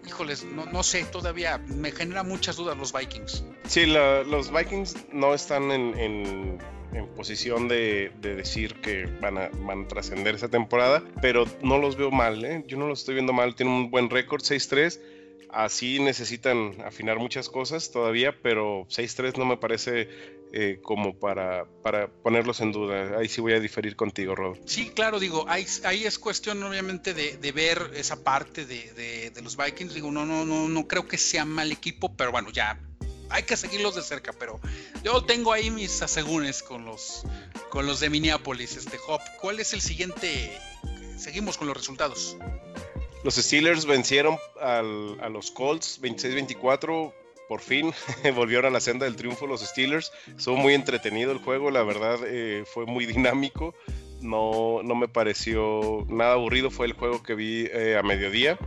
híjoles, 0.06 0.44
no, 0.44 0.66
no 0.66 0.82
sé, 0.82 1.04
todavía 1.04 1.58
me 1.58 1.90
genera 1.90 2.22
muchas 2.22 2.56
dudas 2.56 2.76
los 2.76 2.92
Vikings. 2.92 3.44
Sí, 3.66 3.86
los 3.86 4.52
Vikings 4.52 4.96
no 5.12 5.34
están 5.34 5.70
en, 5.70 6.58
posición 7.16 7.68
de, 7.68 8.12
decir 8.20 8.74
que 8.82 9.06
van 9.06 9.38
a, 9.38 9.48
van 9.60 9.84
a 9.84 9.88
trascender 9.88 10.34
esa 10.34 10.48
temporada, 10.48 11.02
pero 11.22 11.46
no 11.62 11.78
los 11.78 11.96
veo 11.96 12.10
mal, 12.10 12.44
¿eh? 12.44 12.64
Yo 12.66 12.76
no 12.76 12.88
los 12.88 13.00
estoy 13.00 13.14
viendo 13.14 13.32
mal, 13.32 13.54
tienen 13.54 13.74
un 13.74 13.90
buen 13.90 14.10
récord, 14.10 14.42
6-3 14.42 14.98
Así 15.52 16.00
necesitan 16.00 16.76
afinar 16.82 17.18
muchas 17.18 17.50
cosas 17.50 17.90
todavía, 17.90 18.34
pero 18.42 18.86
6-3 18.86 19.36
no 19.36 19.44
me 19.44 19.58
parece 19.58 20.08
eh, 20.54 20.80
como 20.82 21.18
para, 21.18 21.64
para 21.82 22.08
ponerlos 22.08 22.60
en 22.60 22.72
duda. 22.72 23.18
Ahí 23.18 23.28
sí 23.28 23.40
voy 23.40 23.54
a 23.54 23.60
diferir 23.60 23.96
contigo, 23.96 24.34
Rob. 24.34 24.58
Sí, 24.66 24.90
claro, 24.90 25.18
digo, 25.18 25.46
ahí, 25.48 25.66
ahí 25.84 26.04
es 26.04 26.18
cuestión 26.18 26.62
obviamente 26.62 27.14
de, 27.14 27.52
ver 27.52 27.90
esa 27.94 28.22
parte 28.22 28.66
de, 28.66 29.32
los 29.42 29.56
Vikings. 29.56 29.94
Digo, 29.94 30.10
no, 30.10 30.26
no, 30.26 30.44
no, 30.44 30.68
no 30.68 30.86
creo 30.86 31.08
que 31.08 31.16
sea 31.16 31.46
mal 31.46 31.72
equipo, 31.72 32.14
pero 32.14 32.32
bueno, 32.32 32.50
ya 32.50 32.78
hay 33.30 33.44
que 33.44 33.56
seguirlos 33.56 33.94
de 33.94 34.02
cerca, 34.02 34.34
pero 34.34 34.60
yo 35.02 35.24
tengo 35.24 35.54
ahí 35.54 35.70
mis 35.70 36.02
asegúnes 36.02 36.62
con 36.62 36.84
los, 36.84 37.24
con 37.70 37.86
los 37.86 38.00
de 38.00 38.10
Minneapolis, 38.10 38.76
este 38.76 38.98
Hop. 39.08 39.22
¿Cuál 39.40 39.58
es 39.58 39.72
el 39.72 39.80
siguiente? 39.80 40.52
Seguimos 41.16 41.56
con 41.56 41.66
los 41.66 41.76
resultados. 41.76 42.36
Los 43.24 43.36
Steelers 43.36 43.86
vencieron 43.86 44.36
a 44.60 44.82
los 44.82 45.50
Colts 45.50 46.00
26-24. 46.02 47.14
Por 47.52 47.60
fin 47.60 47.92
volvieron 48.34 48.64
a 48.64 48.70
la 48.70 48.80
senda 48.80 49.04
del 49.04 49.14
triunfo 49.14 49.46
los 49.46 49.60
Steelers. 49.60 50.10
Estuvo 50.38 50.56
muy 50.56 50.72
entretenido 50.72 51.32
el 51.32 51.38
juego, 51.38 51.70
la 51.70 51.82
verdad 51.82 52.18
eh, 52.24 52.64
fue 52.64 52.86
muy 52.86 53.04
dinámico. 53.04 53.74
No, 54.22 54.82
no 54.82 54.94
me 54.94 55.06
pareció 55.06 56.06
nada 56.08 56.32
aburrido, 56.32 56.70
fue 56.70 56.86
el 56.86 56.94
juego 56.94 57.22
que 57.22 57.34
vi 57.34 57.68
eh, 57.70 57.98
a 57.98 58.02
mediodía. 58.02 58.58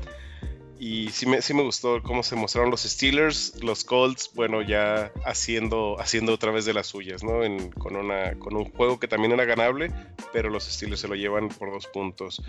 Y 0.79 1.09
sí 1.11 1.25
me, 1.25 1.41
sí 1.41 1.53
me 1.53 1.63
gustó 1.63 2.03
cómo 2.03 2.21
se 2.23 2.35
mostraron 2.35 2.69
los 2.69 2.81
Steelers, 2.81 3.53
los 3.61 3.83
Colts, 3.83 4.31
bueno, 4.33 4.61
ya 4.61 5.11
haciendo, 5.25 5.97
haciendo 5.99 6.33
otra 6.33 6.51
vez 6.51 6.65
de 6.65 6.73
las 6.73 6.87
suyas, 6.87 7.23
¿no? 7.23 7.39
con, 7.79 7.95
una, 7.95 8.37
con 8.39 8.55
un 8.55 8.65
juego 8.71 8.99
que 8.99 9.07
también 9.07 9.31
era 9.31 9.45
ganable, 9.45 9.91
pero 10.33 10.49
los 10.49 10.65
Steelers 10.65 10.99
se 10.99 11.07
lo 11.07 11.15
llevan 11.15 11.49
por 11.49 11.71
dos 11.71 11.87
puntos. 11.87 12.41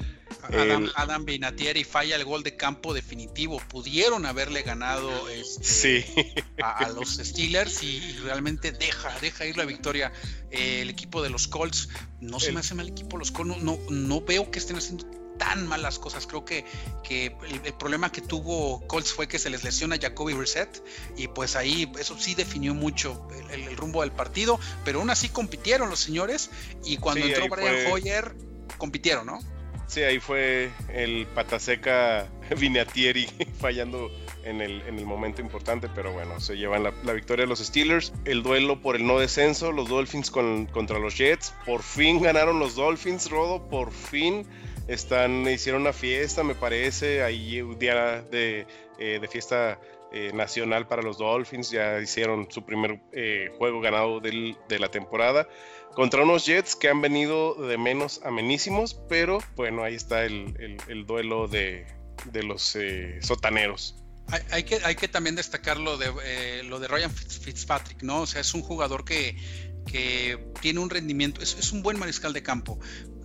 Adam, 0.43 0.91
Adam 0.97 1.25
Vinatieri 1.25 1.85
falla 1.85 2.17
el 2.17 2.25
gol 2.25 2.43
de 2.43 2.57
campo 2.57 2.95
definitivo. 2.95 3.61
Pudieron 3.69 4.27
haberle 4.27 4.63
ganado 4.63 5.29
este, 5.29 6.35
a, 6.63 6.89
los 6.89 7.17
Steelers 7.17 7.83
y, 7.83 8.01
realmente 8.25 8.73
deja, 8.73 9.17
deja 9.21 9.47
ir 9.47 9.57
la 9.57 9.65
victoria. 9.65 10.13
Eh, 10.51 10.83
el 10.83 10.91
equipo 10.91 11.23
de 11.23 11.31
los 11.31 11.47
Colts, 11.47 11.89
no 12.21 12.41
se 12.41 12.53
me 12.53 12.61
hace 12.61 12.75
mal 12.75 12.89
equipo, 12.89 13.19
los 13.19 13.31
Colts 13.31 13.63
no, 13.63 13.79
no 13.89 14.21
veo 14.21 14.51
que 14.51 14.59
estén 14.59 14.77
haciendo 14.77 15.16
tan 15.39 15.67
malas 15.67 15.99
cosas. 15.99 16.27
Creo 16.27 16.45
que, 16.45 16.65
que 17.03 17.37
el, 17.65 17.75
problema 17.75 18.11
que 18.11 18.21
tuvo 18.21 18.87
Colts 18.87 19.13
fue 19.13 19.29
que 19.29 19.39
se 19.39 19.51
les 19.51 19.65
lesiona 19.65 19.97
Jacoby 20.01 20.35
Reset 20.35 20.83
y 21.17 21.29
pues 21.29 21.57
ahí 21.57 21.91
eso 21.99 22.19
sí 22.19 22.35
definió 22.35 22.75
mucho 22.75 23.29
el, 23.51 23.77
rumbo 23.77 24.03
del 24.03 24.13
partido, 24.13 24.59
pero 24.85 25.01
aún 25.01 25.11
así 25.11 25.29
compitieron 25.29 25.91
los 25.91 26.01
señores 26.01 26.51
y 26.85 26.97
cuando 26.97 27.27
entró 27.27 27.49
Brian 27.49 27.93
Hoyer 27.93 28.35
compitieron, 28.79 29.27
¿no? 29.27 29.41
Sí, 29.87 30.03
ahí 30.03 30.19
fue 30.19 30.73
el 30.93 31.27
pataseca 31.27 32.27
Vinatieri 32.59 33.27
fallando 33.61 34.11
en 34.45 34.61
el, 34.61 34.83
en 34.83 34.99
el, 34.99 35.07
momento 35.07 35.41
importante, 35.41 35.89
pero 35.93 36.13
bueno, 36.13 36.41
se 36.41 36.57
llevan 36.57 36.85
la, 36.85 37.13
victoria 37.13 37.45
de 37.45 37.49
los 37.49 37.59
Steelers. 37.61 38.13
El 38.25 38.43
duelo 38.43 38.81
por 38.81 38.97
el 38.97 39.07
no 39.07 39.19
descenso, 39.19 39.73
los 39.73 39.89
Dolphins 39.89 40.31
contra 40.31 40.99
los 40.99 41.17
Jets. 41.17 41.55
Por 41.65 41.83
fin 41.83 42.23
ganaron 42.23 42.59
los 42.59 42.77
Dolphins, 42.77 43.31
Rodo, 43.31 43.69
por 43.69 43.93
fin 43.93 44.47
están, 44.89 45.47
hicieron 45.49 45.83
una 45.83 45.93
fiesta, 45.93 46.45
me 46.45 46.55
parece, 46.55 47.23
ahí 47.23 47.61
un 47.61 47.79
día 47.79 48.23
de, 48.23 48.67
eh, 48.99 49.21
fiesta 49.31 49.79
eh, 50.13 50.33
nacional 50.33 50.87
para 50.87 51.03
los 51.03 51.19
Dolphins, 51.19 51.71
ya 51.71 52.01
hicieron 52.01 52.49
su 52.51 52.65
primer 52.65 53.01
eh, 53.13 53.51
juego 53.59 53.81
ganado 53.81 54.21
de 54.21 54.79
la 54.79 54.91
temporada 54.91 55.49
contra 55.95 56.23
unos 56.23 56.45
Jets 56.45 56.77
que 56.77 56.89
han 56.89 57.01
venido 57.01 57.55
de 57.55 57.79
menos 57.79 58.21
a 58.23 58.31
menísimos, 58.31 58.95
pero 59.09 59.39
bueno, 59.57 59.83
ahí 59.83 59.95
está 59.95 60.25
el, 60.25 60.77
duelo 61.07 61.49
de, 61.49 61.87
los 62.43 62.77
sotaneros. 63.23 63.97
Hay, 64.51 64.65
que, 64.65 64.81
hay 64.85 64.97
que 64.97 65.09
también 65.09 65.37
destacar 65.37 65.79
lo 65.79 65.97
de, 65.97 66.63
lo 66.65 66.81
de 66.81 66.89
Ryan 66.89 67.11
Fitzpatrick, 67.11 68.03
¿no? 68.03 68.23
O 68.23 68.27
sea, 68.27 68.43
es 68.43 68.53
un 68.53 68.61
jugador 68.61 69.05
que, 69.05 69.37
que 69.87 70.39
tiene 70.61 70.81
un 70.81 70.91
rendimiento, 70.91 71.41
es, 71.41 71.73
un 71.73 71.83
buen 71.83 71.99
mariscal 71.99 72.33
de 72.33 72.43
campo, 72.43 72.79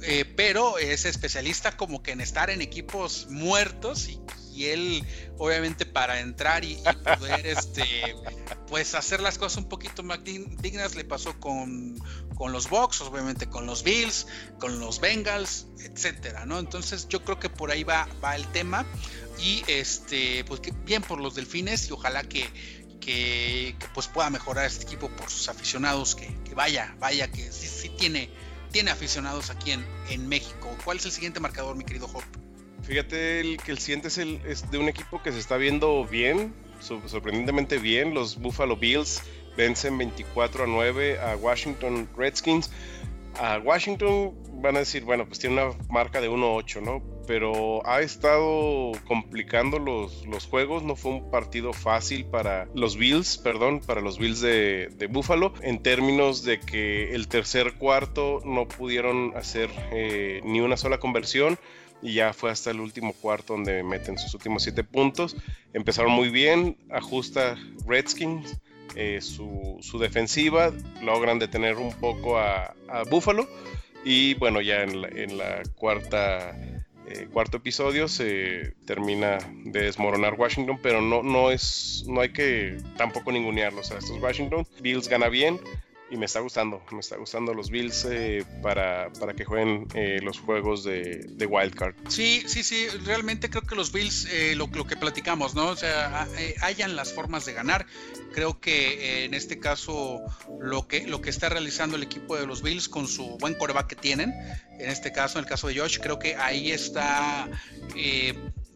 eh, 0.04 0.26
pero 0.36 0.78
es 0.78 1.06
especialista 1.06 1.78
como 1.78 2.02
que 2.02 2.12
en 2.12 2.22
estar 2.22 2.50
en 2.50 2.62
equipos 2.62 3.28
muertos 3.30 4.08
y, 4.08 4.20
él 4.62 5.04
obviamente 5.40 5.88
para 5.88 6.20
entrar 6.20 6.64
y, 6.66 6.78
poder 7.18 7.48
este 7.48 7.84
pues 8.68 8.94
hacer 8.94 9.20
las 9.20 9.40
cosas 9.40 9.58
un 9.58 9.70
poquito 9.70 10.04
más 10.04 10.20
dignas 10.24 10.94
le 10.94 11.04
pasó 11.04 11.40
con, 11.40 11.98
con 12.36 12.52
los 12.52 12.70
Bucks, 12.70 13.02
obviamente 13.02 13.48
con 13.48 13.66
los 13.66 13.82
Bills, 13.82 14.28
con 14.60 14.80
los 14.80 15.00
Bengals, 15.00 15.66
etcétera, 15.80 16.46
¿no? 16.46 16.60
Entonces 16.60 17.08
yo 17.08 17.24
creo 17.24 17.40
que 17.40 17.50
por 17.50 17.72
ahí 17.72 17.84
va, 17.84 18.08
va 18.24 18.36
el 18.36 18.46
tema 18.52 18.86
y 19.40 19.64
este 19.68 20.44
pues 20.44 20.60
que 20.60 20.72
bien 20.72 21.02
por 21.02 21.20
los 21.20 21.34
Delfines 21.34 21.90
y 21.90 21.94
ojalá 21.94 22.22
que 22.24 22.48
que, 23.02 23.76
pues 23.94 24.08
pueda 24.08 24.30
mejorar 24.30 24.66
este 24.66 24.84
equipo 24.86 25.10
por 25.10 25.30
sus 25.30 25.50
aficionados, 25.50 26.16
que, 26.16 26.34
vaya, 26.56 26.96
vaya, 27.00 27.30
que 27.30 27.52
sí, 27.52 27.90
tiene, 27.98 28.30
tiene 28.72 28.92
aficionados 28.92 29.50
aquí 29.50 29.72
en, 29.72 29.86
en, 30.10 30.28
México. 30.28 30.76
¿Cuál 30.84 30.98
es 30.98 31.06
el 31.06 31.12
siguiente 31.12 31.40
marcador, 31.40 31.76
mi 31.76 31.84
querido 31.84 32.08
Hop? 32.14 32.24
Fíjate 32.84 33.58
que 33.64 33.72
el 33.72 33.80
siguiente 33.80 34.08
es, 34.08 34.18
el, 34.18 34.42
es 34.46 34.70
de 34.72 34.78
un 34.78 34.90
equipo 34.90 35.22
que 35.22 35.32
se 35.32 35.40
está 35.40 35.58
viendo 35.58 36.06
bien, 36.06 36.54
sorprendentemente 36.80 37.78
bien. 37.78 38.14
Los 38.14 38.38
Buffalo 38.38 38.76
Bills 38.78 39.22
vencen 39.56 39.98
24 39.98 40.64
a 40.64 40.68
9 40.68 41.20
a 41.20 41.36
Washington 41.36 42.10
Redskins. 42.18 42.72
A 43.40 43.60
Washington 43.60 44.34
van 44.62 44.76
a 44.76 44.80
decir, 44.80 45.04
bueno, 45.04 45.28
pues 45.28 45.40
tiene 45.40 45.62
una 45.62 45.78
marca 45.90 46.22
de 46.22 46.30
1-8, 46.30 46.82
¿no? 46.82 47.04
Pero 47.32 47.82
ha 47.88 48.02
estado 48.02 48.92
complicando 49.08 49.80
los, 49.80 50.28
los, 50.28 50.48
juegos, 50.48 50.84
no 50.84 50.98
fue 50.98 51.14
un 51.14 51.32
partido 51.32 51.72
fácil 51.72 52.26
para 52.26 52.68
los 52.76 52.98
Bills, 52.98 53.38
perdón, 53.38 53.80
para 53.80 54.02
los 54.02 54.20
Bills 54.20 54.42
de, 54.42 54.90
de 54.98 55.08
Buffalo, 55.08 55.54
en 55.62 55.82
términos 55.82 56.44
de 56.44 56.60
que 56.60 57.16
el 57.16 57.30
tercer 57.30 57.76
cuarto 57.76 58.42
no 58.44 58.68
pudieron 58.68 59.32
hacer 59.38 59.70
eh, 59.94 60.42
ni 60.44 60.60
una 60.60 60.76
sola 60.76 61.00
conversión 61.00 61.58
y 62.02 62.16
ya 62.16 62.34
fue 62.34 62.52
hasta 62.52 62.72
el 62.72 62.82
último 62.82 63.14
cuarto 63.14 63.54
donde 63.54 63.82
meten 63.82 64.18
sus 64.18 64.34
últimos 64.34 64.64
siete 64.64 64.84
puntos. 64.84 65.38
Empezaron 65.72 66.12
muy 66.12 66.28
bien, 66.28 66.76
ajusta 66.90 67.58
Redskins. 67.88 68.58
Eh, 68.98 69.22
su, 69.22 69.78
su, 69.80 70.00
defensiva, 70.00 70.74
logran 71.02 71.40
detener 71.40 71.78
un 71.78 71.94
poco 71.94 72.38
a, 72.38 72.76
a 72.90 73.04
Buffalo, 73.10 73.48
y 74.04 74.34
bueno, 74.36 74.62
ya 74.62 74.84
en 74.84 75.38
la, 75.38 75.64
cuarta 75.76 76.56
eh, 77.12 77.28
cuarto 77.32 77.58
episodio 77.58 78.08
se 78.08 78.74
termina 78.86 79.38
de 79.66 79.82
desmoronar 79.82 80.36
Washington, 80.36 80.80
pero 80.82 81.02
no, 81.02 81.24
no 81.24 81.52
es, 81.52 82.04
no 82.08 82.22
hay 82.22 82.30
que 82.30 82.78
tampoco 82.98 83.32
ningunearlos 83.32 83.92
a 83.92 83.98
estos 83.98 84.20
Washington. 84.22 84.66
Bills 84.82 85.08
gana 85.08 85.28
bien, 85.30 85.60
y 86.12 86.18
me 86.18 86.26
está 86.26 86.42
gustando, 86.42 86.84
me 86.92 87.00
está 87.00 87.16
gustando 87.16 87.54
los 87.54 87.72
Bills 87.72 88.06
eh, 88.10 88.46
para, 88.62 89.10
para, 89.14 89.34
que 89.34 89.46
jueguen 89.46 89.88
eh, 89.94 90.20
los 90.22 90.40
juegos 90.40 90.84
de, 90.84 91.26
de, 91.30 91.46
Wildcard. 91.46 91.96
Sí, 92.10 92.44
sí, 92.48 92.64
sí, 92.64 92.88
realmente 93.06 93.50
creo 93.50 93.62
que 93.62 93.76
los 93.76 93.94
Bills, 93.94 94.28
eh, 94.30 94.54
lo, 94.56 94.68
lo, 94.68 94.86
que 94.86 94.98
platicamos, 94.98 95.56
¿no? 95.56 95.68
O 95.68 95.76
sea, 95.78 96.28
hayan 96.62 96.98
las 96.98 97.14
formas 97.14 97.46
de 97.46 97.54
ganar. 97.54 97.86
Creo 98.34 98.60
que 98.60 99.24
en 99.24 99.34
este 99.34 99.60
caso 99.60 100.20
lo 100.60 100.86
que, 100.88 101.08
lo 101.08 101.22
que 101.22 101.30
está 101.30 101.48
realizando 101.48 101.96
el 101.96 102.04
equipo 102.04 102.36
de 102.36 102.46
los 102.46 102.62
Bills 102.62 102.90
con 102.90 103.08
su 103.08 103.38
buen 103.38 103.56
coreback 103.56 103.88
que 103.88 103.96
tienen, 103.96 104.34
en 104.80 104.90
este 104.90 105.14
caso, 105.14 105.40
en 105.40 105.46
el 105.46 105.50
caso 105.50 105.70
de 105.70 105.80
Josh, 105.80 106.00
creo 106.00 106.20
que 106.20 106.36
ahí 106.36 106.72
está 106.72 107.48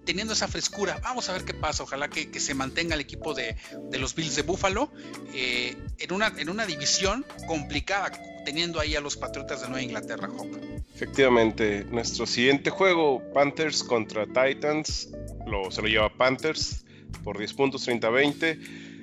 teniendo 0.06 0.34
esa 0.34 0.47
frescura. 0.47 0.99
Vamos 1.03 1.30
a 1.30 1.34
ver 1.34 1.43
qué 1.43 1.53
pasa. 1.53 1.84
Ojalá 1.84 2.10
que, 2.10 2.39
se 2.39 2.53
mantenga 2.53 2.95
el 2.95 3.01
equipo 3.01 3.34
de, 3.34 3.56
los 3.99 4.16
Bills 4.16 4.36
de 4.36 4.43
Buffalo 4.43 4.91
eh, 5.34 5.76
en, 5.97 6.14
una, 6.14 6.34
en 6.38 6.49
una 6.49 6.66
división 6.66 7.26
complicada, 7.47 8.12
teniendo 8.45 8.80
ahí 8.80 8.95
a 8.95 9.01
los 9.01 9.18
Patriotas 9.18 9.62
de 9.62 9.68
Nueva 9.68 9.82
Inglaterra, 9.82 10.30
Efectivamente, 10.93 11.84
nuestro 11.86 12.26
siguiente 12.26 12.70
juego, 12.70 13.22
Panthers 13.34 13.84
contra 13.84 14.26
Titans, 14.26 15.10
lo, 15.45 15.70
se 15.70 15.82
lo 15.82 15.88
lleva 15.89 16.10
Panthers 16.16 16.86
por 17.24 17.38
10 17.38 17.53
puntos, 17.53 17.88
30-20. 17.88 18.95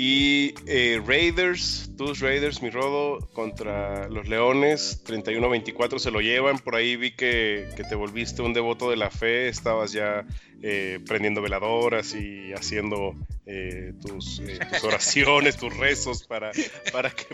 Y 0.00 0.54
eh, 0.68 1.02
Raiders, 1.04 1.90
tus 1.96 2.20
Raiders, 2.20 2.62
mi 2.62 2.70
rodo, 2.70 3.18
contra 3.32 4.08
los 4.08 4.28
Leones, 4.28 5.04
31-24 5.04 5.98
se 5.98 6.12
lo 6.12 6.20
llevan. 6.20 6.60
Por 6.60 6.76
ahí 6.76 6.94
vi 6.94 7.10
que, 7.10 7.66
te 7.76 7.96
volviste 7.96 8.42
un 8.42 8.52
devoto 8.52 8.90
de 8.90 8.96
la 8.96 9.10
fe, 9.10 9.48
estabas 9.48 9.90
ya 9.90 10.24
eh, 10.62 11.00
prendiendo 11.04 11.42
veladoras 11.42 12.14
y 12.14 12.52
haciendo 12.52 13.16
eh, 13.44 13.92
tus, 14.00 14.40
oraciones, 14.84 15.56
tus 15.56 15.76
rezos 15.76 16.22
para, 16.22 16.52
para, 16.92 17.10
que, 17.10 17.26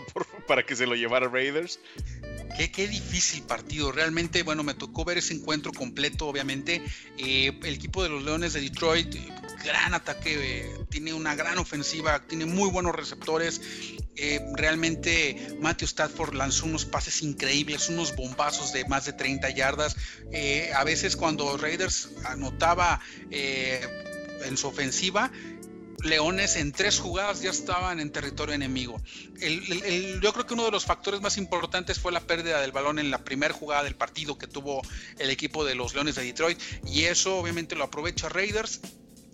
para 0.47 0.63
que 0.63 0.75
se 0.75 0.87
lo 0.87 0.95
llevara 0.95 1.27
Raiders. 1.27 1.79
Qué, 2.57 2.87
difícil 2.87 3.43
partido. 3.43 3.91
Realmente, 3.91 4.43
bueno, 4.43 4.63
me 4.63 4.73
tocó 4.73 5.03
ver 5.05 5.17
ese 5.17 5.33
encuentro 5.33 5.71
completo, 5.71 6.27
obviamente. 6.27 6.81
el 7.17 7.73
equipo 7.73 8.03
de 8.03 8.09
los 8.09 8.23
Leones 8.23 8.53
de 8.53 8.61
Detroit 8.61 9.15
gran 9.65 9.93
ataque, 9.93 10.35
eh, 10.35 10.85
tiene 10.89 11.13
una 11.13 11.35
gran 11.35 11.57
ofensiva, 11.57 12.25
tiene 12.25 12.45
muy 12.45 12.69
buenos 12.69 12.95
receptores. 12.95 13.59
Eh, 14.15 14.39
realmente 14.53 15.57
Matthew 15.59 15.87
Stafford 15.87 16.35
lanzó 16.35 16.67
unos 16.67 16.85
pases 16.85 17.21
increíbles, 17.21 17.89
unos 17.89 18.15
bombazos 18.15 18.71
de 18.71 18.85
más 18.85 19.05
de 19.05 19.13
30 19.13 19.49
yardas. 19.49 19.97
Eh, 20.31 20.71
a 20.73 20.83
veces 20.83 21.17
cuando 21.17 21.57
Raiders 21.57 22.09
anotaba 22.23 23.01
en 23.31 24.57
su 24.57 24.67
ofensiva, 24.67 25.31
Leones 26.03 26.55
en 26.55 26.71
tres 26.71 26.99
jugadas 26.99 27.41
ya 27.41 27.49
estaban 27.49 27.99
en 27.99 28.11
territorio 28.11 28.53
enemigo. 28.53 29.01
yo 30.21 30.33
creo 30.33 30.45
que 30.45 30.53
uno 30.53 30.65
de 30.65 30.71
los 30.71 30.85
factores 30.85 31.21
más 31.21 31.37
importantes 31.37 31.99
fue 31.99 32.11
la 32.11 32.21
pérdida 32.21 32.61
del 32.61 32.71
balón 32.71 32.99
en 32.99 33.11
la 33.11 33.23
primera 33.23 33.53
jugada 33.53 33.83
del 33.83 33.95
partido 33.95 34.37
que 34.37 34.47
tuvo 34.47 34.81
el 35.19 35.29
equipo 35.29 35.65
de 35.65 35.75
los 35.75 35.93
Leones 35.93 36.15
de 36.15 36.23
Detroit 36.23 36.59
y 36.85 37.03
eso 37.03 37.37
obviamente 37.37 37.75
lo 37.75 37.85
aprovecha 37.85 38.29
Raiders 38.29 38.81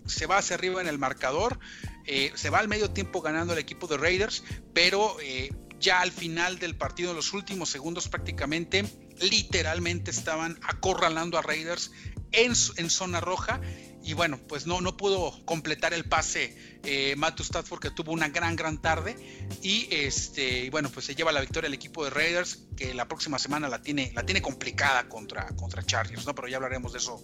se 0.06 0.26
va 0.26 0.38
hacia 0.38 0.56
arriba 0.56 0.80
en 0.80 0.88
el 0.88 0.98
marcador, 0.98 1.58
eh, 2.06 2.32
se 2.34 2.50
va 2.50 2.58
al 2.58 2.68
medio 2.68 2.90
tiempo 2.90 3.20
ganando 3.20 3.52
el 3.52 3.58
equipo 3.58 3.86
de 3.86 3.96
Raiders, 3.96 4.42
pero 4.74 5.16
eh, 5.20 5.50
ya 5.80 6.00
al 6.00 6.12
final 6.12 6.58
del 6.58 6.76
partido, 6.76 7.10
en 7.10 7.16
los 7.16 7.32
últimos 7.32 7.68
segundos 7.68 8.08
prácticamente, 8.08 8.84
literalmente 9.20 10.10
estaban 10.10 10.58
acorralando 10.62 11.38
a 11.38 11.42
Raiders 11.42 11.92
en, 12.32 12.52
en 12.76 12.90
zona 12.90 13.20
roja 13.20 13.60
y 14.04 14.14
bueno, 14.14 14.38
pues 14.48 14.66
no, 14.66 14.80
no 14.80 14.96
pudo 14.96 15.32
completar 15.44 15.94
el 15.94 16.04
pase 16.04 16.56
eh, 16.84 17.14
Matthew 17.16 17.44
Stafford 17.44 17.80
que 17.80 17.90
tuvo 17.90 18.12
una 18.12 18.28
gran, 18.28 18.56
gran 18.56 18.80
tarde 18.80 19.16
y 19.62 19.88
este, 19.90 20.68
bueno, 20.70 20.90
pues 20.90 21.06
se 21.06 21.14
lleva 21.14 21.32
la 21.32 21.40
victoria 21.40 21.68
el 21.68 21.74
equipo 21.74 22.04
de 22.04 22.10
Raiders 22.10 22.66
que 22.76 22.94
la 22.94 23.06
próxima 23.06 23.38
semana 23.38 23.68
la 23.68 23.82
tiene, 23.82 24.12
la 24.14 24.24
tiene 24.24 24.42
complicada 24.42 25.08
contra, 25.08 25.46
contra 25.56 25.82
Chargers, 25.82 26.26
¿no? 26.26 26.34
Pero 26.34 26.48
ya 26.48 26.56
hablaremos 26.56 26.92
de 26.92 26.98
eso 26.98 27.22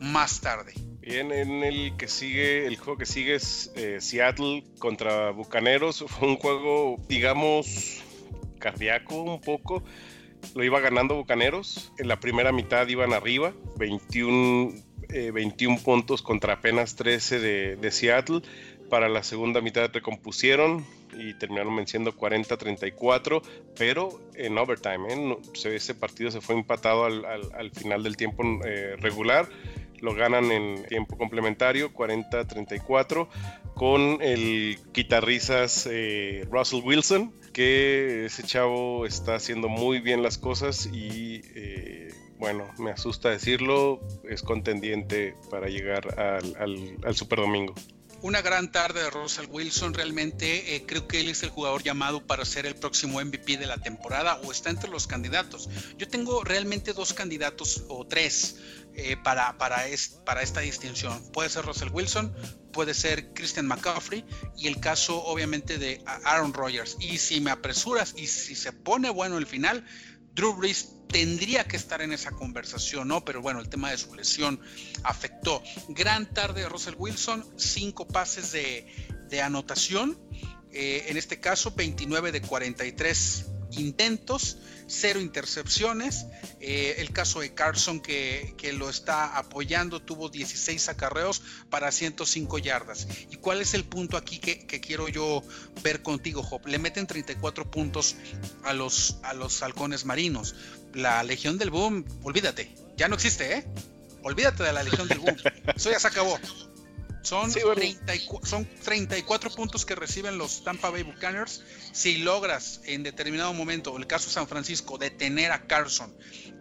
más 0.00 0.40
tarde. 0.40 0.74
Bien, 1.00 1.32
en 1.32 1.64
el 1.64 1.96
que 1.96 2.06
sigue, 2.06 2.66
el 2.66 2.76
juego 2.76 2.98
que 2.98 3.06
sigue 3.06 3.34
es 3.34 3.72
eh, 3.76 3.98
Seattle 4.00 4.64
contra 4.78 5.30
Bucaneros. 5.30 6.04
Fue 6.06 6.28
un 6.28 6.36
juego, 6.36 6.96
digamos, 7.08 8.02
cardíaco 8.58 9.22
un 9.22 9.40
poco. 9.40 9.82
Lo 10.54 10.64
iba 10.64 10.80
ganando 10.80 11.14
Bucaneros. 11.14 11.92
En 11.96 12.08
la 12.08 12.20
primera 12.20 12.52
mitad 12.52 12.86
iban 12.88 13.14
arriba, 13.14 13.54
21, 13.78 14.74
21 15.08 15.76
eh, 15.76 15.80
puntos 15.84 16.22
contra 16.22 16.54
apenas 16.54 16.96
13 16.96 17.38
de, 17.76 17.90
Seattle. 17.90 18.42
Para 18.90 19.08
la 19.08 19.22
segunda 19.22 19.60
mitad 19.60 19.90
recompusieron 19.92 20.84
y 21.12 21.34
terminaron 21.34 21.76
venciendo 21.76 22.14
40-34, 22.16 23.42
pero 23.76 24.20
en 24.34 24.56
overtime. 24.56 25.08
¿eh? 25.08 25.36
ese 25.74 25.94
partido 25.94 26.30
se 26.30 26.40
fue 26.40 26.54
empatado 26.54 27.04
al, 27.04 27.70
final 27.72 28.02
del 28.02 28.16
tiempo 28.16 28.44
eh, 28.64 28.96
regular. 28.98 29.48
Lo 30.00 30.14
ganan 30.14 30.52
en 30.52 30.84
tiempo 30.86 31.18
complementario, 31.18 31.92
40-34, 31.92 33.28
con 33.74 34.22
el 34.22 34.78
guitarrizas 34.94 35.88
eh, 35.90 36.46
Russell 36.50 36.82
Wilson, 36.84 37.34
que 37.52 38.26
ese 38.26 38.44
chavo 38.44 39.06
está 39.06 39.34
haciendo 39.34 39.68
muy 39.68 39.98
bien 39.98 40.22
las 40.22 40.38
cosas 40.38 40.86
y 40.86 41.42
bueno, 42.38 42.70
me 42.78 42.90
asusta 42.90 43.30
decirlo, 43.30 44.00
es 44.28 44.42
contendiente 44.42 45.34
para 45.50 45.68
llegar 45.68 46.18
al, 46.18 46.56
al, 46.56 46.96
al 47.04 47.16
Super 47.16 47.40
Domingo 47.40 47.74
una 48.22 48.42
gran 48.42 48.72
tarde 48.72 49.02
de 49.02 49.10
Russell 49.10 49.46
Wilson. 49.50 49.94
Realmente 49.94 50.74
eh, 50.74 50.84
creo 50.86 51.06
que 51.06 51.20
él 51.20 51.28
es 51.28 51.42
el 51.42 51.50
jugador 51.50 51.82
llamado 51.82 52.26
para 52.26 52.44
ser 52.44 52.66
el 52.66 52.74
próximo 52.74 53.20
MVP 53.20 53.56
de 53.56 53.66
la 53.66 53.78
temporada 53.78 54.40
o 54.44 54.52
está 54.52 54.70
entre 54.70 54.90
los 54.90 55.06
candidatos. 55.06 55.68
Yo 55.96 56.08
tengo 56.08 56.42
realmente 56.44 56.92
dos 56.92 57.12
candidatos 57.12 57.84
o 57.88 58.06
tres 58.06 58.56
eh, 58.94 59.16
para, 59.22 59.56
para, 59.58 59.84
para 60.24 60.42
esta 60.42 60.60
distinción. 60.60 61.22
Puede 61.32 61.48
ser 61.48 61.64
Russell 61.64 61.90
Wilson, 61.92 62.34
puede 62.72 62.94
ser 62.94 63.32
Christian 63.34 63.66
McCaffrey 63.66 64.24
y 64.56 64.66
el 64.66 64.80
caso 64.80 65.22
obviamente 65.24 65.78
de 65.78 66.02
Aaron 66.24 66.52
Rodgers. 66.52 66.96
Y 67.00 67.18
si 67.18 67.40
me 67.40 67.50
apresuras 67.50 68.14
y 68.16 68.26
si 68.26 68.54
se 68.54 68.72
pone 68.72 69.10
bueno 69.10 69.38
el 69.38 69.46
final, 69.46 69.84
Drew 70.34 70.54
Brees 70.54 70.97
tendría 71.08 71.64
que 71.64 71.76
estar 71.76 72.02
en 72.02 72.12
esa 72.12 72.30
conversación, 72.30 73.08
¿no? 73.08 73.24
Pero 73.24 73.42
bueno, 73.42 73.60
el 73.60 73.68
tema 73.68 73.90
de 73.90 73.98
su 73.98 74.14
lesión 74.14 74.60
afectó. 75.02 75.62
Gran 75.88 76.32
tarde 76.32 76.62
de 76.62 76.68
Russell 76.68 76.94
Wilson, 76.96 77.44
cinco 77.56 78.06
pases 78.06 78.52
de, 78.52 79.42
anotación. 79.42 80.18
Eh, 80.72 81.06
en 81.08 81.16
este 81.16 81.40
caso, 81.40 81.72
29 81.72 82.32
de 82.32 82.42
43 82.42 83.46
intentos, 83.72 84.58
cero 84.86 85.20
intercepciones. 85.20 86.26
Eh, 86.60 86.96
el 86.98 87.12
caso 87.12 87.40
de 87.40 87.54
Carson 87.54 88.00
que, 88.00 88.54
lo 88.74 88.90
está 88.90 89.38
apoyando 89.38 90.00
tuvo 90.00 90.28
16 90.28 90.88
acarreos 90.88 91.42
para 91.70 91.90
105 91.90 92.58
yardas. 92.58 93.06
¿Y 93.30 93.36
cuál 93.36 93.60
es 93.60 93.74
el 93.74 93.84
punto 93.84 94.16
aquí 94.16 94.38
que, 94.38 94.66
quiero 94.80 95.08
yo 95.08 95.42
ver 95.82 96.02
contigo, 96.02 96.42
Job? 96.42 96.66
Le 96.66 96.78
meten 96.78 97.06
34 97.06 97.70
puntos 97.70 98.16
a 98.64 98.72
los, 98.72 99.18
a 99.22 99.34
los 99.34 99.62
halcones 99.62 100.04
marinos. 100.04 100.54
La 100.94 101.22
Legión 101.22 101.58
del 101.58 101.70
Boom, 101.70 102.04
olvídate, 102.22 102.74
ya 102.96 103.08
no 103.08 103.14
existe, 103.14 103.58
¿eh? 103.58 103.66
Olvídate 104.22 104.62
de 104.62 104.72
la 104.72 104.82
Legión 104.82 105.08
del 105.08 105.20
Boom. 105.20 105.36
Eso 105.76 105.90
ya 105.90 106.00
se 106.00 106.08
acabó. 106.08 106.38
Son, 107.22 107.50
34, 108.84 109.50
puntos 109.50 109.84
que 109.84 109.94
reciben 109.94 110.38
los 110.38 110.64
Tampa 110.64 110.90
Bay 110.90 111.02
Buccaneers. 111.02 111.62
Si 111.92 112.18
logras 112.18 112.80
en 112.84 113.02
determinado 113.02 113.52
momento, 113.52 113.96
el 113.96 114.06
caso 114.06 114.26
de 114.26 114.32
San 114.32 114.46
Francisco, 114.46 114.98
detener 114.98 115.52
a 115.52 115.66
Carson 115.66 116.14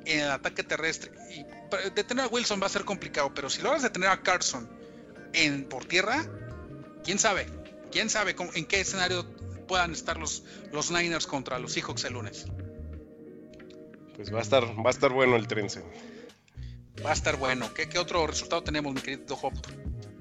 en 0.05 0.21
el 0.21 0.31
ataque 0.31 0.63
terrestre, 0.63 1.11
y 1.31 1.45
detener 1.95 2.25
a 2.25 2.27
Wilson 2.27 2.61
va 2.61 2.67
a 2.67 2.69
ser 2.69 2.85
complicado, 2.85 3.33
pero 3.33 3.49
si 3.49 3.61
logras 3.61 3.83
detener 3.83 4.09
a 4.09 4.21
Carson 4.21 4.69
en, 5.33 5.65
por 5.65 5.85
tierra, 5.85 6.25
quién 7.03 7.19
sabe, 7.19 7.47
quién 7.91 8.09
sabe 8.09 8.35
en 8.53 8.65
qué 8.65 8.81
escenario 8.81 9.25
puedan 9.67 9.91
estar 9.91 10.17
los, 10.17 10.43
los 10.71 10.91
Niners 10.91 11.27
contra 11.27 11.59
los 11.59 11.73
Seahawks 11.73 12.05
el 12.05 12.13
lunes. 12.13 12.45
Pues 14.15 14.33
va 14.33 14.39
a 14.39 14.41
estar, 14.41 14.63
va 14.63 14.89
a 14.89 14.91
estar 14.91 15.11
bueno 15.11 15.35
el 15.35 15.47
trense. 15.47 15.83
Va 17.05 17.11
a 17.11 17.13
estar 17.13 17.35
bueno. 17.37 17.71
¿Qué, 17.73 17.87
qué 17.87 17.99
otro 17.99 18.25
resultado 18.25 18.63
tenemos, 18.63 18.93
mi 18.93 19.01
querido 19.01 19.37
Hop? 19.41 19.53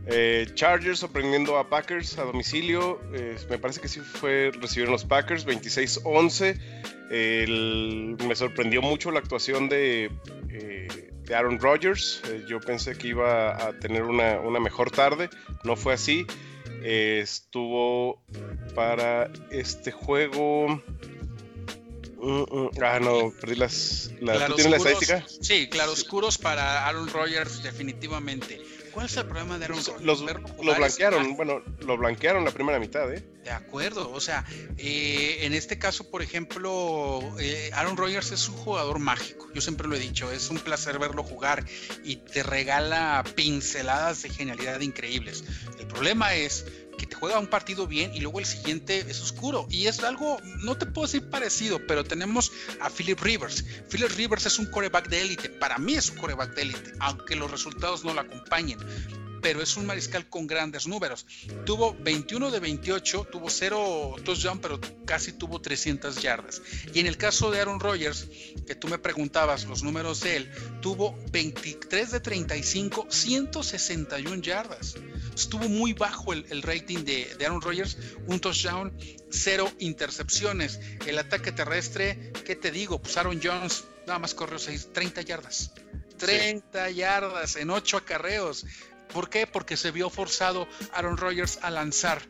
Eh, 0.09 0.47
Chargers 0.55 1.01
sorprendiendo 1.01 1.59
a 1.59 1.69
Packers 1.69 2.17
a 2.19 2.23
domicilio. 2.23 3.01
Eh, 3.13 3.37
me 3.51 3.59
parece 3.59 3.81
que 3.81 3.89
sí 3.89 4.01
fue 4.01 4.53
recibieron 4.61 4.93
los 4.93 5.05
Packers 5.05 5.45
26-11. 5.47 6.57
me 8.27 8.37
sorprendió 8.37 8.83
mucho 8.83 9.11
la 9.11 9.19
actuación 9.19 9.69
de, 9.69 10.11
eh, 10.51 11.13
Aaron 11.35 11.59
Rodgers. 11.59 12.23
yo 12.47 12.61
pensé 12.61 12.97
que 12.97 13.09
iba 13.09 13.57
a 13.57 13.73
tener 13.81 14.05
una, 14.05 14.61
mejor 14.61 14.93
tarde. 14.93 15.29
No 15.65 15.75
fue 15.77 15.95
así. 15.95 16.25
estuvo 16.85 18.23
para 18.77 19.29
este 19.51 19.91
juego. 19.91 20.81
Mm, 22.19 22.43
mm, 22.43 22.71
ah, 22.83 23.01
no, 23.01 23.33
perdí 23.41 23.57
las. 23.57 24.11
¿Tú 24.19 24.55
tienes 24.55 24.71
la 24.71 24.77
estadística? 24.77 25.25
Sí, 25.41 25.69
claroscuros 25.69 26.39
para 26.39 26.87
Aaron 26.87 27.09
Rodgers, 27.09 27.63
definitivamente. 27.65 28.61
¿Cuál 28.97 29.09
es 29.09 29.17
el 29.19 29.27
problema 29.27 29.59
de 29.59 29.67
Aaron 29.67 29.77
Rodgers? 29.77 30.03
Los, 30.03 30.23
lo 30.23 30.75
blanquearon, 30.75 31.37
bueno, 31.37 31.63
lo 31.81 31.99
blanquearon 31.99 32.47
la 32.47 32.51
primera 32.51 32.79
mitad, 32.79 33.13
¿eh? 33.13 33.23
De 33.45 33.51
acuerdo, 33.51 34.11
o 34.11 34.23
sea, 34.23 34.47
eh, 34.79 35.41
en 35.43 35.53
este 35.53 35.79
caso, 35.79 36.11
por 36.11 36.23
ejemplo, 36.23 37.21
eh, 37.39 37.69
Aaron 37.75 37.99
Rodgers 37.99 38.33
es 38.33 38.49
un 38.49 38.57
jugador 38.57 38.99
mágico, 38.99 39.51
yo 39.53 39.61
siempre 39.61 39.87
lo 39.87 39.97
he 39.97 39.99
dicho, 39.99 40.33
es 40.33 40.49
un 40.49 40.59
placer 40.61 40.99
verlo 40.99 41.23
jugar 41.23 41.67
y 42.05 42.17
te 42.17 42.43
regala 42.43 43.23
pinceladas 43.35 44.23
de 44.23 44.31
genialidad 44.31 44.81
increíbles. 44.81 45.45
El 45.79 45.89
problema 45.89 46.35
es 46.35 46.65
te 47.07 47.17
juega 47.17 47.39
un 47.39 47.47
partido 47.47 47.87
bien 47.87 48.15
y 48.15 48.21
luego 48.21 48.39
el 48.39 48.47
siguiente 48.47 49.05
es 49.09 49.21
oscuro. 49.21 49.67
Y 49.71 49.87
es 49.87 50.03
algo, 50.03 50.39
no 50.63 50.77
te 50.77 50.87
puedo 50.87 51.07
decir 51.07 51.29
parecido, 51.31 51.81
pero 51.87 52.05
tenemos 52.05 52.53
a 52.81 52.91
Philip 52.91 53.21
Rivers. 53.21 53.65
Philip 53.91 54.11
Rivers 54.17 54.47
es 54.47 54.59
un 54.59 54.67
coreback 54.67 55.09
de 55.09 55.23
élite. 55.23 55.49
Para 55.49 55.79
mí 55.79 55.95
es 55.95 56.11
un 56.11 56.17
coreback 56.17 56.55
de 56.55 56.63
élite, 56.63 56.93
aunque 57.01 57.37
los 57.37 57.51
resultados 57.51 58.05
no 58.05 58.15
lo 58.15 58.21
acompañen 58.21 58.79
pero 59.47 59.63
es 59.63 59.77
un 59.77 59.87
mariscal 59.87 60.29
con 60.29 60.49
grandes 60.49 60.89
números. 60.89 61.25
Tuvo 61.65 61.95
21 62.01 62.51
de 62.51 62.59
28, 62.59 63.29
tuvo 63.31 63.49
0 63.49 64.17
touchdown, 64.25 64.59
pero 64.59 64.81
casi 65.05 65.35
tuvo 65.35 65.61
300 65.61 66.21
yardas. 66.21 66.61
Y 66.93 66.99
en 66.99 67.07
el 67.07 67.17
caso 67.17 67.53
de 67.53 67.61
Aaron 67.61 67.79
Rodgers, 67.79 68.27
que 68.67 68.75
tú 68.75 68.89
me 68.89 68.99
preguntabas 68.99 69.65
los 69.67 69.85
números 69.85 70.23
de 70.23 70.39
él, 70.39 70.51
tuvo 70.83 71.17
23 71.31 72.11
de 72.11 72.19
35, 72.19 73.07
161 73.09 74.43
yardas. 74.43 74.97
Estuvo 75.33 75.69
muy 75.69 75.93
bajo 75.93 76.33
el, 76.33 76.63
rating 76.63 77.05
de, 77.05 77.29
Aaron 77.45 77.63
Rodgers, 77.63 77.99
un 78.27 78.41
touchdown, 78.41 78.99
cero 79.31 79.71
intercepciones. 79.79 80.81
El 81.07 81.21
ataque 81.21 81.53
terrestre, 81.53 82.33
¿qué 82.45 82.57
te 82.57 82.73
digo? 82.73 83.01
Pues 83.01 83.17
Aaron 83.17 83.39
Jones 83.41 83.85
nada 84.09 84.19
más 84.19 84.35
corrió 84.35 84.59
6, 84.59 84.89
30 84.93 85.23
yardas. 85.23 85.71
30 86.19 86.91
yardas 86.91 87.55
en 87.55 87.71
8 87.71 87.99
acarreos. 87.99 88.67
¿Por 89.13 89.31
qué? 89.31 89.47
Porque 89.47 89.77
se 89.77 89.91
vio 89.91 90.11
forzado 90.11 90.69
Aaron 90.93 91.17
Rodgers 91.17 91.59
a 91.63 91.71
lanzar 91.71 92.23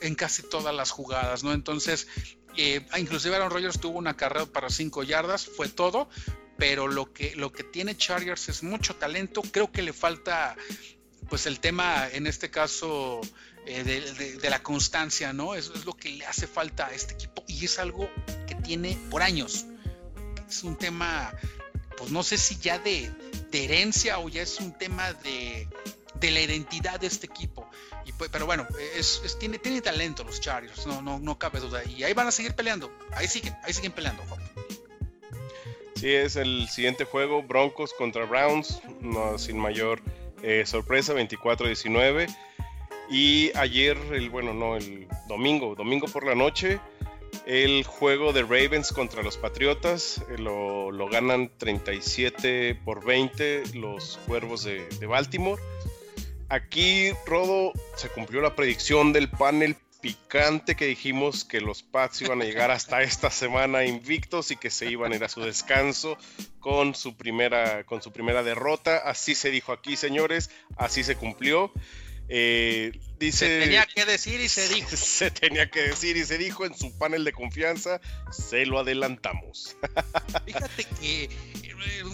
en 0.00 0.14
casi 0.14 0.42
todas 0.42 0.74
las 0.74 0.90
jugadas, 0.90 1.44
¿no? 1.44 1.52
Entonces, 1.52 2.08
eh, 2.56 2.86
inclusive 2.98 3.36
Aaron 3.36 3.50
Rodgers 3.50 3.80
tuvo 3.80 3.98
una 3.98 4.16
carrera 4.16 4.46
para 4.46 4.68
5 4.68 5.02
yardas, 5.04 5.46
fue 5.46 5.68
todo, 5.68 6.08
pero 6.58 6.88
lo 6.88 7.12
que, 7.12 7.34
lo 7.36 7.52
que 7.52 7.64
tiene 7.64 7.96
Chargers 7.96 8.48
es 8.48 8.62
mucho 8.62 8.94
talento, 8.96 9.42
creo 9.42 9.72
que 9.72 9.82
le 9.82 9.92
falta 9.92 10.56
pues 11.28 11.46
el 11.46 11.60
tema 11.60 12.08
en 12.12 12.26
este 12.26 12.50
caso 12.50 13.20
eh, 13.64 13.84
de, 13.84 14.50
la 14.50 14.62
constancia, 14.62 15.32
¿no? 15.32 15.54
Eso 15.54 15.72
es 15.74 15.86
lo 15.86 15.94
que 15.94 16.10
le 16.10 16.26
hace 16.26 16.46
falta 16.46 16.88
a 16.88 16.92
este 16.92 17.14
equipo 17.14 17.42
y 17.46 17.64
es 17.64 17.78
algo 17.78 18.10
que 18.46 18.54
tiene 18.56 18.98
por 19.10 19.22
años. 19.22 19.64
Es 20.48 20.62
un 20.62 20.76
tema, 20.76 21.32
pues 21.96 22.10
no 22.10 22.22
sé 22.22 22.36
si 22.36 22.58
ya 22.58 22.78
de 22.78 23.10
herencia 23.52 24.18
o 24.18 24.28
ya 24.28 24.42
es 24.42 24.58
un 24.58 24.76
tema 24.76 25.12
de, 25.14 25.68
de 26.22 26.30
la 26.30 26.40
identidad 26.40 26.98
de 27.00 27.08
este 27.08 27.26
equipo. 27.26 27.68
Pues, 28.16 28.30
pero 28.30 28.46
bueno, 28.46 28.66
es, 28.96 29.36
tiene, 29.38 29.58
talento 29.80 30.24
los 30.24 30.40
Chargers, 30.40 30.86
no, 30.86 31.02
no, 31.02 31.18
no 31.18 31.38
cabe 31.38 31.60
duda. 31.60 31.84
Y 31.84 32.04
ahí 32.04 32.14
van 32.14 32.28
a 32.28 32.30
seguir 32.30 32.54
peleando, 32.54 32.90
ahí 33.12 33.26
siguen, 33.26 33.54
ahí 33.64 33.72
siguen 33.72 33.92
peleando. 33.92 34.22
Sí, 35.96 36.12
es 36.12 36.36
el 36.36 36.68
siguiente 36.68 37.04
juego, 37.04 37.42
Broncos 37.42 37.92
contra 37.92 38.24
Browns, 38.24 38.80
sin 39.36 39.58
mayor 39.58 40.00
eh, 40.42 40.64
sorpresa, 40.64 41.12
24-19. 41.14 42.34
Y 43.10 43.50
ayer, 43.56 43.98
el, 44.12 44.30
bueno, 44.30 44.54
no, 44.54 44.76
el 44.76 45.06
domingo, 45.28 45.74
domingo 45.74 46.06
por 46.06 46.24
la 46.24 46.34
noche, 46.34 46.80
el 47.46 47.84
juego 47.84 48.32
de 48.32 48.42
Ravens 48.42 48.92
contra 48.92 49.22
los 49.22 49.36
Patriotas 49.36 50.22
eh, 50.30 50.38
lo, 50.38 50.92
lo, 50.92 51.08
ganan 51.08 51.50
37 51.58 52.76
por 52.84 53.04
20 53.04 53.74
los 53.74 54.18
Cuervos 54.26 54.64
de 54.64 55.06
Baltimore. 55.06 55.60
Aquí, 56.52 57.12
Rodo, 57.24 57.72
se 57.96 58.10
cumplió 58.10 58.42
la 58.42 58.54
predicción 58.54 59.14
del 59.14 59.30
panel 59.30 59.74
picante 60.02 60.76
que 60.76 60.84
dijimos 60.84 61.46
que 61.46 61.62
los 61.62 61.82
Pats 61.82 62.20
iban 62.20 62.42
a 62.42 62.44
llegar 62.44 62.70
hasta 62.70 63.00
esta 63.00 63.30
semana 63.30 63.86
invictos 63.86 64.50
y 64.50 64.56
que 64.56 64.68
se 64.68 64.90
iban 64.90 65.12
a 65.12 65.16
ir 65.16 65.24
a 65.24 65.30
su 65.30 65.40
descanso 65.40 66.18
con 66.60 66.94
su 66.94 67.16
primera, 67.16 67.84
con 67.84 68.02
su 68.02 68.12
primera 68.12 68.42
derrota. 68.42 68.98
Así 68.98 69.34
se 69.34 69.50
dijo 69.50 69.72
aquí, 69.72 69.96
señores, 69.96 70.50
así 70.76 71.02
se 71.02 71.16
cumplió. 71.16 71.72
Eh, 72.34 72.98
dice, 73.18 73.46
se 73.46 73.60
tenía 73.60 73.84
que 73.84 74.06
decir 74.06 74.40
y 74.40 74.48
se 74.48 74.66
dijo. 74.70 74.88
Se 74.96 75.30
tenía 75.30 75.70
que 75.70 75.82
decir 75.82 76.16
y 76.16 76.24
se 76.24 76.38
dijo 76.38 76.64
en 76.64 76.74
su 76.74 76.96
panel 76.96 77.24
de 77.24 77.32
confianza, 77.32 78.00
se 78.30 78.64
lo 78.64 78.78
adelantamos. 78.78 79.76
Fíjate 80.46 80.84
que 80.98 81.24
eh, 81.24 81.30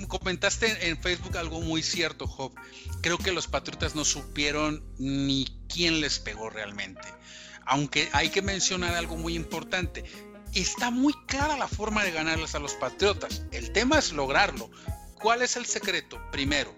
comentaste 0.09 0.89
en 0.89 1.01
Facebook 1.01 1.39
algo 1.39 1.61
muy 1.61 1.85
cierto, 1.85 2.27
Job. 2.27 2.53
Creo 3.01 3.17
que 3.17 3.31
los 3.31 3.47
Patriotas 3.47 3.95
no 3.95 4.05
supieron 4.05 4.83
ni 4.99 5.47
quién 5.73 6.01
les 6.01 6.19
pegó 6.19 6.51
realmente. 6.51 7.07
Aunque 7.65 8.09
hay 8.13 8.31
que 8.31 8.43
mencionar 8.43 8.97
algo 8.97 9.17
muy 9.17 9.37
importante. 9.37 10.03
Está 10.53 10.91
muy 10.91 11.13
clara 11.29 11.57
la 11.57 11.69
forma 11.69 12.03
de 12.03 12.11
ganarles 12.11 12.57
a 12.57 12.59
los 12.59 12.75
Patriotas. 12.75 13.45
El 13.53 13.71
tema 13.71 14.01
es 14.01 14.13
lograrlo. 14.13 14.69
¿Cuál 15.15 15.43
es 15.43 15.57
el 15.57 15.67
secreto? 15.67 16.21
Primero, 16.33 16.75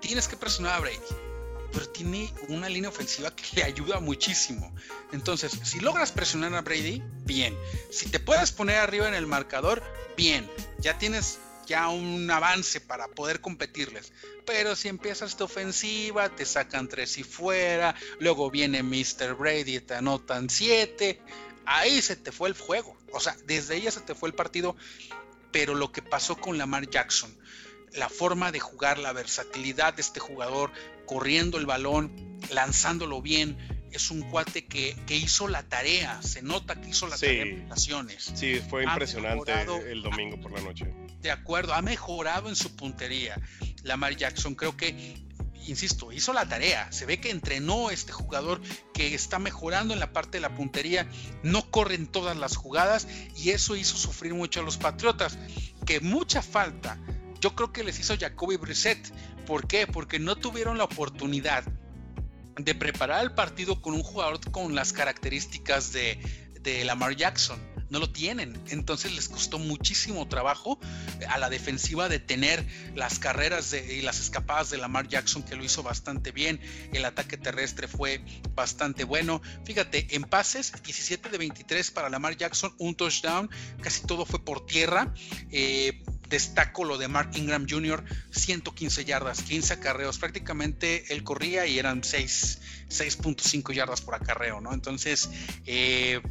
tienes 0.00 0.28
que 0.28 0.36
presionar 0.36 0.76
a 0.76 0.80
Brady 0.80 1.29
pero 1.72 1.88
tiene 1.88 2.32
una 2.48 2.68
línea 2.68 2.90
ofensiva 2.90 3.34
que 3.34 3.56
le 3.56 3.64
ayuda 3.64 4.00
muchísimo. 4.00 4.74
Entonces, 5.12 5.52
si 5.64 5.80
logras 5.80 6.12
presionar 6.12 6.54
a 6.54 6.62
Brady, 6.62 7.02
bien. 7.24 7.56
Si 7.90 8.08
te 8.08 8.20
puedes 8.20 8.52
poner 8.52 8.76
arriba 8.76 9.08
en 9.08 9.14
el 9.14 9.26
marcador, 9.26 9.82
bien. 10.16 10.50
Ya 10.78 10.98
tienes 10.98 11.38
ya 11.70 11.88
un 11.88 12.28
avance 12.30 12.80
para 12.80 13.06
poder 13.06 13.40
competirles. 13.40 14.12
Pero 14.44 14.74
si 14.74 14.88
empiezas 14.88 15.30
esta 15.30 15.44
ofensiva, 15.44 16.28
te 16.28 16.44
sacan 16.44 16.88
tres 16.88 17.16
y 17.18 17.22
fuera, 17.22 17.94
luego 18.18 18.50
viene 18.50 18.82
Mr. 18.82 19.34
Brady 19.36 19.78
te 19.78 19.94
anotan 19.94 20.50
siete, 20.50 21.20
ahí 21.64 22.02
se 22.02 22.16
te 22.16 22.32
fue 22.32 22.48
el 22.48 22.56
juego. 22.56 22.96
O 23.12 23.20
sea, 23.20 23.36
desde 23.44 23.74
ahí 23.74 23.88
se 23.90 24.00
te 24.00 24.16
fue 24.16 24.28
el 24.28 24.34
partido. 24.34 24.76
Pero 25.52 25.74
lo 25.74 25.92
que 25.92 26.02
pasó 26.02 26.36
con 26.36 26.58
Lamar 26.58 26.90
Jackson, 26.90 27.36
la 27.92 28.08
forma 28.08 28.52
de 28.52 28.60
jugar, 28.60 28.98
la 28.98 29.12
versatilidad 29.12 29.94
de 29.94 30.02
este 30.02 30.20
jugador, 30.20 30.72
corriendo 31.10 31.58
el 31.58 31.66
balón, 31.66 32.38
lanzándolo 32.52 33.20
bien. 33.20 33.58
Es 33.90 34.12
un 34.12 34.22
cuate 34.22 34.66
que, 34.66 34.94
hizo 35.08 35.48
la 35.48 35.64
tarea, 35.64 36.22
se 36.22 36.40
nota 36.40 36.80
que 36.80 36.90
hizo 36.90 37.08
la 37.08 37.18
tarea 37.18 37.42
en 37.42 37.62
relaciones. 37.62 38.30
Sí, 38.36 38.60
fue 38.70 38.84
impresionante 38.84 39.52
el 39.90 40.02
domingo 40.02 40.40
por 40.40 40.52
la 40.52 40.60
noche. 40.60 40.94
De 41.20 41.32
acuerdo, 41.32 41.74
ha 41.74 41.82
mejorado 41.82 42.48
en 42.48 42.54
su 42.54 42.76
puntería. 42.76 43.40
Lamar 43.82 44.14
Jackson 44.14 44.54
creo 44.54 44.76
que 44.76 45.16
insisto, 45.66 46.12
hizo 46.12 46.32
la 46.32 46.48
tarea. 46.48 46.92
Se 46.92 47.06
ve 47.06 47.18
que 47.18 47.30
entrenó 47.30 47.90
este 47.90 48.12
jugador 48.12 48.60
que 48.94 49.12
está 49.12 49.40
mejorando 49.40 49.92
en 49.92 49.98
la 49.98 50.12
parte 50.12 50.38
de 50.38 50.42
la 50.42 50.54
puntería. 50.54 51.08
No 51.42 51.68
corren 51.72 52.06
todas 52.06 52.36
las 52.36 52.56
jugadas 52.56 53.08
y 53.36 53.50
eso 53.50 53.74
hizo 53.74 53.96
sufrir 53.96 54.32
mucho 54.32 54.60
a 54.60 54.62
los 54.62 54.76
Patriotas. 54.76 55.38
Que 55.84 55.98
mucha 55.98 56.40
falta 56.40 56.98
yo 57.40 57.54
creo 57.54 57.72
que 57.72 57.82
les 57.82 57.98
hizo 57.98 58.16
Jacoby 58.18 58.56
Brissett. 58.56 59.12
¿Por 59.46 59.66
qué? 59.66 59.86
Porque 59.86 60.18
no 60.18 60.36
tuvieron 60.36 60.78
la 60.78 60.84
oportunidad 60.84 61.64
de 62.56 62.74
preparar 62.74 63.22
el 63.22 63.32
partido 63.32 63.80
con 63.80 63.94
un 63.94 64.02
jugador 64.02 64.38
con 64.50 64.74
las 64.74 64.92
características 64.92 65.92
de, 65.92 66.18
Lamar 66.84 67.16
Jackson. 67.16 67.58
No 67.88 67.98
lo 67.98 68.12
tienen. 68.12 68.62
Entonces 68.68 69.12
les 69.14 69.28
costó 69.28 69.58
muchísimo 69.58 70.28
trabajo 70.28 70.78
a 71.28 71.38
la 71.38 71.48
defensiva 71.48 72.08
de 72.08 72.20
tener 72.20 72.64
las 72.94 73.18
carreras 73.18 73.72
y 73.72 74.02
las 74.02 74.20
escapadas 74.20 74.70
de 74.70 74.78
Lamar 74.78 75.08
Jackson, 75.08 75.42
que 75.42 75.56
lo 75.56 75.64
hizo 75.64 75.82
bastante 75.82 76.30
bien. 76.30 76.60
El 76.92 77.04
ataque 77.06 77.36
terrestre 77.36 77.88
fue 77.88 78.22
bastante 78.54 79.02
bueno. 79.04 79.40
Fíjate, 79.64 80.14
en 80.14 80.22
pases, 80.22 80.72
17 80.84 81.30
de 81.30 81.38
23 81.38 81.90
para 81.90 82.10
Lamar 82.10 82.36
Jackson, 82.36 82.72
un 82.78 82.94
touchdown. 82.94 83.50
Casi 83.80 84.06
todo 84.06 84.24
fue 84.26 84.44
por 84.44 84.66
tierra. 84.66 85.12
Eh, 85.50 86.04
destaco 86.30 86.84
lo 86.84 86.96
de 86.96 87.08
Mark 87.08 87.32
Ingram 87.34 87.66
Jr., 87.68 88.02
115 88.30 89.04
yardas, 89.04 89.42
15 89.42 89.74
acarreos, 89.74 90.18
prácticamente 90.18 91.12
él 91.12 91.22
corría 91.24 91.66
y 91.66 91.78
eran 91.78 92.02
6.5 92.02 93.74
yardas 93.74 94.00
por 94.00 94.14
acarreo, 94.14 94.60
¿no? 94.60 94.72
Entonces, 94.72 95.28
eh, 95.66 96.22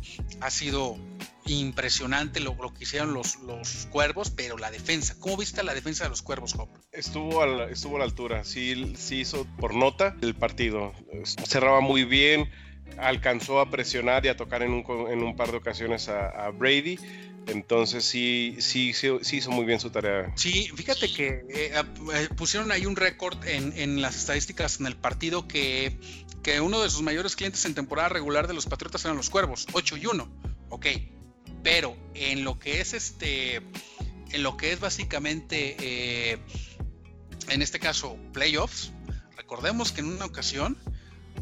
ha 0.42 0.50
sido 0.50 0.98
impresionante 1.46 2.40
lo, 2.40 2.56
que 2.74 2.84
hicieron 2.84 3.14
los, 3.14 3.40
los, 3.40 3.88
cuervos, 3.92 4.32
pero 4.32 4.58
la 4.58 4.72
defensa, 4.72 5.16
¿cómo 5.20 5.38
viste 5.38 5.64
la 5.64 5.74
defensa 5.74 6.06
de 6.06 6.12
los 6.12 6.22
cuervos, 6.22 6.56
Hop? 6.56 6.70
Estuvo 6.92 7.42
a 7.42 7.48
la, 7.48 7.66
estuvo 7.66 7.98
a 7.98 8.00
la 8.00 8.06
altura, 8.06 8.44
sí, 8.44 8.94
sí 8.98 9.22
hizo 9.22 9.46
por 9.60 9.76
nota 9.76 10.16
el 10.22 10.36
partido, 10.36 10.94
cerraba 11.24 11.82
muy 11.82 12.06
bien, 12.06 12.50
alcanzó 12.98 13.60
a 13.60 13.70
presionar 13.70 14.26
y 14.26 14.30
a 14.30 14.38
tocar 14.38 14.64
en 14.64 14.72
un, 14.72 14.84
en 15.10 15.24
un 15.24 15.36
par 15.36 15.52
de 15.52 15.58
ocasiones 15.58 16.08
a 16.08 16.50
Brady 16.52 17.00
entonces 17.52 18.06
sí, 18.06 18.58
sí, 18.60 18.94
sí, 18.94 19.20
hizo 19.32 19.52
muy 19.52 19.66
bien 19.66 19.80
su 19.80 19.90
tarea. 19.90 20.32
Sí, 20.36 20.70
fíjate 20.76 21.12
que 21.12 21.46
eh, 21.50 21.74
eh, 22.14 22.30
pusieron 22.36 22.72
ahí 22.72 22.86
un 22.86 22.96
récord 22.96 23.38
en, 23.46 24.02
las 24.02 24.16
estadísticas 24.16 24.80
en 24.80 24.88
el 24.88 24.96
partido 24.96 25.48
que, 25.48 25.98
que 26.44 26.62
uno 26.62 26.82
de 26.82 26.90
sus 26.90 27.02
mayores 27.02 27.36
clientes 27.36 27.66
en 27.66 27.76
temporada 27.76 28.10
regular 28.10 28.48
de 28.48 28.54
los 28.54 28.66
Patriotas 28.66 29.04
eran 29.06 29.18
los 29.18 29.30
Cuervos, 29.30 29.68
8 29.74 29.98
y 29.98 30.06
1. 30.06 30.30
Ok, 30.70 30.86
pero 31.64 31.98
en 32.14 32.44
lo 32.44 32.60
que 32.60 32.82
es 32.82 32.94
este, 32.94 33.62
en 34.32 34.44
lo 34.44 34.58
que 34.58 34.72
es 34.72 34.80
básicamente, 34.80 35.76
eh, 35.80 36.38
en 37.50 37.62
este 37.62 37.80
caso, 37.80 38.18
playoffs, 38.34 38.92
recordemos 39.36 39.92
que 39.92 40.02
en 40.02 40.08
una 40.08 40.26
ocasión 40.26 40.78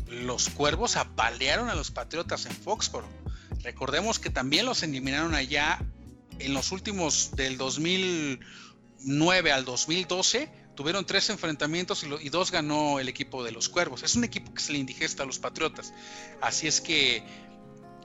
los 0.07 0.49
Cuervos 0.49 0.95
apalearon 0.95 1.69
a 1.69 1.75
los 1.75 1.91
Patriotas 1.91 2.45
en 2.45 2.53
Foxborough. 2.53 3.09
Recordemos 3.63 4.19
que 4.19 4.29
también 4.29 4.65
los 4.65 4.83
eliminaron 4.83 5.35
allá 5.35 5.79
en 6.39 6.53
los 6.53 6.71
últimos 6.71 7.31
del 7.35 7.57
2009 7.57 9.51
al 9.51 9.65
2012 9.65 10.49
tuvieron 10.77 11.05
tres 11.05 11.29
enfrentamientos 11.31 12.03
y, 12.03 12.29
dos 12.29 12.51
ganó 12.51 12.99
el 12.99 13.09
equipo 13.09 13.43
de 13.43 13.51
los 13.51 13.67
Cuervos. 13.67 14.03
Es 14.03 14.15
un 14.15 14.23
equipo 14.23 14.53
que 14.53 14.61
se 14.61 14.71
le 14.71 14.77
indigesta 14.77 15.23
a 15.23 15.25
los 15.25 15.39
Patriotas. 15.39 15.91
Así 16.39 16.67
es 16.67 16.79
que, 16.81 17.23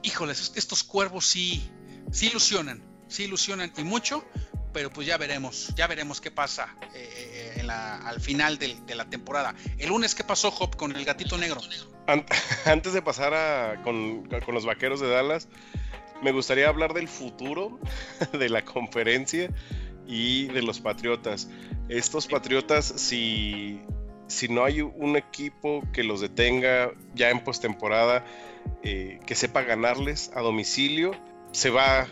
híjoles, 0.03 0.53
estos 0.57 0.83
Cuervos 0.83 1.27
sí, 1.27 1.71
sí 2.11 2.29
ilusionan, 2.29 2.83
sí 3.09 3.25
ilusionan 3.25 3.73
y 3.77 3.83
mucho, 3.85 4.25
pero 4.73 4.91
pues 4.91 5.07
ya 5.07 5.19
veremos, 5.19 5.69
ya 5.77 5.87
veremos 5.87 6.23
qué 6.23 6.31
pasa 6.31 6.75
eh, 6.95 7.57
en 7.59 7.67
la, 7.67 7.97
al 7.99 8.21
final 8.23 8.59
de, 8.59 8.75
la 8.95 9.05
temporada. 9.05 9.55
El 9.77 9.91
lunes, 9.91 10.15
¿qué 10.15 10.25
pasó, 10.25 10.49
Hop, 10.49 10.77
con 10.77 10.97
el 10.97 11.05
gatito 11.05 11.37
negro? 11.37 11.61
Antes 12.65 12.95
de 12.95 13.03
pasar 13.03 13.83
con, 13.83 14.25
con 14.25 14.55
los 14.55 14.65
vaqueros 14.65 14.99
de 15.01 15.11
Dallas, 15.11 15.47
me 16.23 16.33
gustaría 16.33 16.69
hablar 16.69 16.95
del 16.95 17.09
futuro 17.09 17.79
de 18.33 18.49
la 18.49 18.65
conferencia 18.65 19.51
y 20.07 20.47
de 20.47 20.63
los 20.63 20.81
Patriotas. 20.81 21.51
Estos 21.89 22.27
Patriotas, 22.27 22.85
si, 22.85 23.81
si 24.29 24.49
no 24.49 24.65
hay 24.65 24.81
un 24.81 25.17
equipo 25.17 25.83
que 25.93 26.05
los 26.05 26.21
detenga 26.21 26.93
ya 27.15 27.31
en 27.31 27.43
postemporada, 27.45 28.25
eh, 28.83 29.21
que 29.27 29.35
sepa 29.35 29.63
ganarles 29.63 30.31
a 30.35 30.41
domicilio, 30.41 31.13
se, 31.53 31.71
va 31.71 32.09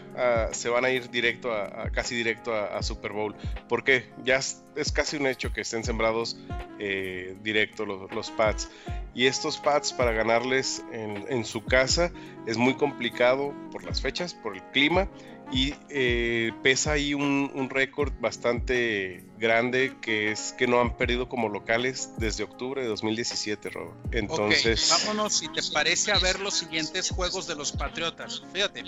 se 0.52 0.68
van 0.68 0.84
a 0.84 0.90
ir 0.90 1.10
directo 1.10 1.52
a, 1.52 1.90
casi 1.90 2.14
directo 2.14 2.54
a, 2.54 2.82
Super 2.82 3.12
Bowl. 3.12 3.34
Porque 3.68 4.04
ya 4.24 4.36
es, 4.36 4.92
casi 4.92 5.16
un 5.16 5.26
hecho 5.26 5.52
que 5.52 5.62
estén 5.62 5.84
sembrados 5.84 6.38
eh, 6.78 7.36
directo 7.42 7.84
los, 7.84 8.10
los, 8.12 8.30
Pats. 8.30 8.70
Y 9.14 9.26
estos 9.26 9.58
Pats 9.58 9.92
para 9.92 10.12
ganarles 10.12 10.84
en, 10.92 11.44
su 11.44 11.64
casa 11.64 12.12
es 12.46 12.56
muy 12.56 12.74
complicado 12.74 13.54
por 13.72 13.84
las 13.84 14.00
fechas, 14.00 14.34
por 14.34 14.54
el 14.54 14.62
clima. 14.72 15.08
Y 15.52 15.74
eh, 15.88 16.52
pesa 16.62 16.92
ahí 16.92 17.14
un, 17.14 17.68
récord 17.70 18.12
bastante 18.20 19.24
grande 19.40 19.96
que 20.00 20.30
es 20.30 20.54
que 20.56 20.68
no 20.68 20.80
han 20.80 20.96
perdido 20.96 21.28
como 21.28 21.48
locales 21.48 22.10
desde 22.18 22.44
octubre 22.44 22.82
de 22.82 22.88
2017, 22.88 23.70
Robert. 23.70 23.96
Entonces. 24.12 24.88
vámonos, 24.90 25.38
si 25.38 25.48
te 25.48 25.62
parece, 25.72 26.12
a 26.12 26.18
ver 26.18 26.38
los 26.38 26.54
siguientes 26.54 27.10
juegos 27.10 27.46
de 27.48 27.56
los 27.56 27.72
Patriotas. 27.72 28.44
Fíjate, 28.52 28.84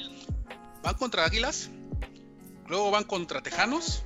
van 0.83 0.95
contra 0.95 1.25
Águilas, 1.25 1.71
luego 2.69 2.91
van 2.91 3.05
contra 3.05 3.43
Tejanos, 3.43 4.05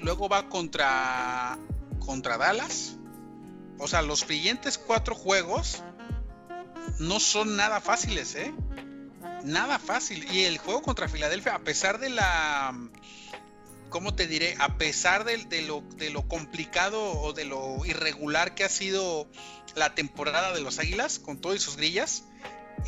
luego 0.00 0.28
va 0.28 0.48
contra, 0.48 1.58
contra 2.04 2.38
Dallas. 2.38 2.96
O 3.78 3.86
sea, 3.86 4.02
los 4.02 4.20
siguientes 4.20 4.78
cuatro 4.78 5.14
juegos 5.14 5.82
no 6.98 7.20
son 7.20 7.56
nada 7.56 7.80
fáciles, 7.80 8.34
¿eh? 8.34 8.52
Nada 9.44 9.78
fácil. 9.78 10.24
Y 10.32 10.44
el 10.44 10.58
juego 10.58 10.82
contra 10.82 11.08
Filadelfia, 11.08 11.54
a 11.56 11.58
pesar 11.58 11.98
de 11.98 12.10
la... 12.10 12.74
¿Cómo 13.92 14.14
te 14.14 14.26
diré? 14.26 14.56
A 14.58 14.78
pesar 14.78 15.24
de, 15.24 15.62
lo, 15.62 15.82
de 15.96 16.10
lo 16.10 16.26
complicado 16.26 17.00
o 17.00 17.32
de 17.32 17.44
lo 17.44 17.84
irregular 17.86 18.54
que 18.54 18.64
ha 18.64 18.68
sido 18.68 19.30
la 19.76 19.94
temporada 19.94 20.52
de 20.52 20.60
los 20.60 20.78
Águilas, 20.78 21.18
con 21.18 21.40
todas 21.40 21.62
sus 21.62 21.76
grillas, 21.76 22.24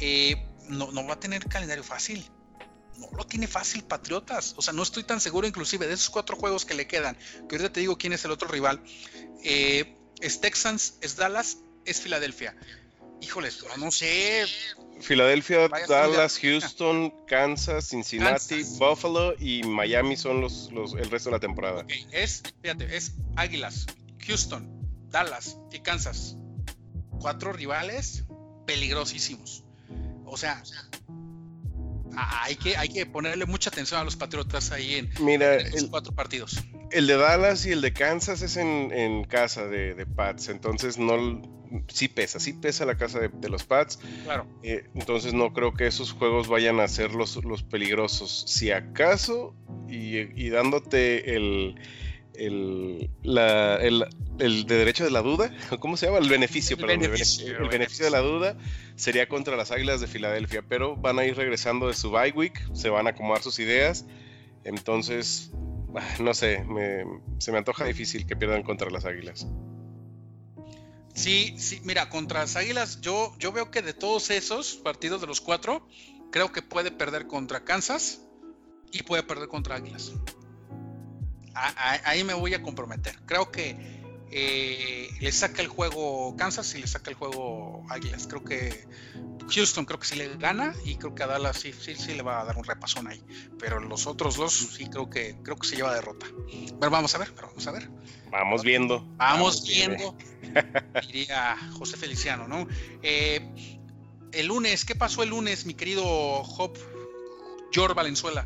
eh, 0.01 0.45
no, 0.69 0.91
no 0.91 1.07
va 1.07 1.15
a 1.15 1.21
tener 1.21 1.47
calendario 1.47 1.85
fácil 1.85 2.29
no 2.99 3.09
lo 3.17 3.25
tiene 3.27 3.47
fácil 3.47 3.85
Patriotas. 3.85 4.55
O 4.57 4.63
sea, 4.63 4.73
no 4.73 4.83
estoy 4.83 5.05
tan 5.05 5.21
seguro 5.21 5.47
inclusive 5.47 5.87
de 5.87 5.95
esos 5.95 6.11
cuatro 6.11 6.37
juegos 6.37 6.65
que 6.65 6.75
le 6.75 6.87
quedan, 6.87 7.17
que 7.49 7.57
ahorita 7.57 7.73
te 7.73 7.81
digo 7.81 7.99
quién 7.99 8.13
es 8.13 8.25
el 8.25 8.31
otro 8.31 8.49
rival. 8.49 8.83
Eh, 9.43 9.97
es 10.21 10.41
Texans, 10.41 10.95
es 11.01 11.17
Dallas, 11.17 11.59
es 11.85 12.01
Filadelfia. 12.01 12.57
Híjoles, 13.21 13.65
no, 13.79 13.91
sé. 13.91 14.45
Filadelfia, 15.01 15.69
Dallas, 15.89 16.39
Houston, 16.41 17.13
Kansas, 17.27 17.89
Cincinnati, 17.89 18.63
Buffalo 18.79 19.35
y 19.39 19.63
Miami 19.65 20.17
son 20.17 20.41
los, 20.41 20.71
los, 20.73 20.95
el 20.95 21.11
resto 21.11 21.31
de 21.31 21.37
la 21.37 21.41
temporada. 21.41 21.85
Es, 22.13 22.43
fíjate, 22.63 22.97
es 22.97 23.15
Águilas, 23.37 23.87
Houston, 24.27 24.69
Dallas 25.11 25.59
y 25.73 25.81
Kansas. 25.81 26.37
Cuatro 27.21 27.53
rivales 27.53 28.25
peligrosísimos. 28.67 29.65
O 30.27 30.37
sea, 30.37 30.63
hay 32.17 32.57
que, 32.57 32.77
hay 32.77 32.89
que 32.89 33.07
ponerle 33.07 33.47
mucha 33.47 33.71
atención 33.71 34.01
a 34.01 34.05
los 34.05 34.17
Patriotas 34.17 34.73
ahí 34.73 34.95
en, 34.95 35.11
Mira, 35.21 35.59
cuatro 35.91 36.15
partidos. 36.15 36.63
El 36.91 37.07
de 37.07 37.17
Dallas 37.17 37.67
y 37.67 37.73
el 37.73 37.81
de 37.81 37.93
Kansas 37.93 38.43
es 38.43 38.57
en, 38.57 39.25
casa 39.25 39.67
de, 39.67 40.07
Pats, 40.07 40.49
entonces 40.49 40.99
no 40.99 41.43
sí 41.89 42.09
pesa, 42.09 42.41
sí 42.41 42.53
pesa 42.53 42.85
la 42.85 42.97
casa 42.97 43.21
de, 43.21 43.49
los 43.49 43.65
Pats. 43.65 43.99
Claro. 44.25 44.47
Eh, 44.63 44.85
entonces 44.95 45.35
no 45.35 45.53
creo 45.53 45.75
que 45.75 45.87
esos 45.87 46.13
juegos 46.13 46.49
vayan 46.49 46.81
a 46.81 46.89
ser 46.89 47.13
los, 47.15 47.43
los 47.45 47.63
peligrosos. 47.63 48.45
Si 48.47 48.71
acaso, 48.71 49.55
y 49.89 50.49
dándote 50.49 51.37
el, 51.37 51.77
el, 52.37 53.11
el, 54.39 54.67
de 54.67 54.77
derecho 54.77 55.05
de 55.05 55.11
la 55.11 55.23
duda, 55.23 55.53
¿cómo 55.81 55.97
se 55.97 56.07
llama? 56.07 56.19
El 56.19 56.29
beneficio, 56.29 56.77
el 56.77 56.87
beneficio, 56.87 57.59
el, 57.59 57.69
beneficio 57.69 58.05
de 58.05 58.11
la 58.11 58.21
duda 58.21 58.57
sería 58.97 59.29
contra 59.29 59.57
las 59.57 59.71
Águilas 59.71 60.01
de 60.01 60.07
Filadelfia, 60.07 60.63
pero 60.69 60.97
van 60.97 61.19
a 61.19 61.25
ir 61.25 61.37
regresando 61.37 61.89
de 61.89 61.95
su 61.95 62.11
bye 62.11 62.33
week, 62.33 62.61
se 62.75 62.89
van 62.89 63.07
a 63.07 63.11
acomodar 63.11 63.43
sus 63.43 63.59
ideas, 63.59 64.07
entonces, 64.65 65.53
ah, 65.97 66.17
no 66.21 66.35
sé, 66.35 66.65
se 67.39 67.53
me 67.53 67.59
antoja 67.59 67.85
difícil 67.85 68.27
que 68.27 68.37
pierdan 68.37 68.63
contra 68.63 68.91
las 68.91 69.05
Águilas. 69.05 69.47
Sí, 71.15 71.55
sí, 71.59 71.81
mira, 71.85 72.11
contra 72.11 72.41
las 72.41 72.57
Águilas, 72.57 73.01
yo, 73.01 73.35
yo 73.39 73.53
veo 73.53 73.71
que 73.71 73.83
de 73.83 73.95
todos 73.95 74.31
esos 74.31 74.75
partidos 74.75 75.21
de 75.21 75.27
los 75.27 75.41
cuatro, 75.41 75.87
creo 76.33 76.53
que 76.53 76.61
puede 76.61 76.91
perder 76.91 77.27
contra 77.27 77.65
Kansas 77.65 78.21
y 78.91 79.03
puede 79.03 79.23
perder 79.23 79.49
contra 79.49 79.77
Águilas 79.77 80.13
ahí 81.55 82.25
me 82.25 82.35
voy 82.35 82.55
a 82.55 82.63
comprometer. 82.63 83.17
Creo 83.27 83.51
que 83.51 84.04
eh, 84.31 85.11
le 85.21 85.33
saca 85.33 85.63
el 85.63 85.69
juego 85.69 86.35
Kansas 86.37 86.75
y 86.75 86.79
le 86.79 86.87
saca 86.87 87.11
el 87.11 87.17
juego 87.17 87.85
Águilas. 87.89 88.27
Creo 88.27 88.45
que 88.45 88.87
Houston 89.49 89.85
creo 89.85 89.99
que 89.99 90.07
sí 90.07 90.17
le 90.17 90.37
gana 90.37 90.75
y 90.85 90.97
creo 90.97 91.15
que 91.15 91.23
a 91.23 91.27
Dallas 91.27 91.59
sí, 91.59 91.73
sí, 91.73 91.95
sí 91.95 92.15
le 92.15 92.23
va 92.23 92.41
a 92.41 92.45
dar 92.45 92.57
un 92.57 92.65
repasón 92.65 93.09
ahí. 93.09 93.23
Pero 93.59 93.81
los 93.81 94.07
otros 94.07 94.37
dos 94.37 94.53
sí 94.53 94.87
creo 94.87 95.11
que 95.11 95.37
creo 95.43 95.57
que 95.57 95.67
se 95.67 95.77
lleva 95.77 95.95
derrota. 95.95 96.27
Pero 96.81 96.91
vamos 96.91 97.15
a 97.15 97.19
ver, 97.19 97.33
vamos 97.41 97.67
a 97.67 97.73
ver. 97.73 97.89
Vamos 98.31 98.63
viendo. 98.63 99.05
Vamos, 99.17 99.67
viendo. 99.67 100.17
diría 101.07 101.57
José 101.79 101.97
Feliciano, 101.97 102.49
¿no? 102.49 102.67
Eh, 103.03 103.41
el 104.33 104.47
lunes, 104.47 104.85
¿qué 104.85 104.95
pasó 104.95 105.23
el 105.23 105.31
lunes, 105.31 105.65
mi 105.65 105.75
querido 105.75 106.05
Hop 106.05 106.77
George 107.73 107.95
Valenzuela? 107.95 108.45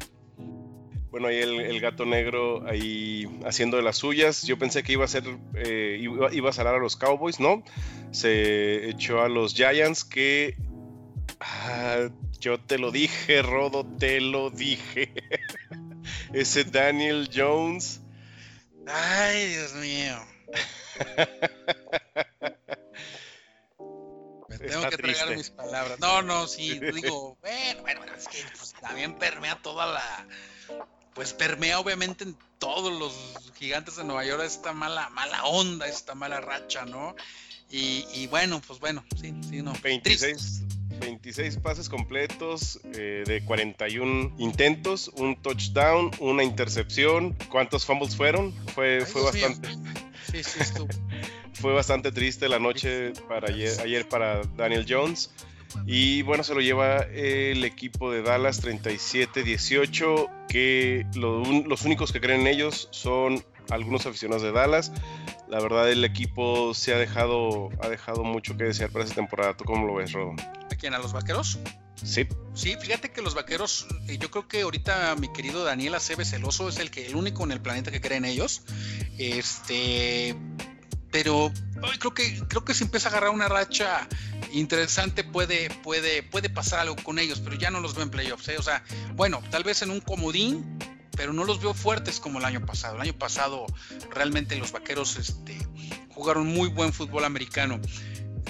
Bueno, 1.10 1.28
ahí 1.28 1.38
el, 1.38 1.80
gato 1.80 2.04
negro 2.04 2.66
ahí 2.66 3.26
haciendo 3.44 3.76
de 3.76 3.82
las 3.82 3.96
suyas. 3.96 4.42
Yo 4.42 4.58
pensé 4.58 4.82
que 4.82 4.92
iba 4.92 5.04
a 5.04 5.08
ser, 5.08 5.24
eh, 5.54 5.98
iba, 6.00 6.50
a 6.50 6.52
salar 6.52 6.74
a 6.74 6.78
los 6.78 6.96
Cowboys, 6.96 7.40
¿no? 7.40 7.62
Se 8.10 8.90
echó 8.90 9.22
a 9.22 9.28
los 9.28 9.54
Giants 9.54 10.04
que... 10.04 10.56
Ah, 11.40 12.08
yo 12.40 12.60
te 12.60 12.78
lo 12.78 12.90
dije, 12.90 13.42
Rodo, 13.42 13.86
te 13.98 14.20
lo 14.20 14.50
dije. 14.50 15.12
Ese 16.32 16.64
Daniel 16.64 17.30
Jones. 17.34 18.00
Ay, 18.86 19.46
Dios 19.46 19.74
mío. 19.74 20.18
Me 24.48 24.58
tengo 24.58 24.88
que 24.88 24.96
tragar 24.96 25.36
mis 25.36 25.50
palabras. 25.50 26.00
No, 26.00 26.22
no, 26.22 26.46
sí, 26.46 26.80
digo, 26.80 27.36
bueno, 27.40 27.82
bueno, 27.82 28.02
es 28.16 28.26
que 28.28 28.38
pues, 28.56 28.72
también 28.80 29.18
permea 29.18 29.56
toda 29.62 29.86
la 29.86 30.26
pues 31.18 31.32
permea 31.32 31.80
obviamente 31.80 32.22
en 32.22 32.36
todos 32.60 32.96
los 32.96 33.52
gigantes 33.56 33.96
de 33.96 34.04
Nueva 34.04 34.24
York 34.24 34.40
esta 34.44 34.72
mala, 34.72 35.08
mala 35.08 35.46
onda, 35.46 35.88
esta 35.88 36.14
mala 36.14 36.40
racha, 36.40 36.84
¿no? 36.84 37.16
Y, 37.72 38.28
bueno, 38.28 38.62
pues 38.64 38.78
bueno, 38.78 39.04
sí, 39.20 39.34
sí, 39.50 39.60
no. 39.60 39.72
26, 39.82 40.62
26 41.00 41.56
pases 41.56 41.88
completos 41.88 42.78
eh, 42.94 43.24
de 43.26 43.44
41 43.44 44.36
intentos, 44.38 45.08
un 45.08 45.34
touchdown, 45.42 46.12
una 46.20 46.44
intercepción. 46.44 47.36
¿Cuántos 47.50 47.84
fumbles 47.84 48.14
fueron? 48.16 48.54
Fue, 48.76 49.04
fue 49.04 49.24
bastante. 49.24 49.70
Sí, 50.30 50.44
sí, 50.44 50.60
fue 51.54 51.72
bastante 51.72 52.12
triste 52.12 52.48
la 52.48 52.60
noche 52.60 53.12
para 53.28 53.48
ayer, 53.48 53.80
ayer 53.80 54.08
para 54.08 54.42
Daniel 54.56 54.86
Jones. 54.88 55.32
Y 55.86 56.22
bueno, 56.22 56.44
se 56.44 56.54
lo 56.54 56.60
lleva 56.60 56.98
el 56.98 57.64
equipo 57.64 58.10
de 58.10 58.22
Dallas 58.22 58.62
37-18, 58.62 60.46
que 60.48 61.06
los 61.14 61.84
únicos 61.84 62.12
que 62.12 62.20
creen 62.20 62.42
en 62.42 62.46
ellos 62.48 62.88
son 62.90 63.44
algunos 63.70 64.06
aficionados 64.06 64.42
de 64.42 64.52
Dallas. 64.52 64.92
La 65.48 65.60
verdad 65.60 65.90
el 65.90 66.04
equipo 66.04 66.74
se 66.74 66.94
ha 66.94 66.98
dejado, 66.98 67.70
ha 67.80 67.88
dejado 67.88 68.22
mucho 68.22 68.56
que 68.56 68.64
desear 68.64 68.90
para 68.90 69.04
esta 69.04 69.16
temporada. 69.16 69.56
¿Tú 69.56 69.64
cómo 69.64 69.86
lo 69.86 69.94
ves, 69.94 70.12
Rodo? 70.12 70.34
¿A 70.70 70.74
quién? 70.76 70.94
¿A 70.94 70.98
los 70.98 71.12
vaqueros? 71.12 71.58
Sí. 72.04 72.26
Sí, 72.54 72.76
fíjate 72.80 73.10
que 73.10 73.22
los 73.22 73.34
vaqueros, 73.34 73.86
eh, 74.08 74.18
yo 74.18 74.30
creo 74.30 74.46
que 74.46 74.62
ahorita 74.62 75.16
mi 75.16 75.32
querido 75.32 75.64
Daniel 75.64 75.94
Aceves 75.94 76.30
Celoso 76.30 76.68
es 76.68 76.78
el 76.78 76.90
que 76.90 77.06
el 77.06 77.16
único 77.16 77.44
en 77.44 77.52
el 77.52 77.60
planeta 77.60 77.90
que 77.90 78.00
cree 78.00 78.18
en 78.18 78.24
ellos. 78.24 78.62
Este, 79.18 80.36
pero 81.10 81.52
creo 82.00 82.14
que 82.14 82.42
creo 82.48 82.64
que 82.64 82.74
si 82.74 82.84
empieza 82.84 83.08
a 83.08 83.12
agarrar 83.12 83.30
una 83.30 83.48
racha 83.48 84.06
interesante 84.52 85.24
puede 85.24 85.70
puede 85.82 86.22
puede 86.22 86.50
pasar 86.50 86.80
algo 86.80 86.96
con 86.96 87.18
ellos 87.18 87.40
pero 87.40 87.56
ya 87.56 87.70
no 87.70 87.80
los 87.80 87.94
veo 87.94 88.04
en 88.04 88.10
playoffs 88.10 88.48
¿eh? 88.48 88.56
o 88.58 88.62
sea 88.62 88.82
bueno 89.14 89.42
tal 89.50 89.64
vez 89.64 89.82
en 89.82 89.90
un 89.90 90.00
comodín 90.00 90.78
pero 91.18 91.32
no 91.32 91.44
los 91.44 91.60
veo 91.60 91.74
fuertes 91.74 92.20
como 92.20 92.38
el 92.38 92.44
año 92.44 92.64
pasado. 92.64 92.94
El 92.94 93.02
año 93.02 93.18
pasado 93.18 93.66
realmente 94.08 94.54
los 94.54 94.70
vaqueros 94.70 95.16
este, 95.16 95.58
jugaron 96.14 96.46
muy 96.46 96.68
buen 96.68 96.92
fútbol 96.92 97.24
americano. 97.24 97.80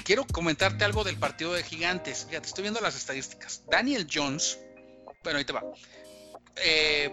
Quiero 0.05 0.27
comentarte 0.27 0.85
algo 0.85 1.03
del 1.03 1.17
partido 1.17 1.55
de 1.55 1.63
gigantes. 1.63 2.27
Fíjate 2.29 2.47
estoy 2.47 2.63
viendo 2.63 2.83
las 2.83 2.95
estadísticas. 2.95 3.63
Daniel 3.71 4.07
Jones 4.13 4.59
bueno 5.23 5.39
ahí 5.39 5.47
te 5.47 5.53
va. 5.55 5.65
Eh, 6.57 7.11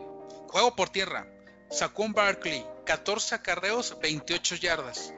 juego 0.50 0.76
por 0.76 0.90
tierra. 0.90 1.26
Sacó 1.72 2.04
un 2.04 2.12
Barkley 2.12 2.66
14 2.86 3.36
acarreos 3.36 3.98
28 4.02 4.56
yardas 4.56 5.14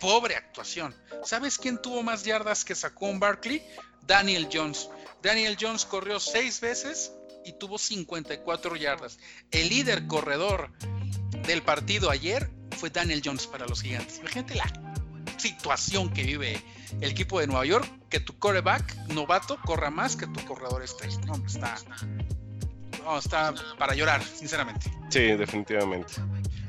pobre 0.00 0.34
actuación. 0.34 0.94
¿Sabes 1.24 1.58
quién 1.58 1.80
tuvo 1.80 2.02
más 2.02 2.24
yardas 2.24 2.64
que 2.64 2.74
sacó 2.74 3.06
un 3.06 3.20
Barkley? 3.20 3.62
Daniel 4.06 4.48
Jones. 4.52 4.88
Daniel 5.22 5.56
Jones 5.60 5.84
corrió 5.84 6.18
seis 6.18 6.60
veces 6.60 7.12
y 7.44 7.52
tuvo 7.52 7.78
54 7.78 8.76
yardas. 8.76 9.18
El 9.50 9.68
líder 9.68 10.06
corredor 10.06 10.70
del 11.46 11.62
partido 11.62 12.10
ayer 12.10 12.50
fue 12.76 12.90
Daniel 12.90 13.22
Jones 13.24 13.46
para 13.46 13.66
los 13.66 13.82
gigantes. 13.82 14.18
Imagínate 14.18 14.54
la 14.54 14.72
situación 15.36 16.12
que 16.12 16.22
vive 16.22 16.62
el 17.00 17.10
equipo 17.10 17.40
de 17.40 17.46
Nueva 17.46 17.64
York, 17.64 17.88
que 18.08 18.20
tu 18.20 18.38
coreback 18.38 18.96
novato 19.08 19.58
corra 19.64 19.90
más 19.90 20.16
que 20.16 20.26
tu 20.26 20.44
corredor 20.44 20.82
estrella. 20.82 21.18
No, 21.26 21.34
está, 21.46 21.76
no, 23.04 23.18
está 23.18 23.54
para 23.78 23.94
llorar, 23.94 24.22
sinceramente. 24.24 24.90
Sí, 25.08 25.20
definitivamente. 25.36 26.14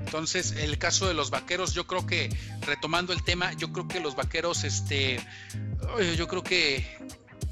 Entonces, 0.06 0.54
el 0.58 0.78
caso 0.78 1.08
de 1.08 1.14
los 1.14 1.30
vaqueros, 1.30 1.74
yo 1.74 1.88
creo 1.88 2.06
que, 2.06 2.30
retomando 2.62 3.14
el 3.14 3.24
tema, 3.24 3.54
yo 3.54 3.72
creo 3.72 3.88
que 3.88 3.99
los 3.99 4.16
vaqueros, 4.16 4.64
este, 4.64 5.20
yo 6.18 6.28
creo 6.28 6.43
que 6.43 6.86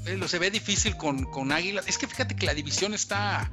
eh, 0.06 0.20
se 0.26 0.38
ve 0.38 0.50
difícil 0.50 0.96
con, 0.96 1.24
con 1.24 1.52
Águilas. 1.52 1.86
Es 1.88 1.98
que 1.98 2.06
fíjate 2.06 2.36
que 2.36 2.46
la 2.46 2.54
división 2.54 2.94
está, 2.94 3.50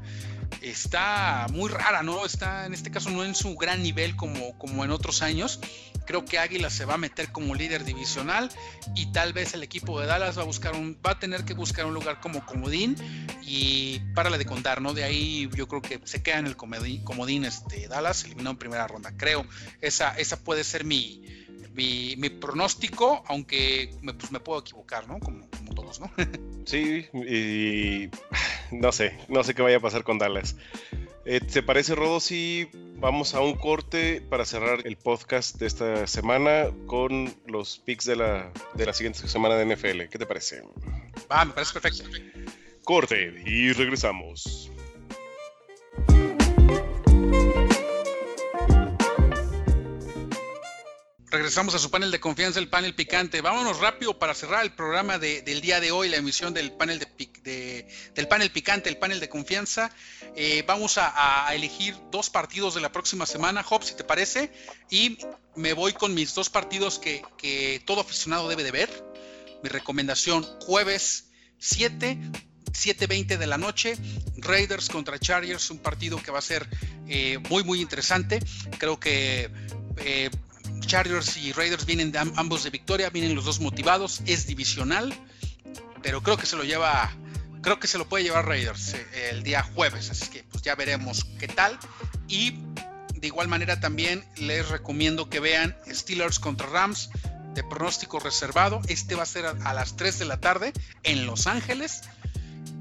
está 0.62 1.48
muy 1.52 1.70
rara, 1.70 2.04
¿no? 2.04 2.26
Está 2.26 2.66
en 2.66 2.74
este 2.74 2.92
caso 2.92 3.10
no 3.10 3.24
en 3.24 3.36
su 3.36 3.56
gran 3.56 3.84
nivel 3.84 4.16
como, 4.16 4.58
como 4.58 4.84
en 4.84 4.92
otros 4.92 5.22
años. 5.22 5.60
Creo 6.06 6.24
que 6.24 6.40
Águilas 6.40 6.74
se 6.74 6.86
va 6.86 6.94
a 6.94 6.98
meter 6.98 7.32
como 7.32 7.54
líder 7.54 7.84
divisional 7.84 8.50
y 8.96 9.12
tal 9.12 9.34
vez 9.34 9.54
el 9.54 9.64
equipo 9.64 10.00
de 10.00 10.08
Dallas 10.08 10.38
va 10.38 10.44
a 10.44 10.46
buscar 10.46 10.74
un, 10.74 10.98
va 11.06 11.12
a 11.12 11.20
tener 11.20 11.44
que 11.44 11.54
buscar 11.54 11.86
un 11.86 11.94
lugar 11.94 12.22
como 12.22 12.46
comodín 12.46 12.96
y 13.42 14.00
párale 14.16 14.38
de 14.38 14.46
contar, 14.46 14.82
¿no? 14.82 14.94
De 14.94 15.04
ahí 15.04 15.50
yo 15.54 15.68
creo 15.68 15.82
que 15.82 16.00
se 16.06 16.24
queda 16.24 16.40
en 16.40 16.48
el 16.48 16.56
comodín, 16.56 17.04
comodín 17.04 17.44
este, 17.44 17.88
Dallas, 17.88 18.24
eliminado 18.24 18.52
en 18.52 18.58
primera 18.58 18.88
ronda. 18.88 19.14
Creo, 19.18 19.46
esa, 19.82 20.18
esa 20.18 20.38
puede 20.38 20.64
ser 20.64 20.86
mi, 20.86 21.47
mi, 21.78 22.30
pronóstico, 22.30 23.24
aunque 23.28 23.92
me, 24.02 24.14
pues, 24.14 24.32
me 24.32 24.40
puedo 24.40 24.60
equivocar, 24.60 25.08
¿no? 25.08 25.20
Como, 25.20 25.48
como 25.50 25.74
todos, 25.74 26.00
¿no? 26.00 26.12
sí, 26.66 27.06
y 27.14 28.10
no 28.76 28.92
sé, 28.92 29.18
no 29.28 29.44
sé 29.44 29.54
qué 29.54 29.62
vaya 29.62 29.78
a 29.78 29.82
pasar 29.82 30.04
con 30.04 30.18
Dallas. 30.18 30.56
Eh, 31.26 31.42
¿Te 31.42 31.62
parece, 31.62 31.94
Rodo, 31.94 32.20
si 32.20 32.70
vamos 33.00 33.36
a 33.36 33.42
un 33.42 33.56
corte 33.56 34.22
para 34.22 34.46
cerrar 34.46 34.88
el 34.88 34.98
podcast 34.98 35.58
de 35.58 35.68
esta 35.68 36.08
semana 36.08 36.68
con 36.88 37.34
los 37.46 37.80
picks 37.80 38.06
de 38.06 38.16
la, 38.16 38.52
de 38.76 38.86
la 38.86 38.94
siguiente 38.94 39.28
semana 39.28 39.56
de 39.56 39.76
NFL? 39.76 40.10
¿Qué 40.10 40.18
te 40.18 40.26
parece? 40.26 40.64
Ah, 41.30 41.46
me 41.46 41.54
parece 41.54 41.74
perfecto. 41.74 42.10
Corte 42.84 43.44
y 43.46 43.74
regresamos. 43.74 44.72
Regresamos 51.38 51.76
a 51.76 51.80
su 51.80 51.92
panel 51.92 52.10
de 52.10 52.20
confianza, 52.20 52.58
el 52.60 52.68
panel 52.68 52.96
picante. 52.96 53.42
Vámonos 53.42 53.80
rápido 53.80 54.18
para 54.18 54.34
cerrar 54.34 54.64
el 54.64 54.72
programa 54.72 55.20
del 55.20 55.62
día 55.62 55.80
de 55.80 55.92
hoy, 55.92 56.10
la 56.10 56.18
emisión 56.18 56.52
del 56.52 56.72
panel 56.72 56.98
de, 56.98 57.88
del 58.16 58.28
panel 58.28 58.50
picante, 58.50 58.90
el 58.90 58.98
panel 58.98 59.20
de 59.20 59.30
confianza. 59.30 59.92
Eh, 60.36 60.64
vamos 60.66 60.98
a, 60.98 61.48
elegir 61.54 61.96
dos 62.12 62.32
partidos 62.32 62.74
de 62.74 62.82
la 62.82 62.92
próxima 62.92 63.28
semana, 63.28 63.62
Job, 63.62 63.84
si 63.84 63.94
te 63.94 64.04
parece, 64.04 64.52
y 64.90 65.20
me 65.56 65.74
voy 65.74 65.94
con 65.94 66.16
mis 66.16 66.34
dos 66.34 66.50
partidos 66.50 66.98
que, 66.98 67.22
que 67.38 67.84
todo 67.86 68.02
aficionado 68.02 68.50
debe 68.50 68.64
de 68.64 68.72
ver. 68.72 68.90
Mi 69.62 69.70
recomendación, 69.70 70.44
jueves 70.62 71.30
7, 71.60 72.18
7.20 72.72 73.38
de 73.38 73.46
la 73.46 73.60
noche, 73.60 73.96
Raiders 74.38 74.90
contra 74.90 75.20
Chargers, 75.20 75.70
un 75.70 75.78
partido 75.78 76.18
que 76.18 76.32
va 76.32 76.40
a 76.40 76.42
ser 76.42 76.68
eh, 77.08 77.38
muy, 77.48 77.64
muy 77.64 77.80
interesante. 77.80 78.40
Creo 78.80 79.00
que 79.00 79.52
eh, 79.98 80.32
Chargers 80.80 81.38
y 81.38 81.52
Raiders 81.52 81.86
vienen 81.86 82.14
ambos 82.36 82.64
de 82.64 82.70
victoria, 82.70 83.10
vienen 83.10 83.36
los 83.36 83.46
dos 83.46 83.60
motivados, 83.60 84.22
es 84.26 84.48
divisional, 84.48 85.14
pero 86.02 86.22
creo 86.22 86.38
que 86.38 86.46
se 86.46 86.56
lo 86.56 86.64
lleva, 86.64 87.12
creo 87.62 87.80
que 87.80 87.88
se 87.88 87.98
lo 87.98 88.08
puede 88.08 88.24
llevar 88.24 88.48
Raiders 88.48 88.94
eh, 88.94 89.30
el 89.32 89.44
día 89.44 89.64
jueves, 89.64 90.10
así 90.10 90.28
que 90.28 90.44
pues 90.44 90.64
ya 90.64 90.76
veremos 90.76 91.26
qué 91.40 91.48
tal. 91.48 91.78
Y 92.28 92.52
de 93.16 93.28
igual 93.28 93.48
manera 93.48 93.80
también 93.80 94.24
les 94.38 94.70
recomiendo 94.70 95.30
que 95.30 95.40
vean 95.40 95.76
Steelers 95.92 96.40
contra 96.40 96.68
Rams 96.68 97.10
de 97.54 97.64
pronóstico 97.64 98.20
reservado. 98.20 98.82
Este 98.88 99.16
va 99.16 99.24
a 99.24 99.26
ser 99.26 99.46
a, 99.46 99.74
las 99.74 99.96
3 99.96 100.20
de 100.20 100.26
la 100.26 100.40
tarde 100.40 100.74
en 101.04 101.26
Los 101.26 101.48
Ángeles. 101.48 102.02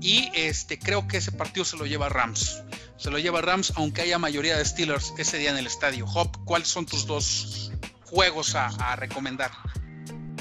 Y 0.00 0.30
este, 0.34 0.78
creo 0.78 1.08
que 1.08 1.16
ese 1.16 1.32
partido 1.32 1.64
se 1.64 1.78
lo 1.78 1.86
lleva 1.86 2.10
Rams. 2.10 2.62
Se 2.98 3.10
lo 3.10 3.18
lleva 3.18 3.40
Rams, 3.40 3.72
aunque 3.76 4.02
haya 4.02 4.18
mayoría 4.18 4.56
de 4.58 4.64
Steelers 4.64 5.14
ese 5.16 5.38
día 5.38 5.50
en 5.50 5.56
el 5.56 5.66
estadio. 5.66 6.04
Hop, 6.06 6.44
¿cuáles 6.44 6.68
son 6.68 6.84
tus 6.84 7.06
dos 7.06 7.72
juegos 8.06 8.54
a, 8.54 8.96
recomendar? 8.96 9.50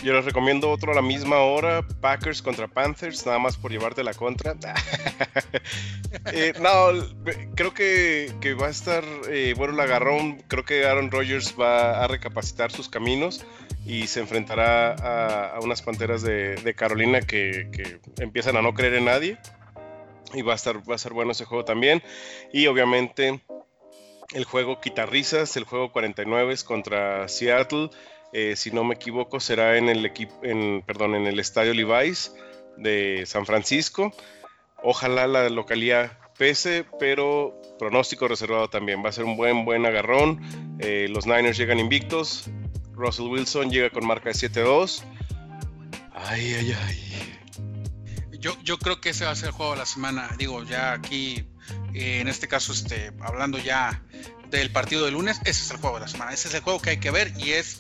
Yo 0.04 0.14
les 0.14 0.26
recomiendo 0.26 0.70
otro 0.70 0.92
a 0.92 0.96
la 0.96 1.02
misma 1.02 1.40
hora, 1.40 1.82
Packers 2.00 2.42
contra 2.42 2.68
Panthers, 2.68 3.26
nada 3.26 3.40
más 3.40 3.58
por 3.58 3.72
llevarte 3.72 4.04
la 4.04 4.14
contra. 4.14 4.56
Eh, 6.32 6.54
no, 6.60 6.94
creo 7.56 7.74
que, 7.74 8.56
va 8.60 8.68
a 8.68 8.70
estar, 8.70 9.04
eh, 9.30 9.54
bueno, 9.56 9.74
el 9.74 9.80
agarrón, 9.82 10.42
creo 10.48 10.64
que 10.64 10.86
Aaron 10.86 11.12
Rodgers 11.12 11.54
va 11.60 12.04
a 12.04 12.08
recapacitar 12.08 12.72
sus 12.72 12.90
caminos 12.90 13.46
y 13.86 14.08
se 14.08 14.22
enfrentará 14.22 14.94
a, 15.56 15.60
unas 15.60 15.82
Panteras 15.82 16.22
de, 16.22 16.74
Carolina 16.76 17.22
que, 17.22 18.00
empiezan 18.18 18.58
a 18.58 18.62
no 18.62 18.74
creer 18.74 18.96
en 18.96 19.06
nadie. 19.06 19.38
Y 20.34 20.42
va 20.42 20.54
a, 20.54 20.56
estar, 20.56 20.90
va 20.90 20.96
a 20.96 20.98
ser 20.98 21.14
bueno 21.14 21.34
ese 21.34 21.46
juego 21.46 21.66
también. 21.66 22.02
Y 22.52 22.68
obviamente 22.68 23.42
el 24.34 24.46
juego 24.46 24.80
Quitarrizas, 24.82 25.58
el 25.58 25.64
juego 25.64 25.92
49 25.92 26.56
contra 26.66 27.28
Seattle. 27.28 27.90
Eh, 28.34 28.56
si 28.56 28.72
no 28.72 28.84
me 28.84 28.96
equivoco, 28.96 29.40
será 29.40 29.78
en 29.78 29.90
el 29.90 30.06
equipo, 30.06 30.34
en 30.44 30.84
el 30.88 31.40
estadio 31.40 31.74
Levi's 31.74 32.34
de 32.78 33.24
San 33.26 33.46
Francisco. 33.46 34.14
Ojalá 34.84 35.28
la 35.28 35.50
localidad 35.50 36.18
pese, 36.38 36.86
pero 37.00 37.60
pronóstico 37.80 38.28
reservado 38.28 38.70
también. 38.70 39.04
Va 39.04 39.10
a 39.10 39.12
ser 39.12 39.24
un 39.24 39.38
buen, 39.38 39.66
buen 39.66 39.86
agarrón. 39.86 40.42
Eh, 40.80 41.08
los 41.10 41.26
Niners 41.26 41.58
llegan 41.58 41.80
invictos. 41.80 42.50
Russell 42.94 43.28
Wilson 43.28 43.70
llega 43.70 43.90
con 43.90 44.06
marca 44.06 44.30
de 44.30 44.36
7-2. 44.36 45.04
Ay, 46.14 46.54
ay, 46.54 46.76
ay. 46.86 47.40
Yo, 48.40 48.56
yo 48.64 48.78
creo 48.78 49.02
que 49.02 49.10
ese 49.10 49.26
va 49.26 49.32
a 49.32 49.36
ser 49.36 49.50
el 49.50 49.54
juego 49.54 49.74
de 49.74 49.80
la 49.80 49.86
semana. 49.86 50.30
Digo, 50.38 50.64
ya 50.64 50.94
aquí, 50.94 51.46
eh, 51.94 52.20
en 52.20 52.28
este 52.28 52.48
caso, 52.48 52.74
este, 52.74 53.12
hablando 53.22 53.58
ya 53.58 54.02
del 54.50 54.72
partido 54.72 55.06
de 55.06 55.12
lunes, 55.12 55.40
ese 55.42 55.64
es 55.64 55.72
el 55.72 55.78
juego 55.78 55.96
de 55.96 56.02
la 56.02 56.08
semana. 56.08 56.32
Ese 56.32 56.48
es 56.48 56.54
el 56.54 56.62
juego 56.62 56.82
que 56.82 56.92
hay 56.92 56.98
que 56.98 57.12
ver 57.12 57.34
y 57.38 57.52
es 57.52 57.78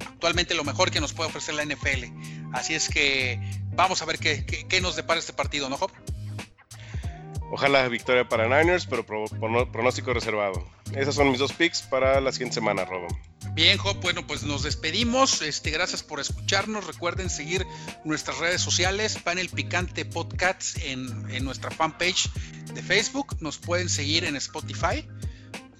actualmente 0.00 0.54
lo 0.54 0.64
mejor 0.64 0.90
que 0.90 1.00
nos 1.00 1.12
puede 1.12 1.28
ofrecer 1.28 1.54
la 1.54 1.64
NFL. 1.64 2.04
Así 2.52 2.74
es 2.74 2.88
que 2.88 3.40
vamos 3.74 4.02
a 4.02 4.04
ver 4.04 4.18
qué, 4.18 4.44
qué, 4.46 4.80
nos 4.80 4.96
depara 4.96 5.20
este 5.20 5.32
partido, 5.32 5.68
¿no, 5.68 5.76
Job? 5.76 5.90
Ojalá 7.50 7.88
victoria 7.88 8.28
para 8.28 8.44
Niners, 8.44 8.86
pero 8.86 9.06
pronóstico 9.06 10.12
reservado. 10.12 10.66
Esas 10.94 11.14
son 11.14 11.30
mis 11.30 11.38
dos 11.38 11.52
picks 11.52 11.82
para 11.82 12.20
la 12.20 12.32
siguiente 12.32 12.54
semana, 12.54 12.84
Robo. 12.84 13.06
Bien, 13.54 13.78
Job, 13.78 13.98
bueno, 14.02 14.26
pues 14.26 14.42
nos 14.42 14.64
despedimos. 14.64 15.40
Este, 15.42 15.70
gracias 15.70 16.02
por 16.02 16.20
escucharnos. 16.20 16.86
Recuerden 16.86 17.30
seguir 17.30 17.66
nuestras 18.04 18.38
redes 18.38 18.60
sociales, 18.60 19.16
Panel 19.22 19.48
Picante 19.48 20.04
Podcasts 20.04 20.76
en, 20.84 21.30
en 21.30 21.44
nuestra 21.44 21.70
fanpage 21.70 22.28
de 22.74 22.82
Facebook. 22.82 23.36
Nos 23.40 23.58
pueden 23.58 23.88
seguir 23.88 24.24
en 24.24 24.36
Spotify. 24.36 25.08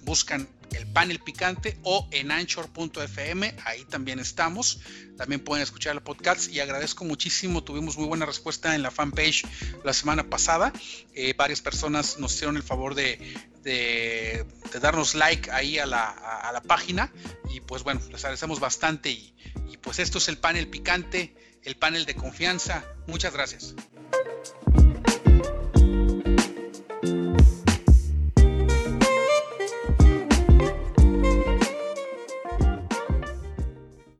Buscan 0.03 0.47
el 0.71 0.87
panel 0.87 1.19
picante 1.19 1.77
o 1.83 2.07
en 2.11 2.31
anchor.fm, 2.31 3.55
ahí 3.65 3.85
también 3.85 4.19
estamos. 4.19 4.79
También 5.17 5.43
pueden 5.43 5.63
escuchar 5.63 5.95
el 5.95 6.01
podcast 6.01 6.51
y 6.51 6.59
agradezco 6.59 7.05
muchísimo, 7.05 7.63
tuvimos 7.63 7.97
muy 7.97 8.07
buena 8.07 8.25
respuesta 8.25 8.75
en 8.75 8.83
la 8.83 8.91
fanpage 8.91 9.45
la 9.83 9.93
semana 9.93 10.29
pasada. 10.29 10.73
Eh, 11.13 11.33
varias 11.37 11.61
personas 11.61 12.19
nos 12.19 12.33
hicieron 12.35 12.57
el 12.57 12.63
favor 12.63 12.93
de, 12.95 13.19
de, 13.63 14.45
darnos 14.81 15.15
like 15.15 15.49
ahí 15.51 15.79
a 15.79 15.85
la, 15.85 16.09
a, 16.09 16.51
la, 16.51 16.61
página 16.61 17.11
y 17.49 17.61
pues 17.61 17.83
bueno, 17.83 18.01
les 18.11 18.23
agradecemos 18.23 18.59
bastante 18.59 19.09
y 19.09 19.33
pues 19.81 19.99
esto 19.99 20.17
es 20.17 20.27
el 20.27 20.37
panel 20.37 20.67
picante, 20.67 21.35
el 21.63 21.75
panel 21.75 22.05
de 22.05 22.15
confianza. 22.15 22.85
Muchas 23.07 23.33
gracias. 23.33 23.73